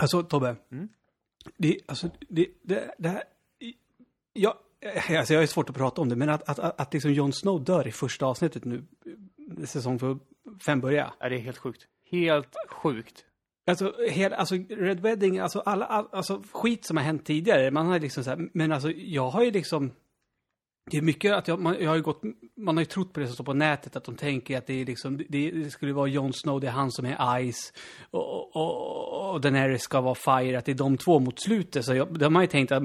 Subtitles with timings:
[0.00, 0.56] Alltså Tobbe.
[0.72, 0.88] Mm.
[1.56, 3.22] Det, alltså, det, det, det här...
[4.32, 4.54] Jag,
[5.18, 7.32] alltså, jag har svårt att prata om det, men att, att, att, att liksom Jon
[7.32, 8.84] Snow dör i första avsnittet nu,
[9.64, 10.18] säsong för
[10.66, 11.12] fem börjar.
[11.20, 11.86] Ja, det är helt sjukt.
[12.10, 13.24] Helt sjukt.
[13.66, 17.86] Alltså, hela, alltså Red Wedding, alltså alla, all, alltså skit som har hänt tidigare, man
[17.86, 19.92] har liksom så här, men alltså jag har ju liksom,
[20.90, 22.22] det är mycket att jag, man, jag har ju gått,
[22.56, 24.80] man har ju trott på det som står på nätet, att de tänker att det
[24.80, 27.72] är liksom, det, det skulle vara Jon Snow, det är han som är Ice,
[28.10, 31.84] och, och, och Daenerys ska vara Fire, att det är de två mot slutet.
[31.84, 32.82] Så jag, de har ju tänkt att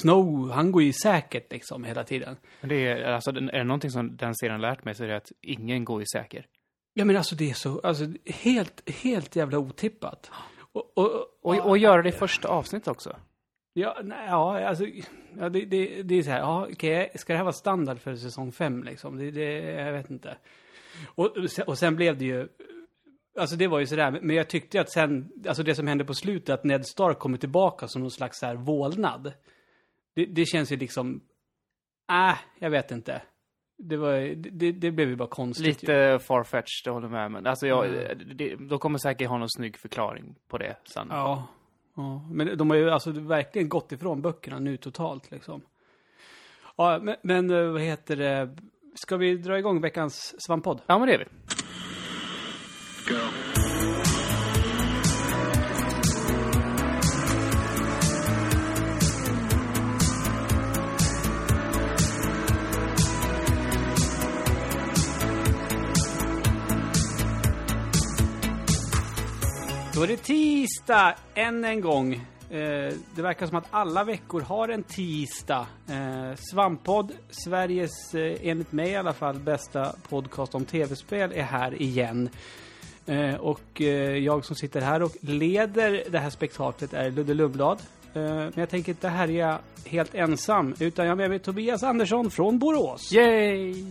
[0.00, 2.36] Snow, han går ju säkert liksom hela tiden.
[2.60, 5.16] Men det är, alltså, är det någonting som den serien lärt mig så är det
[5.16, 6.46] att ingen går ju säker.
[6.94, 10.30] Ja men alltså det är så, alltså helt, helt jävla otippat.
[10.72, 11.10] Och, och,
[11.42, 13.16] Och, och göra det i första avsnittet också.
[13.76, 14.84] Ja, nej, ja, alltså,
[15.38, 18.14] ja, det, det, det är så här, ja, okej, ska det här vara standard för
[18.14, 19.18] säsong fem liksom?
[19.18, 20.36] Det, det, jag vet inte.
[21.14, 22.48] Och, och sen blev det ju,
[23.38, 26.14] alltså det var ju sådär, men jag tyckte att sen, alltså det som hände på
[26.14, 29.32] slutet, att Ned Stark kommer tillbaka som någon slags så här vålnad.
[30.14, 31.20] Det, det känns ju liksom,
[32.10, 33.22] äh, jag vet inte.
[33.78, 35.66] Det var, det, det blev ju bara konstigt.
[35.66, 37.30] Lite farfetched, det håller jag med.
[37.30, 38.36] Men alltså, jag, Mm.
[38.36, 41.06] det, de kommer säkert ha någon snygg förklaring på det sen.
[41.10, 41.48] Ja.
[41.94, 42.28] Ja.
[42.30, 45.62] Men de har ju alltså verkligen gått ifrån böckerna nu totalt liksom.
[46.76, 48.56] Ja, men, men eh, vad heter det?
[48.94, 50.80] Ska vi dra igång veckans svamppodd?
[50.86, 51.24] Ja, men det är vi.
[69.94, 72.14] Då är det tisdag än en gång.
[72.50, 75.66] Eh, det verkar som att alla veckor har en tisdag.
[75.88, 81.82] Eh, Svamppodd, Sveriges, eh, enligt mig i alla fall, bästa podcast om tv-spel är här
[81.82, 82.28] igen.
[83.06, 87.78] Eh, och eh, jag som sitter här och leder det här spektaklet är Ludde Lundblad.
[88.14, 92.30] Eh, men jag tänker inte härja helt ensam, utan jag har med mig Tobias Andersson
[92.30, 93.12] från Borås.
[93.12, 93.84] Yay!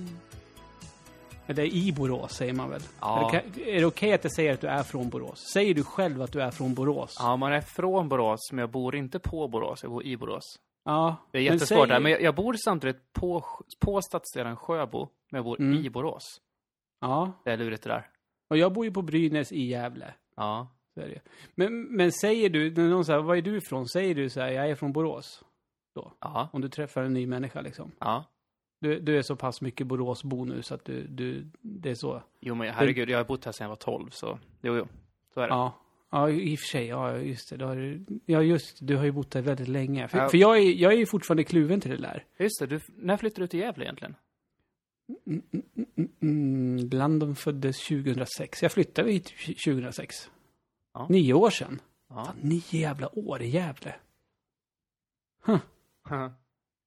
[1.48, 2.82] Eller i Borås säger man väl?
[3.02, 3.32] Ja.
[3.34, 5.40] Är det, är det okej att jag säger att du är från Borås?
[5.54, 7.16] Säger du själv att du är från Borås?
[7.20, 9.84] Ja, man är från Borås, men jag bor inte på Borås.
[9.84, 10.44] Jag bor i Borås.
[10.86, 13.46] Ja, Det är men jättesvårt säg- där, men jag, jag bor samtidigt på,
[13.80, 15.86] på stadsdelen Sjöbo, men jag bor Mm.
[15.86, 16.42] i Borås.
[17.02, 18.08] Ja, Det är lurigt det där.
[18.50, 20.14] och jag bor ju på Brynäs i Gävle.
[20.36, 20.68] Ja.
[20.94, 21.20] Så är det.
[21.56, 23.88] Men, men säger du, när någon säger var är du ifrån?
[23.88, 25.44] Säger du så här, jag är från Borås?
[26.20, 26.50] Ja.
[26.54, 27.92] Om du träffar en ny människa liksom.
[28.00, 28.24] Ja.
[28.84, 32.24] Du, du är så pass mycket Boråsbo nu så att du, du, det är så.
[32.40, 34.88] Jo, men herregud, jag har bott här sedan jag var 12, så jo, jo.
[35.34, 35.54] Så är det.
[35.54, 35.80] Ja.
[36.10, 36.86] Ja, i och för sig.
[36.88, 37.58] Ja, just det.
[37.58, 38.78] Du har, ja, just.
[38.88, 40.08] Du har ju bott där väldigt länge.
[40.08, 40.30] För, Ja.
[40.30, 42.26] för jag, är, jag är ju fortfarande kluven till det där.
[42.40, 44.16] Just det, du, när flyttade du till Gävle egentligen?
[46.22, 48.64] Mm, Landon föddes 2006.
[48.64, 49.34] Jag flyttade hit
[49.66, 50.16] 2006.
[50.94, 51.08] Ja.
[51.10, 51.82] Nio år sedan.
[52.10, 52.26] Ja.
[52.26, 53.96] Fan, nio jävla år i Gävle.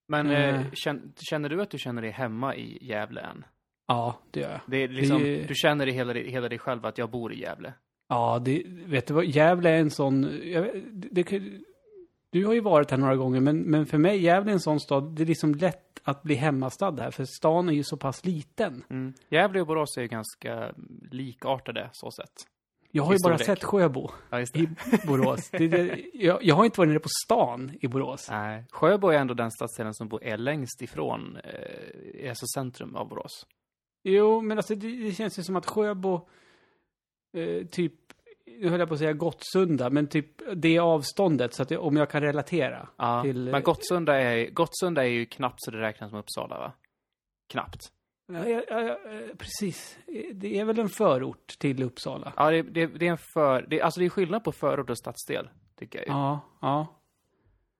[0.07, 0.55] Men Mm.
[0.55, 3.45] eh, känn, känner du att du känner dig hemma i Gävle än?
[3.87, 4.59] Ja, det gör jag.
[4.67, 7.09] Det är liksom, Det är- du känner i hela, dig- hela dig själv att jag
[7.09, 7.73] bor i Gävle?
[8.09, 11.41] Ja, det, vet du vad, Gävle är en sån, jag, det, det,
[12.29, 14.79] du har ju varit här några gånger, men, men för mig, Gävle är en sån
[14.79, 18.25] stad, det är liksom lätt att bli hemmastad här, för stan är ju så pass
[18.25, 18.83] liten.
[18.89, 19.13] Mm.
[19.29, 20.73] Gävle och Borås är ju ganska
[21.11, 22.33] likartade så sett.
[22.91, 24.47] Jag har ju bara sett Sjöbo Ja, i
[25.07, 25.49] Borås.
[25.49, 28.27] Det, det, jag, jag har inte varit nere på stan i Borås.
[28.29, 33.09] Nej, Sjöbo är ändå den stadsdelen som bor, är längst ifrån, eh, alltså centrum av
[33.09, 33.47] Borås.
[34.03, 36.27] Jo, men alltså det, det känns ju som att Sjöbo,
[37.37, 37.93] eh, typ,
[38.59, 41.97] nu höll jag på att säga Gottsunda, men typ det avståndet, så att det, om
[41.97, 42.89] jag kan relatera.
[42.97, 46.73] Ja, Till- men Gottsunda är, Gottsunda är ju knappt så det räknas som Uppsala, va?
[47.49, 47.91] Knappt.
[48.27, 48.97] Ja, ja,
[49.37, 49.97] precis.
[50.33, 52.33] Det är väl en förort till Uppsala.
[52.37, 53.65] Ja, det, det, det är en för...
[53.69, 56.13] Det, alltså det är skillnad på förort och stadsdel, tycker jag ju.
[56.13, 56.87] Ja, ja.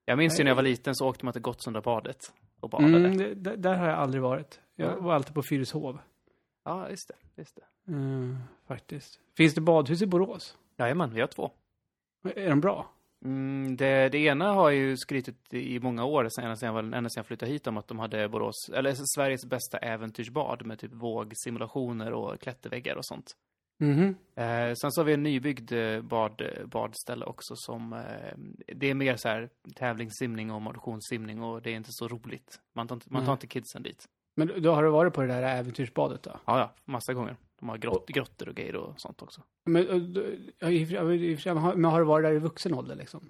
[0.05, 2.97] Jag minns ju när jag var liten så åkte man till Gottsundabadet och badade.
[2.97, 4.59] Mm, det, där, har jag aldrig varit.
[4.75, 4.99] Jag Ja.
[4.99, 5.99] var alltid på Fyrishov.
[6.65, 7.41] Ja, just det.
[7.41, 7.91] Just det.
[7.91, 8.37] Mm,
[8.67, 9.19] faktiskt.
[9.37, 10.57] Finns det badhus i Borås?
[10.77, 11.51] Jajamän, vi har två.
[12.35, 12.87] Är de bra?
[13.25, 17.09] Mm, det, det ena har ju skrytit i många år, ända sedan jag, var- ända
[17.09, 20.93] sedan jag flyttade hit, om att de hade Borås, eller Sveriges bästa äventyrsbad med typ
[20.93, 23.31] vågsimulationer och klätterväggar och sånt.
[23.79, 24.15] Mhm.
[24.35, 28.37] Eh, sen så har vi en nybyggd eh, bad, badställe också som, eh,
[28.75, 32.59] det är mer så här tävlingssimning och motionssimning och det är inte så roligt.
[32.75, 33.33] Man tar inte, man tar Nej.
[33.33, 34.05] inte kidsen dit.
[34.35, 36.31] Men då har du varit på det där äventyrsbadet då?
[36.45, 37.35] Ja, ja, massa gånger.
[37.59, 39.41] De har grott, grottor och grejer och sånt också.
[39.65, 39.95] Men, eh,
[41.75, 43.29] men har- du varit där i vuxen ålder liksom?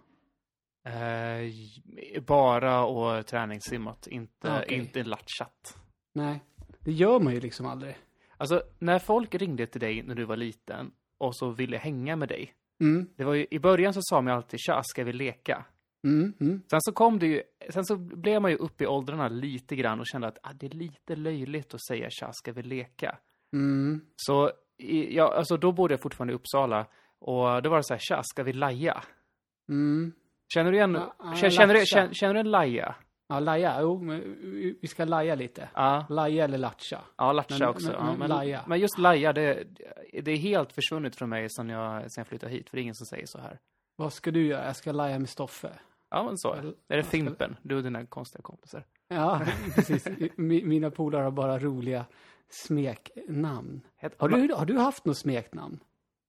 [0.85, 4.77] Eh, bara och träningssimmat, inte, Ah, okej.
[4.77, 5.77] inte latchat.
[6.13, 6.39] Nej.
[6.79, 7.97] Det gör man ju liksom aldrig.
[8.37, 12.29] Alltså, när folk ringde till dig när du var liten och så ville hänga med
[12.29, 12.53] dig.
[12.81, 15.65] Mm, Det var ju, I början så sa man alltid tja, ska vi leka?
[16.03, 16.61] mm, mm.
[16.69, 19.99] Sen så kom det ju, sen så blev man ju upp i åldrarna lite grann
[19.99, 23.17] och kände att ah, det är lite löjligt att säga tja, ska vi leka?
[23.53, 24.01] Mm.
[24.15, 24.51] Så,
[25.09, 26.85] ja, alltså då bodde jag fortfarande i Uppsala
[27.19, 29.03] och då var det så här, tja, ska vi laja?
[29.69, 30.11] Mm.
[30.53, 32.95] Känner du igen, Ja, ja, känner, känner, du, känner, känner du en laja?
[33.29, 33.77] Ja, laja.
[33.81, 34.19] Jo, men
[34.81, 35.69] vi- ska laja lite.
[35.73, 36.99] Ja, Laja eller latcha.
[37.17, 37.87] ja latcha Men- också.
[37.91, 38.61] men- ja, men laja.
[38.67, 39.63] men just laja, det,
[40.23, 42.83] det är helt försvunnit från mig sen jag, sen jag flyttade hit, för det är
[42.83, 43.59] ingen som säger så här.
[43.95, 44.65] Vad ska du göra?
[44.65, 45.69] Jag ska laja med Stoffe.
[46.09, 46.53] Ja, men så.
[46.53, 47.55] Eller- Är det jag ska- Fimpen?
[47.61, 48.83] Du och dina konstiga kompisar.
[49.07, 49.41] Ja,
[49.75, 50.07] precis.
[50.37, 52.05] Mi- Mina polare har bara roliga
[52.49, 53.81] smeknamn.
[54.17, 55.79] Har du, har du haft något smeknamn?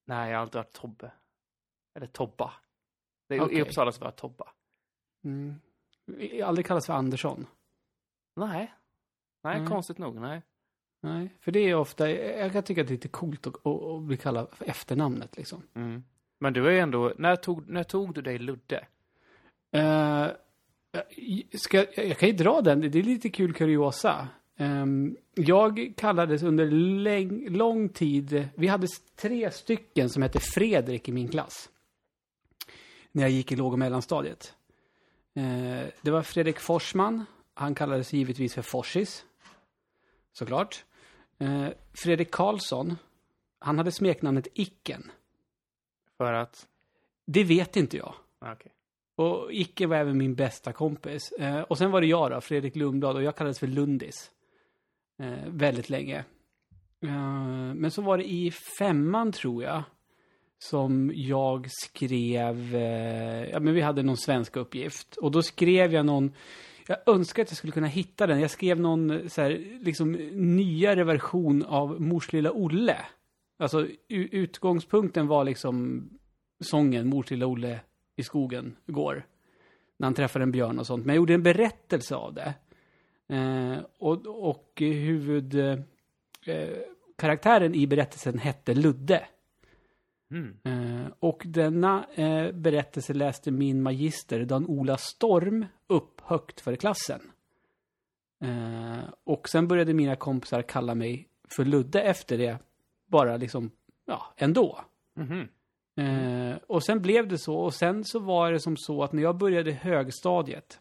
[0.04, 1.12] Nej, jag har alltid varit Tobbe.
[1.94, 2.52] Eller Tobba.
[3.28, 3.58] Det är, Okej.
[3.58, 4.48] I Uppsala så var jag Tobba.
[5.24, 5.54] Mm.
[6.06, 7.46] Jag aldrig kallats för Andersson.
[8.36, 8.74] Nej.
[9.42, 9.68] Nej, Nej.
[9.68, 10.20] konstigt nog.
[10.20, 10.42] Nej.
[11.00, 13.82] Nej, för det är ofta, jag kan tycka att det är lite coolt att, att,
[13.82, 15.62] att bli kallad för efternamnet liksom.
[15.74, 16.04] Mm.
[16.38, 18.86] Men du är ju ändå, när tog, när tog du dig Ludde?
[19.76, 20.26] Uh,
[21.58, 24.28] ska, jag kan ju dra den, det är lite kul kuriosa.
[24.60, 31.12] Ehm, jag kallades under läng, lång tid, vi hade tre stycken som hette Fredrik i
[31.12, 31.70] min klass.
[33.12, 34.55] När jag gick i låg och mellanstadiet.
[35.34, 37.25] Eh, det var Fredrik Forsman,
[37.55, 39.25] han kallades givetvis för Forsis.
[40.32, 40.84] Såklart.
[41.38, 42.96] Eh, Fredrik Karlsson,
[43.58, 45.11] han hade smeknamnet Icken.
[46.16, 46.66] För att...
[47.26, 48.14] Det vet inte jag.
[48.38, 48.72] Ah, Okej.
[49.16, 51.32] Och Icke var även min bästa kompis.
[51.69, 54.31] Och sen var det jag då, Fredrik Lundblad, och jag kallades för Lundis.
[55.18, 56.24] Eh, väldigt länge.
[57.02, 59.82] Eh, men så var det i femman, tror jag,
[60.58, 65.16] som jag skrev, eh, ja men vi hade någon svensk uppgift.
[65.16, 66.32] Och då skrev jag någon,
[66.86, 68.40] jag önskar att jag skulle kunna hitta den.
[68.40, 72.96] Jag skrev någon eh, så här, liksom nyare version av Mors lilla Olle.
[73.58, 76.08] Alltså utgångspunkten var liksom
[76.60, 77.80] sången Mors lilla Olle
[78.16, 79.26] i skogen går.
[79.98, 81.06] När han träffar en björn och sånt.
[81.06, 82.54] Men jag gjorde en berättelse av det.
[83.28, 85.84] Eh, och och huvudkaraktären
[86.46, 86.78] eh,
[87.16, 89.26] karaktären i berättelsen hette Ludde.
[90.30, 90.56] Mm.
[90.64, 97.20] Eh, och denna eh, berättelse läste min magister Dan-Ola Storm upp högt för klassen.
[98.40, 102.58] Eh, och sen började mina kompisar kalla mig för Ludde efter det.
[103.06, 103.70] Bara liksom,
[104.06, 104.78] ja, ändå.
[105.14, 105.48] Mhm.
[105.96, 107.56] Eh, och sen blev det så.
[107.56, 110.80] Och sen så var det som så att när jag började högstadiet.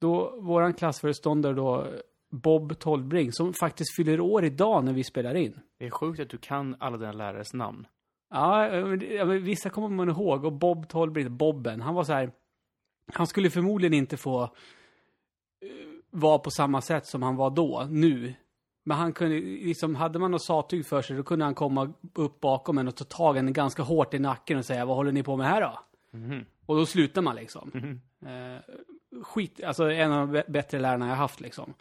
[0.00, 1.86] Då, våran klassföreståndare då,
[2.30, 5.60] Bob Tolbring, som faktiskt fyller år idag när vi spelar in.
[5.78, 7.86] Det är sjukt att du kan alla dina lärares namn.
[8.30, 8.68] Ja,
[9.40, 10.44] vissa kommer man ihåg.
[10.44, 12.32] Och Bob Tolbring, Bobben, han var så här.
[13.12, 14.48] Han skulle förmodligen inte få eh,
[16.10, 18.34] vara på samma sätt som han var då, nu.
[18.84, 22.40] Men han kunde, liksom, hade man något sattyg för sig, då kunde han komma upp
[22.40, 25.12] bakom en och ta tag i en ganska hårt i nacken och säga, vad håller
[25.12, 25.78] ni på med här då?
[26.18, 26.44] Mhm.
[26.66, 27.70] Och då slutar man liksom.
[27.74, 28.00] Mhm.
[29.22, 31.74] Skit, alltså en av de bättre lärarna jag haft liksom.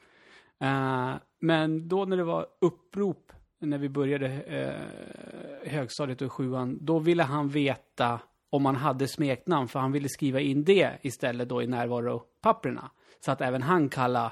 [0.63, 6.99] Uh, men då när det var upprop, när vi började uh, högstadiet och sjuan, då
[6.99, 11.61] ville han veta om man hade smeknamn, för han ville skriva in det istället då
[11.61, 12.91] i närvaropapperna.
[13.19, 14.31] Så att även han kalla,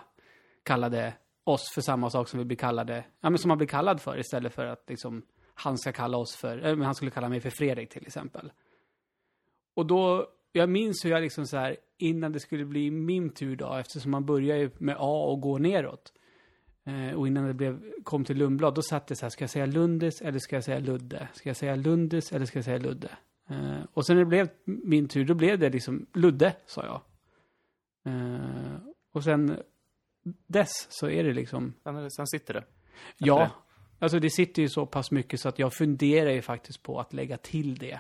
[0.63, 1.13] kallade
[1.43, 4.19] oss för samma sak som vi blir kallade, ja men som man blir kallad för
[4.19, 5.21] istället för att liksom
[5.53, 8.51] han ska kalla oss för, eh, eller han skulle kalla mig för Fredrik till exempel.
[9.75, 13.55] Och då, jag minns hur jag liksom så här, innan det skulle bli min tur
[13.55, 16.13] då, eftersom man börjar ju med A och går neråt.
[16.85, 19.49] Eh, och innan det blev, kom till Lundblad, då satt det så här, ska jag
[19.49, 21.27] säga Lundis eller ska jag säga Ludde?
[21.33, 23.09] Ska jag säga Lundis eller ska jag säga Ludde?
[23.49, 27.01] Eh, och sen när det blev min tur, då blev det liksom Ludde, sa jag.
[28.13, 28.75] Eh,
[29.11, 29.57] och sen
[30.47, 32.63] dess så är det liksom, Sen, sen sitter det.
[33.17, 33.51] ja, det.
[33.99, 37.13] alltså det sitter ju så pass mycket så att jag funderar ju faktiskt på att
[37.13, 37.99] lägga till det.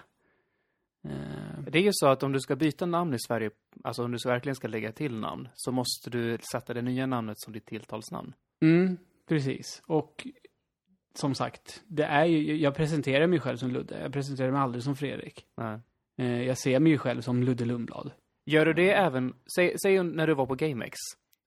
[1.09, 3.49] Eh, Det är ju så att om du ska byta namn i Sverige,
[3.83, 7.05] alltså om du så verkligen ska lägga till namn, så måste du sätta det nya
[7.05, 8.33] namnet som ditt tilltalsnamn.
[8.61, 8.97] Mm,
[9.29, 9.81] precis.
[9.87, 10.27] Och
[11.15, 13.99] som sagt, det är ju, jag presenterar mig själv som Ludde.
[14.01, 15.45] Jag presenterar mig aldrig som Fredrik.
[15.57, 15.79] Nej.
[16.17, 18.11] Eh, jag ser mig ju själv som Ludde Lundblad.
[18.45, 20.97] Gör du det även, säg, säg när du var på GameX,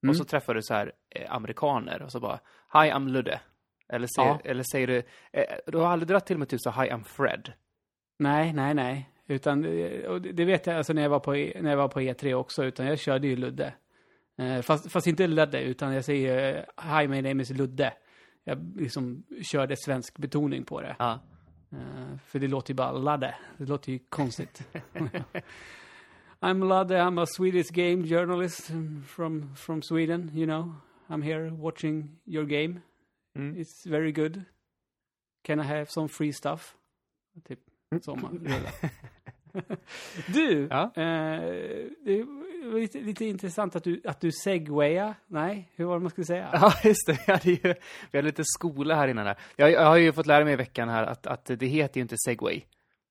[0.02, 0.10] Mm.
[0.10, 2.40] och så träffar du så här eh, amerikaner, och så bara,
[2.72, 3.40] Hi, I'm Ludde.
[3.88, 4.40] Eller, säger, Ja.
[4.44, 5.02] eller säger du,
[5.66, 7.52] du har aldrig dragit till med typ så, Hi, I'm Fred.
[8.18, 9.10] Nej, nej, nej.
[9.26, 11.88] Utan, eh, och det vet jag alltså när jag var på, E- när jag var
[11.88, 13.74] på E3 också, utan jag körde ju Ludde.
[14.38, 17.92] Eh, fast, fast inte Ludde, utan jag säger eh, Hi, my name is Ludde.
[18.44, 20.96] Jag liksom körde svensk betoning på det.
[20.98, 21.20] Ja.
[22.24, 23.34] För det låter ju bara Ladde.
[23.58, 24.62] Det låter ju konstigt.
[26.40, 28.70] I'm Ladde, I'm a Swedish game journalist
[29.06, 30.72] from, from Sweden, you know.
[31.08, 32.80] I'm here watching your game.
[33.36, 33.56] Mm.
[33.56, 34.42] It's very good.
[35.44, 36.76] Can I have some free stuff?
[37.48, 37.58] Typ
[38.02, 38.90] som man rullar.
[40.34, 40.82] du, Ja?
[40.82, 41.40] eh,
[42.04, 42.24] det
[42.72, 45.14] var lite, lite intressant att du, att du segwayar.
[45.26, 46.48] Nej, hur var det man skulle säga?
[46.52, 47.18] Ja, just det.
[47.26, 47.74] Vi hade, ju,
[48.10, 49.24] vi hade lite skola här innan.
[49.26, 49.36] Där.
[49.56, 52.02] Jag, jag har ju fått lära mig i veckan här att, att det heter ju
[52.02, 52.62] inte segway.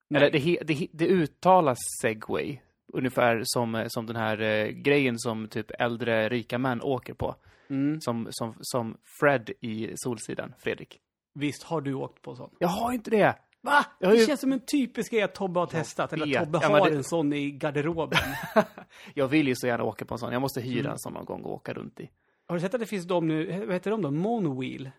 [0.10, 0.22] Nej.
[0.22, 2.58] Eller det, det, det uttalas segway.
[2.94, 7.36] Ungefär som, som den här eh, grejen som typ äldre rika män åker på.
[7.70, 8.02] Mm.
[8.02, 11.00] Som, som, som Fred i Solsidan, Fredrik.
[11.40, 12.50] Visst har du åkt på sån?
[12.60, 13.36] Jag har inte det!
[13.66, 13.86] Va?
[14.00, 16.14] Det ju- känns som en typisk grej att Tobbe har testat.
[16.14, 18.20] Eller att Tobbe Ja, har det- en sån i garderoben.
[19.14, 20.34] Jag vill ju så gärna åka på en sån.
[20.34, 20.92] Jag måste hyra Mm.
[20.92, 22.10] en sån någon gång och åka runt i.
[22.48, 24.12] har du sett att det finns de nu, vad heter de då?
[24.12, 24.92] Monowheel?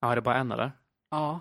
[0.00, 0.72] Ja, är det bara en eller?
[1.10, 1.40] Ja.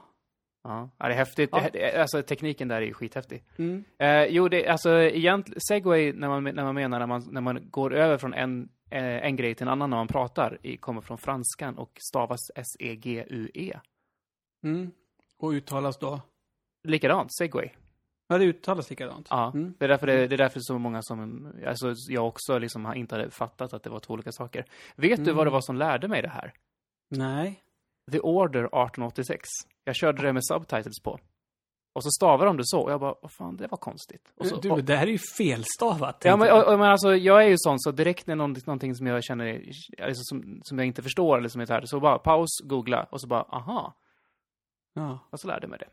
[0.63, 1.49] Ja, det är häftigt.
[1.53, 1.69] Ja.
[1.73, 3.43] Det, alltså tekniken där är ju skithäftig.
[3.57, 3.83] Mm.
[3.99, 7.69] Eh, jo, det, alltså egentligen, segway, när man, när man menar när man, när man
[7.69, 11.01] går över från en, eh, en grej till en annan när man pratar, i, kommer
[11.01, 13.79] från franskan och stavas E S-E-G-U-E.
[14.63, 14.91] Mm.
[15.39, 16.21] Och uttalas då?
[16.83, 17.69] Likadant, segway.
[18.27, 19.27] Ja, det uttalas likadant.
[19.29, 19.73] Ja, Mm.
[19.79, 22.93] det, är därför det, det är därför så många som, alltså jag också liksom har
[22.95, 24.65] inte hade fattat att det var två olika saker.
[24.95, 25.35] Vet du Mm.
[25.35, 26.53] vad det var som lärde mig det här?
[27.09, 27.63] Nej.
[28.11, 29.47] The Order 1886.
[29.83, 31.19] Jag körde det med subtitles på.
[31.93, 34.33] Och så stavar de det så, och jag bara, vad fan, det var konstigt.
[34.37, 36.21] Och så, du, och, det här är ju felstavat.
[36.25, 38.95] Ja, men, och, och, men alltså, jag är ju sån, så direkt när någonting, någonting
[38.95, 39.61] som jag känner,
[40.03, 43.03] alltså, som, som jag inte förstår eller som är så här, så bara paus, googla
[43.11, 43.93] och så bara, aha,
[44.93, 45.19] ja.
[45.29, 45.89] och så lärde jag mig det.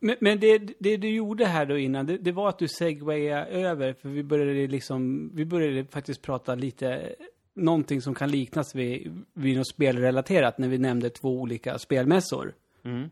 [0.00, 3.46] Men, men det, det du gjorde här då innan, det, det var att du segwayade
[3.46, 7.14] över, för vi började liksom, vi började faktiskt prata lite,
[7.54, 12.54] någonting som kan liknas vid, vid något spelrelaterat, när vi nämnde två olika spelmässor.
[12.84, 13.10] Mm.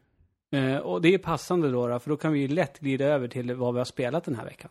[0.50, 3.54] Eh, och det är passande då, då, för då kan vi lätt glida över till
[3.54, 4.70] vad vi har spelat den här veckan.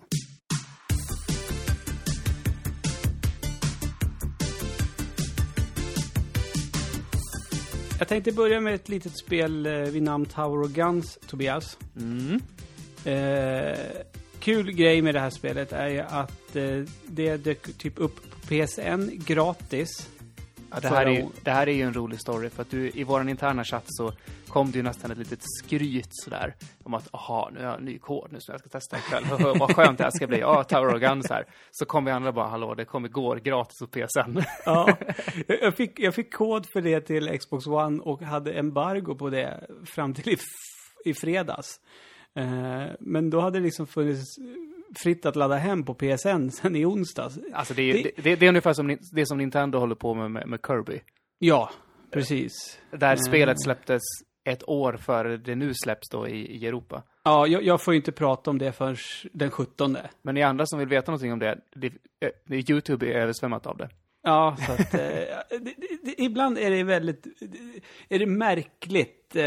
[7.99, 11.77] Jag tänkte börja med ett litet spel eh, vid namn Tower of Guns, Tobias.
[11.97, 12.41] Mm.
[13.05, 13.79] Eh,
[14.39, 18.37] kul grej med det här spelet är ju att eh, det dök typ upp på
[18.47, 20.09] PSN gratis.
[20.75, 23.03] Ja, det, här är det här är ju en rolig story, för att du, i
[23.03, 24.13] vår interna chatt så
[24.47, 27.85] kom det ju nästan ett litet skryt sådär, om att aha, nu har jag en
[27.85, 29.23] ny kod nu som jag ska testa ikväll,
[29.59, 31.45] vad skönt det här ska bli, ja, Tower of Guns här.
[31.71, 34.39] Så kom vi andra bara, hallå, det kom igår gratis på PSN.
[34.65, 34.97] Ja,
[35.47, 39.67] jag fick, jag fick kod för det till Xbox One och hade embargo på det
[39.85, 40.37] fram till i,
[41.05, 41.79] i fredags.
[42.35, 44.37] Eh, men då hade det liksom funnits
[44.97, 47.39] fritt att ladda hem på PSN sen i onsdags.
[47.53, 50.31] Alltså det är, Det- det, det, är ungefär som, det som Nintendo håller på med,
[50.31, 50.99] med, med Kirby.
[51.39, 51.69] Ja,
[52.11, 52.79] precis.
[52.91, 53.17] Där Mm.
[53.17, 54.01] spelet släpptes
[54.49, 57.03] ett år före det nu släpps då i, i Europa.
[57.23, 58.95] Ja, jag, jag får ju inte prata om det förrän
[59.33, 59.97] den 17.
[60.21, 63.65] Men ni andra som vill veta någonting om det, det, eh, det Youtube är översvämmat
[63.67, 63.89] av det.
[64.23, 64.99] Ja, så att, eh,
[65.49, 65.73] det,
[66.03, 67.25] det, ibland är det väldigt,
[68.09, 69.43] är det märkligt eh,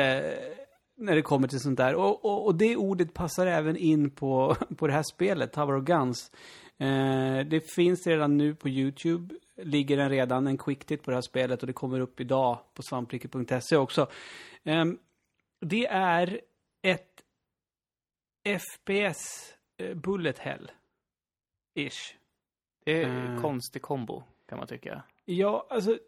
[0.99, 1.95] när det kommer till sånt där.
[1.95, 5.85] Och, och, och det ordet passar även in på, på det här spelet, Tower of
[5.85, 6.31] Guns.
[6.79, 11.17] Eh, det finns redan nu på YouTube, ligger den redan, en quick tit på det
[11.17, 14.11] här spelet och det kommer upp idag på svampriket.se också.
[14.65, 14.85] Eh,
[15.61, 16.41] det är
[16.83, 17.23] ett
[18.45, 20.71] FPS eh, Bullet Hell.
[21.75, 22.15] Ish.
[22.85, 23.41] Det är en Eh.
[23.43, 25.03] konstig kombo, kan man tycka.
[25.25, 25.99] Ja, alltså.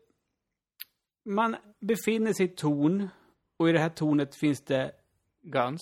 [1.24, 3.08] Man befinner sig i ett torn.
[3.60, 4.92] Och i det här tornet finns det,
[5.42, 5.80] Guns.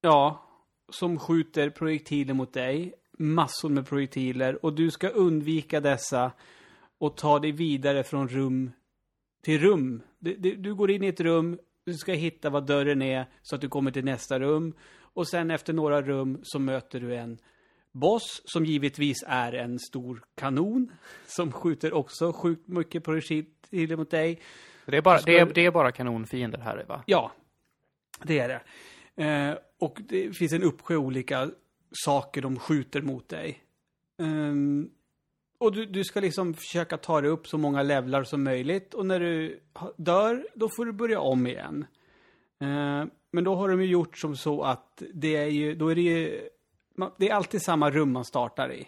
[0.00, 0.48] ja,
[0.88, 2.94] som skjuter projektiler mot dig.
[3.18, 4.64] Massor med projektiler.
[4.64, 6.32] Och du ska undvika dessa
[6.98, 8.70] och ta dig vidare från rum
[9.42, 10.02] till rum.
[10.18, 13.54] Du, du, du går in i ett rum, du ska hitta vad dörren är så
[13.54, 14.74] att du kommer till nästa rum.
[15.00, 17.38] Och sen efter några rum så möter du en
[17.92, 20.92] boss som givetvis är en stor kanon
[21.26, 24.40] som skjuter också sjukt mycket projektiler mot dig.
[24.86, 27.02] Det är bara, Ska- det är, det är bara kanonfiender här, va?
[27.06, 27.32] Ja,
[28.22, 28.60] det är det.
[29.24, 31.50] Eh, och det finns en uppsjö olika
[31.92, 33.64] saker de skjuter mot dig.
[34.22, 34.90] Ehm,
[35.58, 38.94] och du, du ska liksom försöka ta dig upp så många levlar som möjligt.
[38.94, 39.60] Och när du
[39.96, 41.86] dör, då får du börja om igen.
[42.60, 45.94] Eh, men då har de ju gjort som så att det är ju, då är
[45.94, 46.48] det ju,
[47.18, 48.80] det är alltid samma rum man startar i.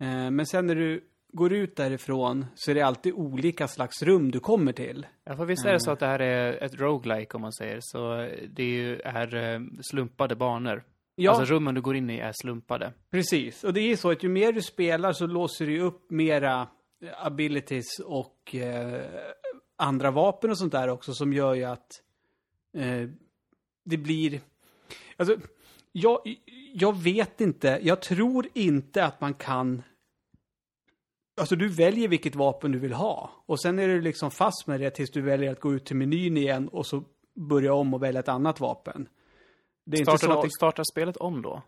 [0.00, 1.04] Eh, men sen när du
[1.36, 5.06] går ut därifrån så är det alltid olika slags rum du kommer till.
[5.24, 7.78] Ja, för visst är det så att det här är ett roguelike om man säger,
[7.80, 10.82] så det är ju är eh, slumpade banor.
[11.14, 11.30] Ja.
[11.30, 12.92] Alltså rummen du går in i är slumpade.
[13.10, 16.68] Precis, och det är så att ju mer du spelar så låser du upp mera
[17.02, 19.02] eh, abilities och eh,
[19.76, 21.90] andra vapen och sånt där också som gör ju att
[22.76, 23.08] eh,
[23.84, 24.40] det blir...
[25.16, 25.36] Alltså,
[25.92, 26.18] jag,
[26.74, 29.82] jag vet inte, jag tror inte att man kan...
[31.36, 34.80] Alltså du väljer vilket vapen du vill ha och sen är du liksom fast med
[34.80, 38.02] det tills du väljer att gå ut till menyn igen och så börja om och
[38.02, 39.08] välja ett annat vapen.
[39.84, 40.50] Det är inte så Startar, att det...
[40.50, 41.62] startar spelet om då?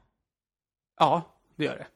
[0.98, 1.22] Ja,
[1.56, 1.87] det gör det.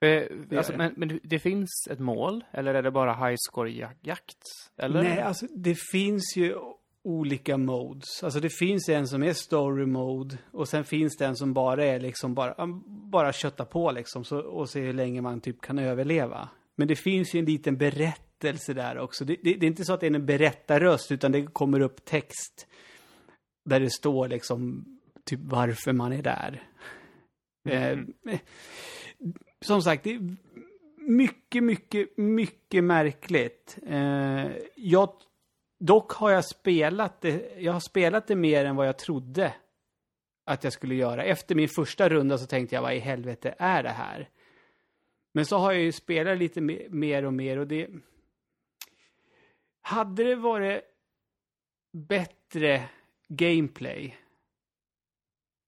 [0.00, 0.78] För, alltså, det.
[0.78, 4.38] men, men det finns ett mål, eller är det bara high score-jakt?
[4.76, 6.56] Nej, alltså det finns ju
[7.04, 8.22] olika modes.
[8.22, 11.84] Alltså det finns en som är story mode och sen finns det en som bara
[11.84, 15.78] är liksom bara, bara kötta på liksom så, och se hur länge man typ kan
[15.78, 16.48] överleva.
[16.76, 19.24] Men det finns ju en liten berättelse där också.
[19.24, 22.04] Det, det, det är inte så att det är en berättarröst utan det kommer upp
[22.04, 22.66] text
[23.64, 24.84] där det står liksom
[25.24, 26.62] typ varför man är där.
[27.68, 28.14] Mm.
[28.28, 28.38] Eh,
[29.60, 30.36] som sagt, det är
[31.08, 33.78] mycket, mycket, mycket märkligt.
[33.86, 35.12] Eh, jag,
[35.80, 39.54] dock har jag spelat det, jag har spelat det mer än vad jag trodde
[40.46, 41.24] att jag skulle göra.
[41.24, 44.28] Efter min första runda så tänkte jag, vad i helvete är det här?
[45.32, 47.88] Men så har jag ju spelat lite me- mer och mer och det...
[49.82, 50.82] Hade det varit
[51.92, 52.88] bättre
[53.28, 54.16] gameplay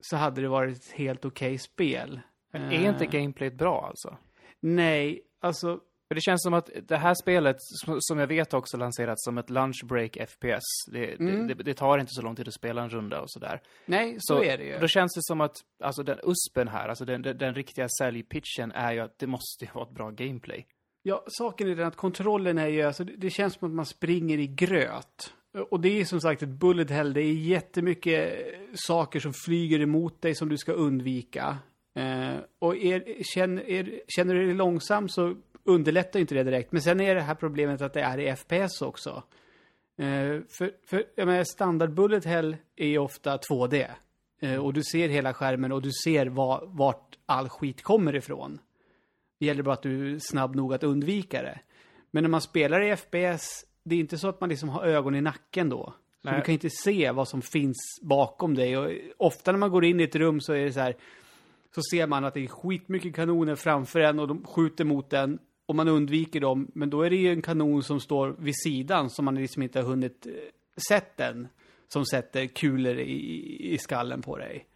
[0.00, 2.21] så hade det varit ett helt okej spel.
[2.52, 4.16] Men är inte Eh, gameplayet bra alltså?
[4.61, 5.80] Nej, alltså...
[6.08, 7.56] För det känns som att det här spelet,
[8.00, 10.62] som- jag vet också lanserats som ett lunch break FPS.
[10.92, 11.46] Det, Mm.
[11.46, 13.61] det, det, tar inte så lång tid att spela en runda och sådär.
[13.87, 14.78] Nej, så, är det ju.
[14.78, 18.73] Då känns det som att, alltså den USPen här, alltså den, den, den riktiga säljpitchen
[18.73, 20.66] är ju att det måste vara ett bra gameplay.
[21.02, 23.87] Ja, saken är den att kontrollen är ju, alltså det, det känns som att man
[23.87, 25.34] springer i gröt.
[25.70, 28.38] Och det är som sagt ett bullet hell, det är jättemycket
[28.75, 31.58] saker som flyger emot dig som du ska undvika.
[31.99, 35.34] Eh, och är, känner, är, känner du dig långsam så
[35.64, 36.73] underlättar inte det direkt.
[36.73, 39.23] Men sen är det här problemet att det är i FPS också.
[39.97, 43.87] Eh, för, för jag menar, standard bullet hell är ju ofta 2D.
[44.40, 48.59] Eh, och du ser hela skärmen och du ser var, vart all skit kommer ifrån.
[49.38, 51.61] Det gäller bara att du är snabb nog att undvika det.
[52.11, 55.14] Men när man spelar i FPS, det är inte så att man liksom har ögon
[55.14, 55.94] i nacken då.
[56.23, 56.38] Så Nej.
[56.38, 58.78] du kan inte se vad som finns bakom dig.
[58.78, 60.97] Och ofta när man går in i ett rum så är det så här,
[61.75, 65.38] så ser man att det är skitmycket kanoner framför en och de skjuter mot en
[65.66, 66.71] och man undviker dem.
[66.75, 69.80] Men då är det ju en kanon som står vid sidan som man liksom inte
[69.80, 70.32] har hunnit eh,
[70.88, 71.49] sett den.
[71.88, 74.67] Som sätter kulor i, i skallen på dig.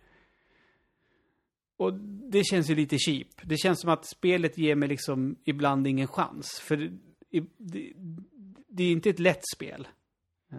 [1.76, 1.94] Och
[2.30, 3.26] det känns ju lite cheap.
[3.42, 6.60] Det känns som att spelet ger mig liksom ibland ingen chans.
[6.60, 7.92] För det, det,
[8.68, 9.88] det är inte ett lätt spel.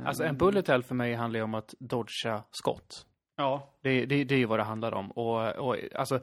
[0.05, 3.05] Alltså en bullet hell för mig handlar ju om att dodga skott.
[3.35, 3.73] Ja.
[3.81, 5.11] Det, det, det är ju vad det handlar om.
[5.11, 6.19] Och, och alltså,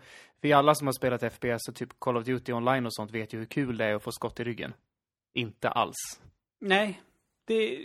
[0.46, 3.34] vi alla som har spelat FPS och typ Call of Duty online och sånt vet
[3.34, 4.74] ju hur kul det är att få skott i ryggen.
[5.34, 5.96] Inte alls.
[6.60, 7.02] Nej,
[7.44, 7.78] det,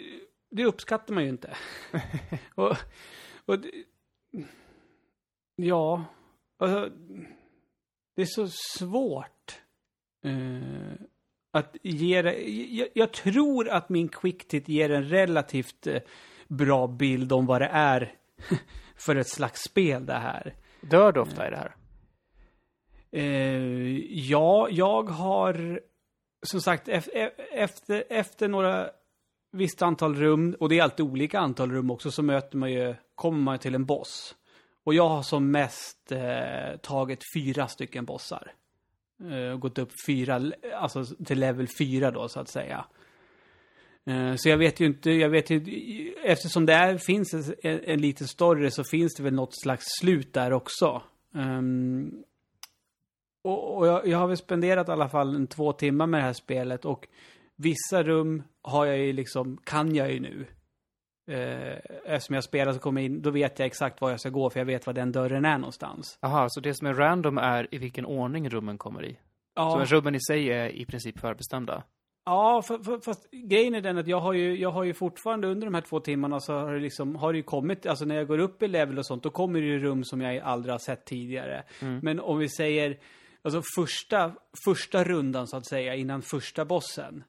[0.52, 1.58] det uppskattar man ju inte.
[2.56, 2.76] och,
[3.46, 3.72] och det,
[5.56, 6.06] ja,
[6.58, 6.90] alltså,
[8.16, 9.62] det är så svårt
[10.26, 11.06] eh,
[11.52, 12.42] att ge det.
[12.50, 16.02] Jag, jag tror att min quicktip ger en relativt eh,
[16.48, 18.14] bra bild om vad det är
[18.96, 20.56] för ett slags spel det här.
[20.82, 21.76] Dör du ofta i det här?
[23.12, 23.98] Eh,
[24.30, 25.80] ja, jag har
[26.44, 28.90] som sagt efter, efter några
[29.52, 32.96] visst antal rum, och det är alltid olika antal rum också, så möter man ju,
[33.16, 34.36] kommer man till en boss.
[34.84, 38.54] Och jag har som mest eh, tagit fyra stycken bossar.
[39.32, 40.42] Eh, gått upp fyra,
[40.76, 42.86] alltså till level fyra då så att säga.
[44.06, 48.02] Eh, Så jag vet ju inte, jag vet ju, eftersom det är, finns en, en
[48.02, 51.02] liten story så finns det väl något slags slut där också.
[51.34, 52.24] Um,
[53.44, 56.24] och, och jag, jag har väl spenderat i alla fall en två timmar med det
[56.24, 57.08] här spelet och
[57.56, 60.46] vissa rum har jag ju liksom, kan jag ju nu.
[61.32, 64.30] Eh, eftersom jag spelar så kommer jag in, då vet jag exakt var jag ska
[64.30, 66.18] gå för jag vet var den dörren är någonstans.
[66.22, 69.18] Aha, så det som är random är i vilken ordning rummen kommer i?
[69.56, 69.86] Ja.
[69.86, 71.84] Så rummen i sig är i princip förbestämda?
[72.26, 75.48] Ja, för, för, fast grejen är den att jag har ju, jag har ju fortfarande
[75.48, 78.16] under de här två timmarna så har det liksom, har det ju kommit, alltså när
[78.16, 80.74] jag går upp i level och sånt, då kommer det ju rum som jag aldrig
[80.74, 81.64] har sett tidigare.
[82.02, 82.98] Men om vi säger,
[83.44, 87.24] alltså första, första rundan så att säga, innan första bossen.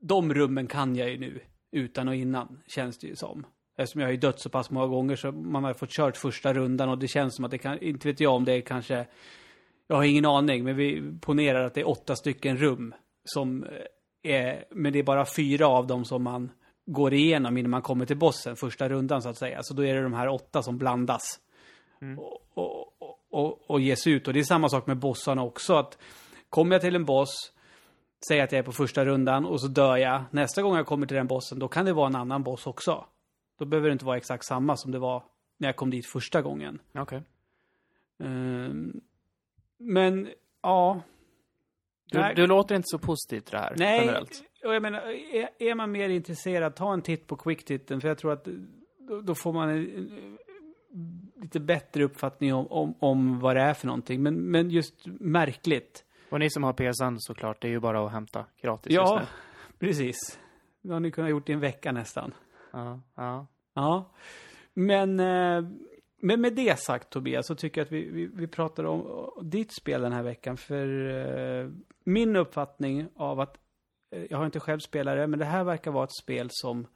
[0.00, 1.40] De rummen kan jag ju nu,
[1.72, 3.46] utan och innan, känns det ju som.
[3.78, 6.54] Eftersom jag har ju dött så pass många gånger så man har fått kört första
[6.54, 9.06] rundan och det känns som att det kan, inte vet jag om det är kanske,
[9.86, 13.70] jag har ingen aning, men vi ponerar att det är åtta stycken rum som eh,
[14.22, 16.50] är, men det är bara fyra av dem som man
[16.86, 19.62] går igenom innan man kommer till bossen, första rundan så att säga.
[19.62, 21.40] Så då är det de här åtta som blandas
[22.18, 24.28] och, och, och, och, och ges ut.
[24.28, 25.74] Och det är samma sak med bossarna också.
[25.74, 25.98] att
[26.48, 27.52] Kommer jag till en boss,
[28.28, 30.24] säger att jag är på första rundan och så dör jag.
[30.30, 33.04] Nästa gång jag kommer till den bossen, då kan det vara en annan boss också.
[33.58, 35.24] Då behöver det inte vara exakt samma som det var
[35.56, 36.78] när jag kom dit första gången.
[36.94, 37.22] Okej.
[38.18, 39.00] Ehm,
[39.78, 40.28] men,
[40.62, 41.00] ja.
[42.10, 44.42] Du, du låter inte så positiv till det här, Nej, generellt.
[44.64, 45.00] och jag menar,
[45.34, 48.48] är, är man mer intresserad, ta en titt på quicktitten, för jag tror att
[48.98, 50.38] då, då får man en,
[51.46, 54.22] lite bättre uppfattning om, om, om vad det är för någonting.
[54.22, 56.04] Men, men just märkligt.
[56.30, 59.22] Och ni som har PSN såklart, det är ju bara att hämta gratis Ja,
[59.78, 60.16] precis.
[60.82, 62.34] Det har ni kunnat gjort i en vecka nästan.
[62.72, 63.46] Ja, ja.
[63.74, 64.12] Ja.
[64.74, 65.70] Men, eh,
[66.20, 69.74] men med det sagt Tobias, så tycker jag att vi, vi, vi pratar om ditt
[69.80, 70.56] spel den här veckan.
[70.56, 71.70] För eh,
[72.04, 73.56] min uppfattning av att,
[74.10, 76.86] eh, jag har inte själv spelat det, men det här verkar vara ett spel som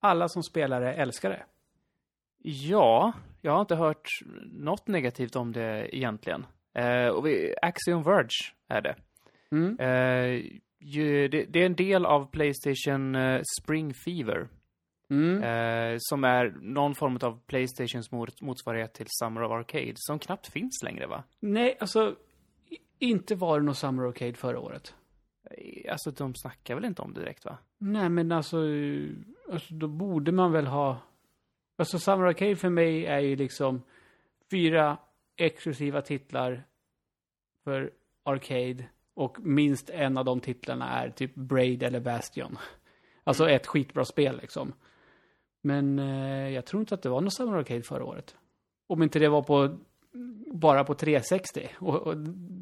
[0.00, 1.42] alla som spelar det älskar det.
[2.48, 4.08] Ja, jag har inte hört
[4.52, 6.46] något negativt om det egentligen.
[6.74, 8.96] Eh, och vi, Axiom Verge är det.
[9.50, 9.78] Mm.
[9.80, 11.44] Eh, ju, det.
[11.44, 14.48] Det är en del av Playstation eh, Spring Fever.
[15.10, 15.42] Mm.
[15.42, 20.52] Eh, som är någon form av Playstations mot, motsvarighet till Summer of Arcade, som knappt
[20.52, 21.24] finns längre va?
[21.40, 22.16] Nej, alltså,
[22.98, 24.94] inte var det någon Summer Arcade förra året.
[25.50, 27.58] Eh, Alltså de snackar väl inte om det direkt va?
[27.78, 28.58] Nej, men alltså,
[29.52, 30.98] alltså, då borde man väl ha...
[31.76, 33.82] Alltså, Summer Arcade för mig är ju liksom
[34.50, 34.98] fyra
[35.36, 36.62] exklusiva titlar
[37.64, 37.90] för
[38.24, 38.84] Arcade
[39.14, 42.58] och minst en av de titlarna är typ Braid eller Bastion.
[43.24, 44.72] Alltså ett skitbra spel liksom.
[45.62, 48.36] Men eh, jag tror inte att det var någon Summer Arcade förra året.
[48.86, 49.78] Om inte det var på
[50.52, 52.16] bara på 360 och, och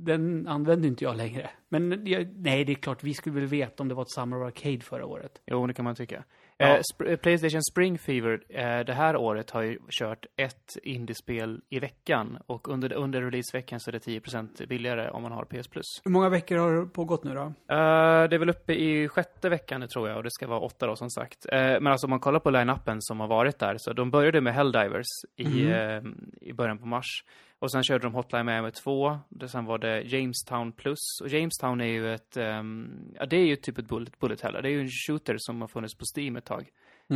[0.04, 1.50] den använde inte jag längre.
[1.68, 4.46] Men jag, nej, det är klart vi skulle väl veta om det var ett Summer
[4.46, 5.42] Arcade förra året.
[5.46, 6.24] Jo, det kan man tycka.
[6.58, 6.66] Ja.
[6.66, 11.78] Eh, Sp- Playstation Spring Fever eh, det här året har ju kört ett indiespel i
[11.78, 15.84] veckan och under, under releaseveckan så är det 10% billigare om man har PS Plus.
[16.04, 17.40] Hur många veckor har det pågått nu då?
[17.42, 20.60] Eh, det är väl uppe i sjätte veckan nu tror jag och det ska vara
[20.60, 21.46] åtta då som sagt.
[21.52, 24.40] Eh, men alltså om man kollar på line-upen som har varit där så de började
[24.40, 26.00] med Helldivers i, eh,
[26.40, 27.24] i början på mars.
[27.58, 29.18] Och sen körde de Hotline Miami 2.
[29.28, 31.20] Det, sen var det Jamestown Plus.
[31.22, 34.52] Och Jamestown är ju ett, ehm, ja det är ju typ ett bullet, bullet hell.
[34.52, 36.70] Det är ju en shooter som har funnits på Steam ett tag.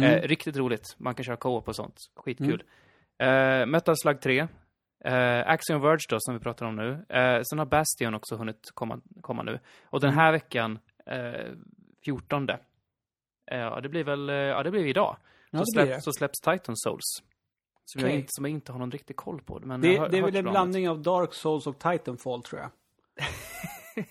[0.04, 0.96] Eh, riktigt roligt.
[0.98, 1.96] Man kan köra co-op och sånt.
[2.16, 2.62] Skitkul.
[3.18, 4.48] Eh, Metal Slug 3.
[5.04, 7.04] Eh, Axiom Verge då, som vi pratar om nu.
[7.08, 9.58] Eh, sen har Bastion också hunnit komma, komma nu.
[9.84, 11.52] Och den här veckan, eh,
[12.04, 12.50] 14.
[13.50, 15.16] Eh, ja, det blir väl, eh, ja det blir idag.
[15.50, 16.02] Ja, så, släpps, det.
[16.02, 17.22] så släpps Titan Souls.
[17.92, 18.16] Som, jag Okej.
[18.20, 19.60] inte, som jag inte har någon riktig koll på.
[19.64, 22.60] Men jag Det, har det är väl en blandning av Dark Souls och Titanfall tror
[22.60, 22.70] jag.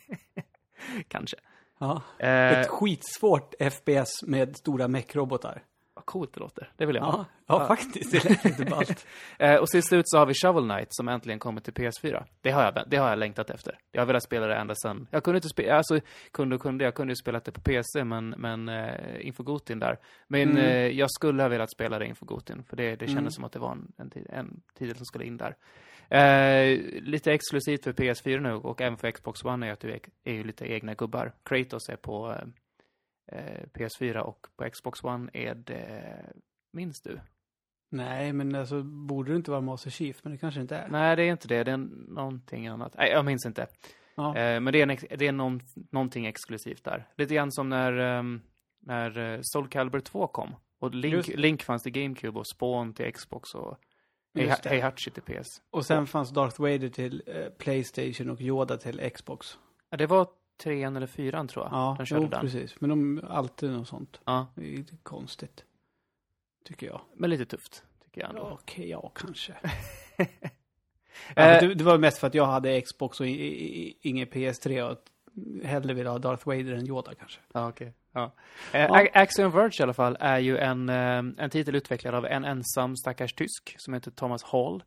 [1.07, 1.37] Kanske.
[1.79, 2.01] Ja.
[2.19, 5.63] Eh, Ett skitsvårt FPS med stora mech-robotar.
[6.07, 6.71] Coolt det låter.
[6.77, 7.25] Det vill jag ha.
[7.47, 8.11] Ja, ja, faktiskt.
[8.11, 9.07] Det lät lite ballt.
[9.39, 12.23] Eh, och till slut så har vi Shovel Knight som äntligen kommer till PS4.
[12.41, 13.77] Det har jag, det har jag längtat efter.
[13.91, 15.07] Jag har velat spela det ända sedan.
[15.11, 15.99] Jag kunde inte spela, alltså
[16.31, 19.79] kunde och kunde, jag kunde ju spela det på PC men, men eh, inför Gotin
[19.79, 19.97] där.
[20.27, 20.57] Men Mm.
[20.57, 23.31] eh, jag skulle ha velat spela det inför Gotin för det, det kändes Mm.
[23.31, 25.55] som att det var en, en, en titel som skulle in där.
[26.09, 29.99] Eh, lite exklusivt för PS4 nu och även för Xbox One är att du är,
[30.23, 31.31] är ju lite egna gubbar.
[31.43, 32.47] Kratos är på eh,
[33.73, 36.33] PS4 och på Xbox One är det,
[36.73, 37.19] minns du?
[37.89, 40.87] Nej, men alltså borde det inte vara Master Chief, men det kanske inte är.
[40.87, 41.63] Nej, det är inte det.
[41.63, 41.77] Det är
[42.13, 42.93] någonting annat.
[42.97, 43.67] Nej, jag minns inte.
[44.15, 44.37] Ja.
[44.37, 45.61] Eh, men det är, en, det är någon,
[45.91, 47.07] någonting exklusivt där.
[47.17, 48.41] Lite grann som när, ehm,
[48.79, 50.55] när eh, Soul Calibur 2 kom.
[50.79, 51.27] Och Link.
[51.27, 53.77] Link fanns till GameCube och Spawn till Xbox och
[54.33, 54.65] det.
[54.65, 55.47] Heihachi till PS.
[55.69, 59.57] Och sen fanns Darth Vader till eh, Playstation och Yoda till Xbox.
[59.89, 61.73] Ja, det var trean eller fyran tror jag.
[61.73, 62.41] Ja, de körde jo, den.
[62.41, 62.81] precis.
[62.81, 64.21] Men de alltid något sånt.
[64.25, 65.63] Ja, Det är lite konstigt.
[66.65, 67.01] Tycker jag.
[67.15, 68.57] men lite tufft, tycker jag Ja, ändå.
[68.61, 69.53] Okej, ja, kanske.
[70.17, 70.27] Eh,
[71.35, 73.97] Ja, men det, det var mest för att jag hade Xbox och i, i, i,
[74.01, 74.97] ingen PS3 och
[75.63, 77.39] hellre ville ha Darth Vader än Yoda kanske.
[77.53, 77.93] Ja, okej.
[78.11, 78.31] Ja.
[78.73, 79.01] Eh, Ja.
[79.01, 82.45] A- Axiom Verge i alla fall är ju en, eh, en titel utvecklad av en
[82.45, 84.83] ensam stackars tysk som heter Thomas Hall.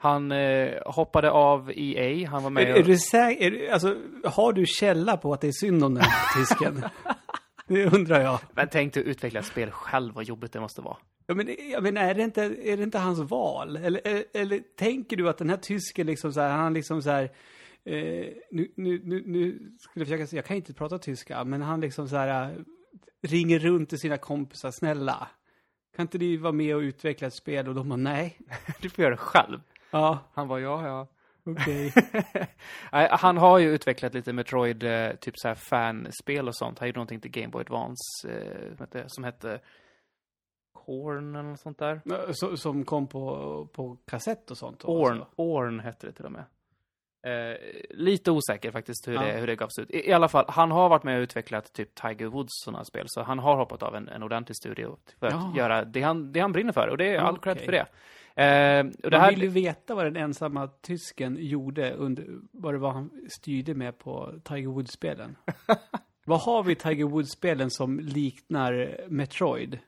[0.00, 3.96] Han eh, hoppade av EA, han var Är, med är du säker, är, du- alltså,
[4.24, 6.84] har du källa på att det är synd om den här tysken?
[7.68, 8.40] det undrar jag.
[8.52, 10.96] Men tänk dig att utveckla ett spel själv, vad jobbigt det måste vara.
[11.26, 13.76] Ja, men, jag menar, är, det inte, är det inte hans val?
[13.76, 17.10] Eller, eller, eller tänker du att den här tysken liksom så här, han liksom så
[17.10, 17.22] här,
[17.84, 21.62] eh, nu, nu, nu, nu skulle jag försöka säga, jag kan inte prata tyska, men
[21.62, 22.56] han liksom så här, eh,
[23.28, 25.28] ringer runt till sina kompisar, snälla,
[25.96, 27.68] kan inte ni vara med och utveckla ett spel?
[27.68, 28.38] Och de bara, nej.
[28.80, 29.60] Du får göra det själv.
[29.90, 31.06] Ja, Han var ja, ja.
[31.44, 31.92] okej.
[32.92, 36.78] Nej, han har ju utvecklat lite Metroid, eh, typ så här fanspel och sånt.
[36.78, 38.28] Han gjorde någonting till Game Boy Advance
[38.94, 39.60] eh, som hette,
[40.72, 42.00] Korn eller något sånt där.
[42.32, 44.80] Så, som kom på, på kassett och sånt?
[44.80, 45.28] då, Orn, alltså.
[45.36, 46.44] Orn hette det till och med.
[47.26, 47.56] Eh,
[47.90, 49.20] lite osäker faktiskt hur, Ja.
[49.22, 49.90] det, hur det gavs ut.
[49.90, 53.04] I, I alla fall, han har varit med och utvecklat typ Tiger Woods sådana spel,
[53.08, 55.52] så han har hoppat av en, en ordentlig studio för att Ja.
[55.56, 57.64] göra det han, det han brinner för, och det är all cred Okej.
[57.64, 57.86] för det.
[58.38, 62.74] Eh, och det Man här, vill ju veta vad den ensamma tysken gjorde under, vad
[62.74, 65.36] det var han styrde med på Tiger Woods-spelen.
[66.24, 69.78] vad har vi i Tiger Woods-spelen som liknar Metroid?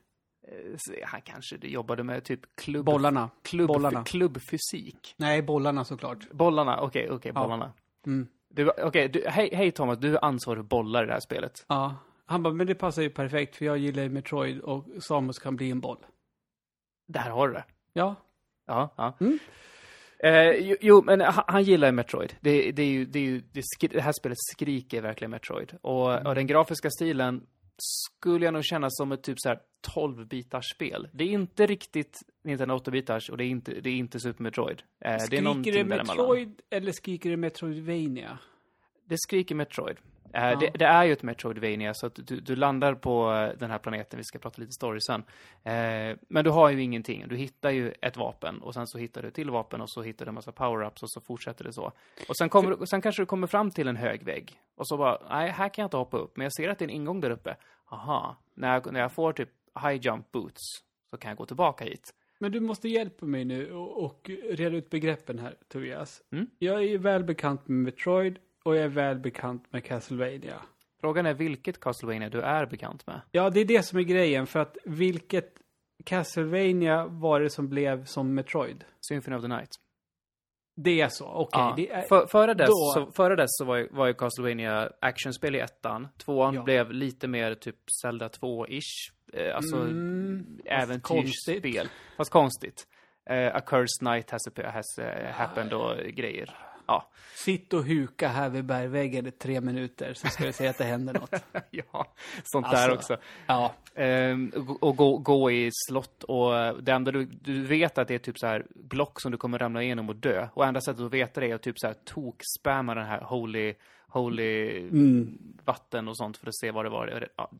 [1.04, 2.86] han kanske jobbade med typ klubb...
[2.86, 3.30] Bollarna.
[3.42, 4.04] Klubb, Bollarna.
[4.04, 5.14] Klubbfysik.
[5.16, 6.30] Nej, bollarna såklart.
[6.30, 7.42] Bollarna, okej, okej, Ja.
[7.42, 7.72] bollarna.
[8.06, 8.28] Mm.
[8.48, 11.64] Du, okej, du, hej, hej Thomas, du är ansvarig för bollar i det här spelet.
[11.68, 11.96] Ja.
[12.26, 15.56] Han bara, men det passar ju perfekt för jag gillar ju Metroid och Samus kan
[15.56, 15.98] bli en boll.
[17.08, 17.64] Där har du det.
[17.92, 18.14] Ja.
[18.70, 19.16] Ja, ja.
[19.20, 19.38] Mm.
[20.18, 22.34] Eh, jo, men han, han gillar ju Metroid.
[22.40, 25.72] Det, det, är ju, det, är ju, det, skri, det här spelet skriker verkligen Metroid.
[25.82, 26.26] Och, Mm.
[26.26, 27.46] och den grafiska stilen
[27.82, 29.58] skulle jag nog känna som ett typ så här
[29.94, 31.08] 12-bitars spel.
[31.12, 34.82] Det är inte riktigt Nintendo 8-bitars och det är inte, det är inte Super Metroid.
[35.04, 35.84] Eh, det är Skriker det.
[35.84, 38.38] Metroid eller skriker det Metroidvania?
[39.04, 39.96] Det skriker Metroid.
[40.34, 40.56] Eh, Ja.
[40.56, 43.78] det, det är ju ett Metroidvania, så att du, du landar på eh, den här
[43.78, 45.20] planeten, vi ska prata lite story sen.
[45.64, 47.24] Eh, men du har ju ingenting.
[47.28, 50.24] Du hittar ju ett vapen och sen så hittar du till vapen och så hittar
[50.24, 51.92] du en massa power-ups och så fortsätter det så.
[52.28, 54.96] Och sen, kommer, du- sen kanske du kommer fram till en hög vägg och så
[54.96, 56.94] bara, nej, här kan jag inte hoppa upp, men jag ser att det är en
[56.94, 57.56] ingång där uppe.
[57.92, 59.48] Aha, när jag, när jag får typ
[59.82, 60.62] high jump boots
[61.10, 62.14] så kan jag gå tillbaka hit.
[62.38, 66.22] Men du måste hjälpa mig nu och, och reda ut begreppen här, Tobias.
[66.32, 66.46] Mm.
[66.58, 70.54] Jag är ju väl bekant med Metroid och jag är väl bekant med Castlevania.
[71.00, 73.20] Frågan är vilket Castlevania du är bekant med.
[73.30, 75.54] Ja, det är det som är grejen, för att vilket
[76.04, 78.84] Castlevania var det som blev som Metroid?
[79.08, 79.70] Symphony of the Night.
[80.76, 81.86] Det är så, okej.
[81.90, 81.96] Ja.
[81.96, 82.02] är...
[82.02, 85.58] För, före, dess, då- så, före dess så var ju, var ju Castlevania actionspel i
[85.60, 86.08] ettan.
[86.18, 86.62] Tvåan Ja.
[86.62, 89.12] blev lite mer typ Zelda 2-ish.
[89.32, 91.88] Eh, alltså Mm, äventyrsspel.
[92.16, 92.86] Fast konstigt.
[93.30, 96.56] Eh, A Cursed Night has, a, has uh, happened och grejer.
[96.90, 97.08] Ja.
[97.34, 100.84] Sitt och huka här vid bergväggen i tre minuter så ska du se att det
[100.84, 101.30] händer något.
[101.70, 102.12] ja,
[102.44, 103.16] sånt Alltså, där också.
[103.46, 103.72] Ja.
[103.94, 108.14] Ehm, och gå, gå i slott och eh, det enda du, du vet att det
[108.14, 110.48] är typ så här block som du kommer ramla igenom och dö.
[110.54, 113.74] Och enda sättet att veta det är att typ så här tok-spamma den här holy,
[114.08, 115.38] holy Mm.
[115.64, 117.28] vatten och sånt för att se vad det var.
[117.36, 117.50] Ja,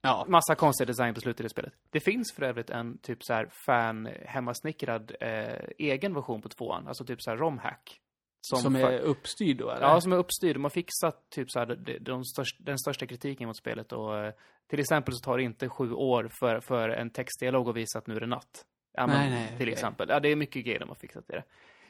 [0.00, 0.24] Ja.
[0.28, 1.72] massa konstig design på slutet i det spelet.
[1.90, 6.88] Det finns för övrigt en typ så här fan hemmasnickrad eh, egen version på tvåan,
[6.88, 8.00] alltså typ så här romhack.
[8.40, 9.82] Som, fa- är uppstyrd då, eller?
[9.86, 10.56] Ja, som är uppstyrd.
[10.56, 13.92] De har fixat typ så här, de, de störst, den största kritiken mot spelet.
[13.92, 14.32] Och, eh,
[14.66, 18.06] till exempel så tar det inte sju år för, för en textdialog att visa att
[18.06, 18.64] nu är det natt.
[18.92, 19.72] Ja, men, Nej, nej, till okej.
[19.72, 20.08] exempel.
[20.08, 21.44] Ja, det är mycket grejer de har fixat i det.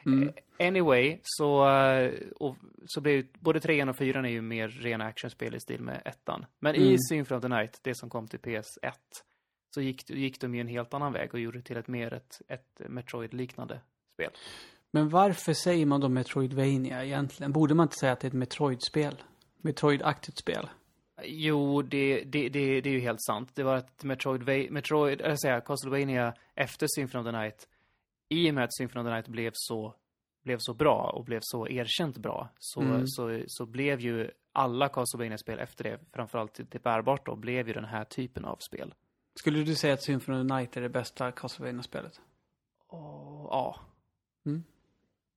[0.06, 0.28] Mm.
[0.58, 2.56] Eh, Anyway, så, eh, och,
[2.86, 6.46] så ju, både trean och fyran är ju mer rena actionspel i stil med ettan.
[6.58, 6.98] Men i Mm.
[7.08, 8.92] Symphony of the Night, det som kom till PS1,
[9.74, 12.12] så gick, gick de ju en helt annan väg och gjorde det till ett mer
[12.14, 13.80] ett, ett Metroid-liknande
[14.14, 14.30] spel.
[14.90, 17.52] Men varför säger man då Metroidvania egentligen?
[17.52, 19.22] Borde man inte säga att det är ett Metroid-spel?
[19.62, 20.68] Metroid-aktigt spel?
[21.22, 23.50] Jo, det, det, det, det är ju helt sant.
[23.54, 27.68] Det var ett Metroid, Metroid eller säga, Castlevania efter Symphony of the Night.
[28.28, 29.94] I och med att Symphony of the Night blev så,
[30.44, 33.06] blev så bra och blev så erkänt bra så, Mm.
[33.06, 37.84] så, så blev ju alla Castlevania-spel efter det, framförallt till, bärbart då, blev ju den
[37.84, 38.94] här typen av spel.
[39.34, 42.20] Skulle du säga att Symphony of the Night är det bästa Castlevania-spelet?
[42.90, 43.80] Ja.
[44.46, 44.64] Mm.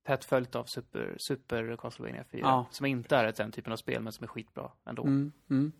[0.06, 2.40] Tätt följt av Super, Super Castlevania 4.
[2.40, 2.66] Ja.
[2.70, 5.02] Som inte är den typen av spel, men som är skitbra ändå.
[5.02, 5.72] Mm, mm.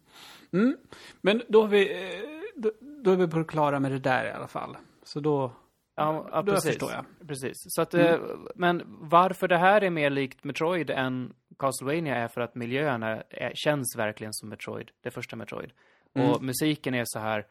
[0.52, 0.76] Mm.
[1.20, 2.20] Men då har vi, eh,
[2.56, 2.72] då,
[3.04, 4.76] då är vi på det klara med det där i alla fall.
[5.02, 5.52] Så då,
[5.94, 6.70] Ja, ja då precis.
[6.70, 7.28] förstår jag.
[7.28, 7.52] Precis.
[7.56, 8.06] Så att, Mm.
[8.06, 8.20] eh,
[8.54, 13.52] men varför det här är mer likt Metroid än Castlevania är för att miljöerna är,
[13.54, 15.70] känns verkligen som Metroid, det första Metroid.
[16.14, 16.30] Mm.
[16.30, 17.46] Och musiken är så här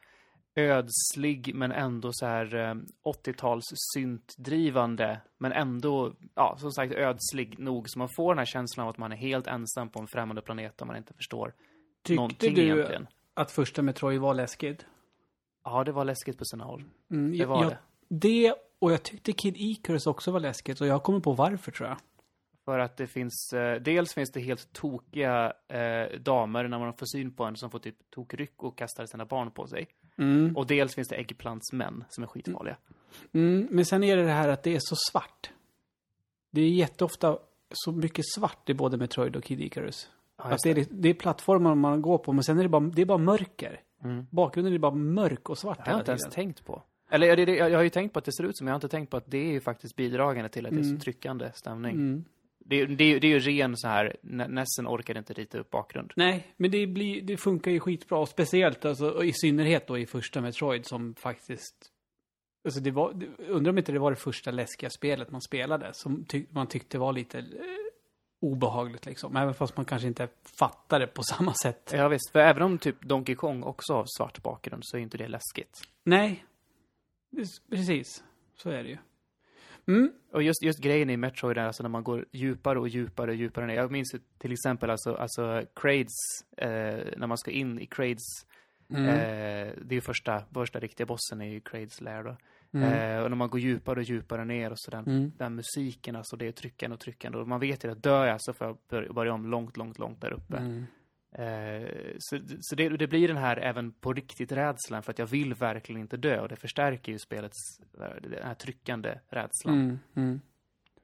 [0.56, 2.76] ödslig men ändå så här eh,
[3.26, 8.84] 80-tals syntdrivande men ändå, ja, som sagt ödslig nog så man får den här känslan
[8.84, 11.54] av att man är helt ensam på en främmande planet där man inte förstår
[12.04, 13.08] Tyckte någonting du egentligen.
[13.34, 14.86] att första Metroid var läskigt?
[15.64, 16.84] Ja, det var läskigt på sina håll.
[17.12, 17.78] Mm, Det var jag, det.
[18.10, 20.82] Det, och jag tyckte Kid Icarus också var läskigt.
[20.82, 21.98] Och jag kommer på varför, tror jag.
[22.66, 27.06] För att det finns, eh, dels finns det helt tokiga eh, damer när man får
[27.06, 29.88] syn på en som får typ tokryck och kastar sina barn på sig.
[30.22, 30.58] Mm.
[30.58, 32.78] Och dels finns det äggplantsmän som är skitfarliga.
[33.34, 35.52] Mm, men sen är det det här att det är så svart.
[36.52, 37.38] Det är jätteofta
[37.72, 40.10] så mycket svart i både Metroid och Kid Icarus.
[40.38, 42.82] Ja, att det, är, det är plattformar man går på, men sen är det bara,
[42.82, 43.82] det är bara mörker.
[44.04, 44.26] Mm.
[44.30, 46.84] Bakgrunden är bara mörk och svart Det har jag inte ens tänkt på.
[47.10, 48.74] Eller ja, det, det, jag har ju tänkt på att det ser ut som, jag
[48.74, 51.00] har inte tänkt på att det är ju faktiskt bidragande till att det är Mm.
[51.00, 52.26] så tryckande stämning.
[52.66, 55.70] Det, det, är ju- det är ju ren så här, Nessen orkade inte rita upp
[55.70, 56.14] bakgrund.
[56.16, 58.18] Nej, men det, blir, det funkar ju skitbra.
[58.20, 61.76] Och speciellt, alltså, i synnerhet då i första Metroid som faktiskt...
[62.66, 65.90] Alltså det var, undrar om inte det var det första läskiga spelet man spelade.
[65.94, 67.46] Som ty, man tyckte var lite eh,
[68.42, 69.36] obehagligt liksom.
[69.36, 70.28] Även fast man kanske inte
[70.60, 71.92] fattade på samma sätt.
[71.94, 75.18] Ja visst, för även om typ Donkey Kong också har svart bakgrund så är inte
[75.18, 75.82] det läskigt.
[76.04, 76.46] Nej,
[77.70, 78.24] precis.
[78.56, 78.98] Så är det ju.
[79.98, 80.12] Mm.
[80.34, 83.36] Och just, just grejen i Metroid är alltså när man går djupare och djupare och
[83.38, 83.76] djupare ner.
[83.76, 86.16] Jag minns till exempel alltså, alltså Crades,
[86.58, 88.24] eh, när man ska in i Crades
[88.94, 89.06] Mm.
[89.06, 92.38] Eh, det är ju första, första riktiga bossen ju Crades Lair då.
[92.80, 92.94] Mm.
[92.94, 95.32] Eh, och när man går djupare och djupare ner och så den, Mm.
[95.38, 97.38] den musiken, alltså det är tryckande och tryckande.
[97.38, 100.00] Och man vet ju att dör jag så får jag bör- börja om långt, långt,
[100.00, 100.58] långt där uppe.
[100.58, 100.86] Mm.
[101.32, 105.26] Eh, så så det, det blir den här även på riktigt rädslan för att jag
[105.26, 107.80] vill verkligen inte dö och det förstärker ju spelets,
[108.22, 109.76] den här tryckande rädslan.
[109.76, 110.00] Mm.
[110.16, 110.42] Mm.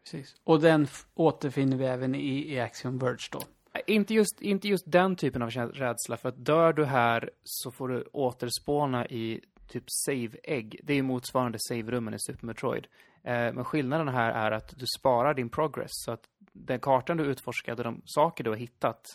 [0.04, 0.36] Precis.
[0.44, 3.42] Och den återfinner vi även i, i Axiom Verge då.
[3.88, 7.88] Inte just, inte just den typen av rädsla, för att dör du här så får
[7.88, 10.80] du återspåna i typ save-ägg.
[10.84, 12.88] Det är ju motsvarande save-rummen i Super Metroid.
[13.24, 17.24] Eh, men skillnaden här är att du sparar din progress, så att den kartan du
[17.24, 19.06] utforskade, de saker du har hittat,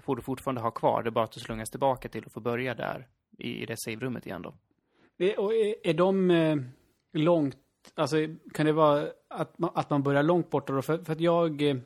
[0.00, 1.02] får du fortfarande ha kvar.
[1.02, 3.06] Det är bara att du slungas tillbaka till och får börja där,
[3.38, 4.54] i, i det save-rummet igen då.
[5.16, 6.56] Det- Och är, är de eh,
[7.12, 7.56] långt,
[7.94, 8.16] alltså
[8.54, 10.82] kan det vara att man, att man börjar långt borta då?
[10.82, 11.76] För, för att jag, eh,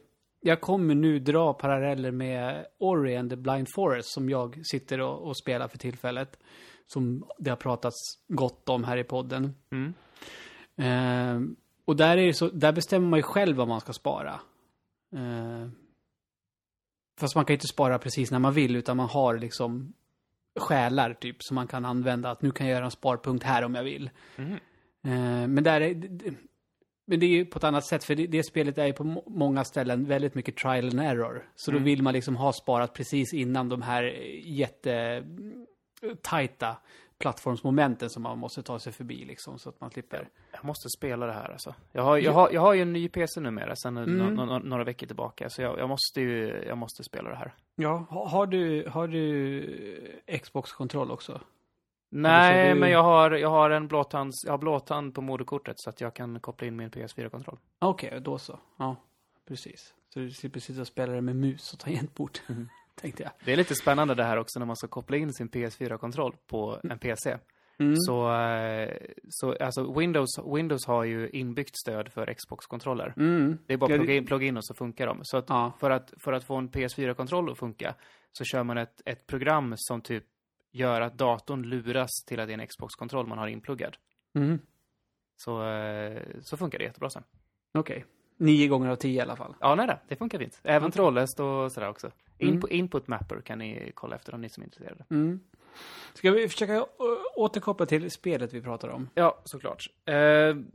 [0.40, 5.26] jag kommer nu dra paralleller med Ori and the Blind Forest som jag sitter och,
[5.28, 6.38] och spelar för tillfället.
[6.86, 7.96] Som det har pratats
[8.28, 9.54] gott om här i podden.
[9.70, 9.92] Mm.
[10.76, 11.50] Eh,
[11.84, 14.40] och där, är det så, där bestämmer man ju själv vad man ska spara.
[15.12, 15.68] Eh,
[17.20, 19.92] fast man kan inte spara precis när man vill, utan man har liksom
[20.58, 22.30] själar typ som man kan använda.
[22.30, 24.10] Att nu kan jag göra en sparpunkt här om jag vill.
[25.04, 25.94] Eh, men där är,
[27.06, 29.04] men det är ju på ett annat sätt, för det, det spelet är ju på
[29.04, 31.48] må- många ställen väldigt mycket trial and error.
[31.56, 31.84] Så då Mm.
[31.84, 34.02] vill man liksom ha sparat precis innan de här
[34.44, 35.24] jätte
[36.22, 36.76] tajta
[37.20, 40.28] plattformsmomenten som man måste ta sig förbi liksom, så att man slipper.
[40.52, 41.74] Jag måste spela det här alltså.
[41.92, 44.34] Jag har, jag har, jag har ju en ny PC numera, sedan Mm.
[44.34, 45.50] no, no, några veckor tillbaka.
[45.50, 47.54] Så jag, jag måste ju, jag måste spela det här.
[47.76, 51.40] Ja, ha- har du, har du Xbox-kontroll också?
[52.12, 55.90] Nej, du- men jag har, jag har en blåtands, jag har blåtand på moderkortet så
[55.90, 57.58] att jag kan koppla in min PS4-kontroll.
[57.78, 58.58] Okej, då så.
[58.78, 58.96] Ja,
[59.48, 59.94] precis.
[60.14, 62.68] Så du slipper sitta och spela det med mus och tangentbord, Mhm.
[62.94, 63.32] Tänkte jag.
[63.44, 66.80] Det är lite spännande det här också när man ska koppla in sin PS4-kontroll på
[66.90, 67.38] en PC.
[67.78, 67.94] Mm.
[67.96, 68.96] Så, eh,
[69.28, 73.14] så alltså Windows, Windows har ju inbyggt stöd för Xbox-kontroller.
[73.16, 73.58] Mm.
[73.66, 75.18] Det är bara plugga in, plugga in och så funkar de.
[75.22, 75.72] Så att Ja.
[75.80, 77.94] för, att, för att få en PS4-kontroll att funka
[78.32, 80.24] så kör man ett, ett program som typ
[80.72, 83.96] gör att datorn luras till att det är en Xbox-kontroll man har inpluggad.
[84.34, 84.58] Mm.
[85.36, 87.22] Så, eh, så funkar det jättebra sen.
[87.74, 88.04] Okej.
[88.36, 89.54] Nio gånger av tio i alla fall.
[89.60, 90.60] Ja, nej då, det funkar fint.
[90.62, 90.92] Även Okej.
[90.92, 92.10] trådlöst och sådär också.
[92.40, 92.54] Mm.
[92.54, 95.04] Input, input mapper kan ni kolla efter om ni som är intresserade.
[95.10, 95.40] Mm.
[96.14, 96.86] Ska vi försöka
[97.36, 99.08] återkoppla till spelet vi pratar om?
[99.14, 99.90] Ja, såklart.
[100.04, 100.14] Eh,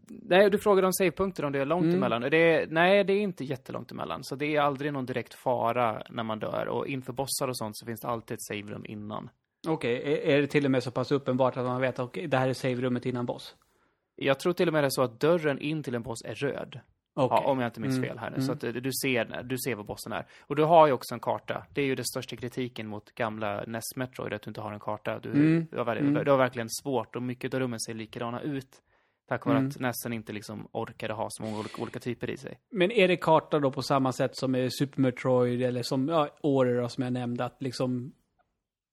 [0.08, 1.96] nej, du frågade om savepunkter, om det är långt Mm.
[1.96, 2.22] emellan.
[2.22, 4.24] Det är, nej, det är inte jättelångt emellan.
[4.24, 6.68] Så det är aldrig någon direkt fara när man dör.
[6.68, 9.30] Och inför bossar och sånt så finns det alltid ett saverum innan.
[9.68, 12.28] Okej, är, är det till och med så pass uppenbart att man vet att okej,
[12.28, 13.56] det här är save-rummet innan boss?
[14.16, 16.36] Jag tror till och med det är så att dörren in till en boss är
[16.36, 16.80] röd.
[17.18, 17.38] Okej.
[17.44, 18.10] Ja, om jag inte minns Mm.
[18.10, 18.36] fel här nu.
[18.36, 18.46] Mm.
[18.48, 20.26] Så att eh, du ser, du ser vad bossen är.
[20.42, 21.66] Och du har ju också en karta.
[21.74, 24.80] Det är ju den största kritiken mot gamla NES Metroid, att du inte har en
[24.80, 25.20] karta.
[25.20, 25.68] Du, Mm.
[25.72, 26.24] du, har, Mm.
[26.26, 28.82] du har verkligen svårt och mycket av rummen ser likadana ut.
[29.28, 29.70] Tack vare Mm.
[29.70, 32.60] att NESen inte liksom orkade ha så många olika, typer i sig.
[32.72, 36.30] Men är det karta då på samma sätt som i Super Metroid eller som ja,
[36.42, 38.12] då, som jag nämnde att liksom...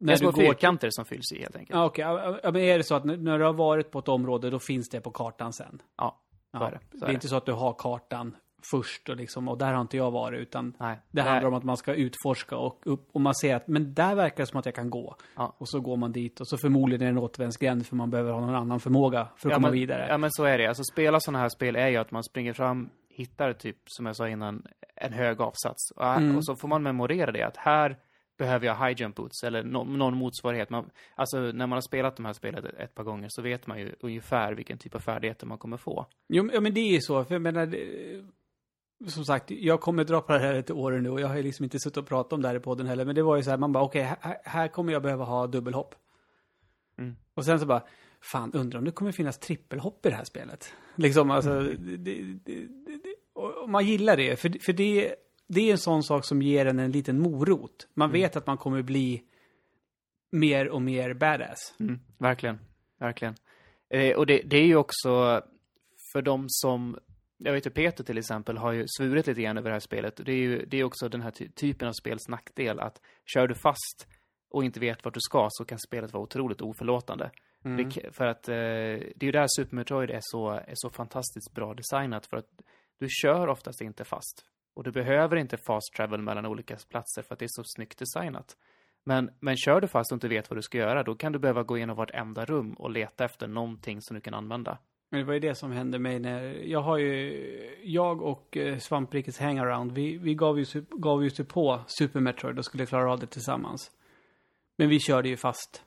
[0.01, 1.77] Det är små fyrkanter som fylls i helt enkelt.
[1.77, 2.03] Ja, okej.
[2.05, 4.51] Ja, ja, men är det så att när- när du har varit på ett område
[4.51, 5.83] då finns det på kartan sen?
[5.97, 6.21] Ja,
[6.53, 6.79] Ja, det.
[6.99, 8.37] Det är inte så att du har kartan
[8.71, 10.99] först och liksom, och där har inte jag varit utan Nej.
[11.11, 11.31] det Nej.
[11.33, 14.37] handlar om att man ska utforska och upp och man ser att men där verkar
[14.37, 15.17] det som att jag kan gå.
[15.37, 15.55] Ja.
[15.59, 18.33] Och så går man dit och så förmodligen är det en återvändsgränd för man behöver
[18.33, 20.07] ha någon annan förmåga för att ja, komma men, vidare.
[20.09, 20.67] Ja, men så är det.
[20.67, 24.17] Alltså spela sådana här spel är ju att man springer fram, hittar typ, som jag
[24.17, 25.91] sa innan, en hög avsats.
[25.97, 26.37] Och, Mm.
[26.37, 27.99] och så får man memorera det, att här
[28.43, 30.71] behöver jag high jump boots, eller no, någon motsvarighet.
[30.71, 33.67] Man, alltså, när man har spelat de här spelen ett, ett par gånger så vet
[33.67, 36.07] man ju ungefär vilken typ av färdigheter man kommer få.
[36.29, 37.25] Jo, men- ja, men det är ju så.
[37.25, 38.25] För jag menar, det-
[39.11, 41.43] som sagt, jag kommer dra på det här ett år nu och jag har ju
[41.43, 43.05] liksom inte suttit och pratat om det här i podden heller.
[43.05, 45.47] Men det var ju så här, man bara okej, här, här kommer jag behöva ha
[45.47, 45.95] dubbelhopp.
[46.99, 47.17] Mm.
[47.35, 47.83] Och sen så bara,
[48.21, 50.73] fan undrar om det kommer finnas trippelhopp i det här spelet.
[50.95, 52.05] Liksom, alltså, Mm.
[52.05, 52.69] det, det,
[53.69, 54.37] man gillar det.
[54.41, 55.15] För, för det,
[55.55, 57.89] det är en sån sak som ger en en liten morot.
[57.95, 58.21] Man Mm.
[58.21, 59.23] vet att man kommer bli
[60.33, 61.75] mer och mer badass.
[61.81, 62.59] Mm, verkligen,
[62.99, 63.35] verkligen.
[63.91, 65.43] Eh, och det, det är ju också
[66.13, 66.99] för de som,
[67.39, 70.17] jag vet ju Peter till exempel har ju svurit lite grann över det här spelet.
[70.25, 73.01] Det är ju det är också den här ty typen av spels nackdel att
[73.35, 74.07] kör du fast
[74.51, 77.31] och inte vet vart du ska så kan spelet vara otroligt oförlåtande.
[77.65, 77.77] Mm.
[77.89, 81.53] Det, för att eh, det är ju där Super Metroid är så, är så fantastiskt
[81.55, 82.49] bra designat för att
[82.99, 84.45] du kör oftast inte fast.
[84.75, 87.99] Och du behöver inte fast travel mellan olika platser för att det är så snyggt
[87.99, 88.57] designat.
[89.05, 91.39] Men, men kör du fast och inte vet vad du ska göra, då kan du
[91.39, 94.79] behöva gå igenom vartenda rum och leta efter någonting som du kan använda.
[95.11, 98.79] Men det var ju det som hände mig när, jag har ju, jag och eh,
[98.79, 103.13] Svamprikets hangaround, vi, vi gav ju, gav ju sig på Super Metroid och skulle klara
[103.13, 103.91] av det tillsammans.
[104.77, 105.85] Men vi körde ju fast.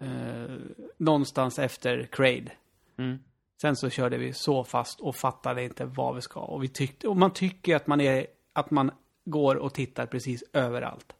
[0.00, 0.56] Eh,
[0.96, 2.52] någonstans efter Crade.
[2.98, 3.18] Mm.
[3.60, 6.40] Sen så körde vi så fast och fattade inte vad vi ska.
[6.40, 8.90] Och, vi tyckte, och man tycker att man, är, att man
[9.24, 11.12] går och tittar precis överallt.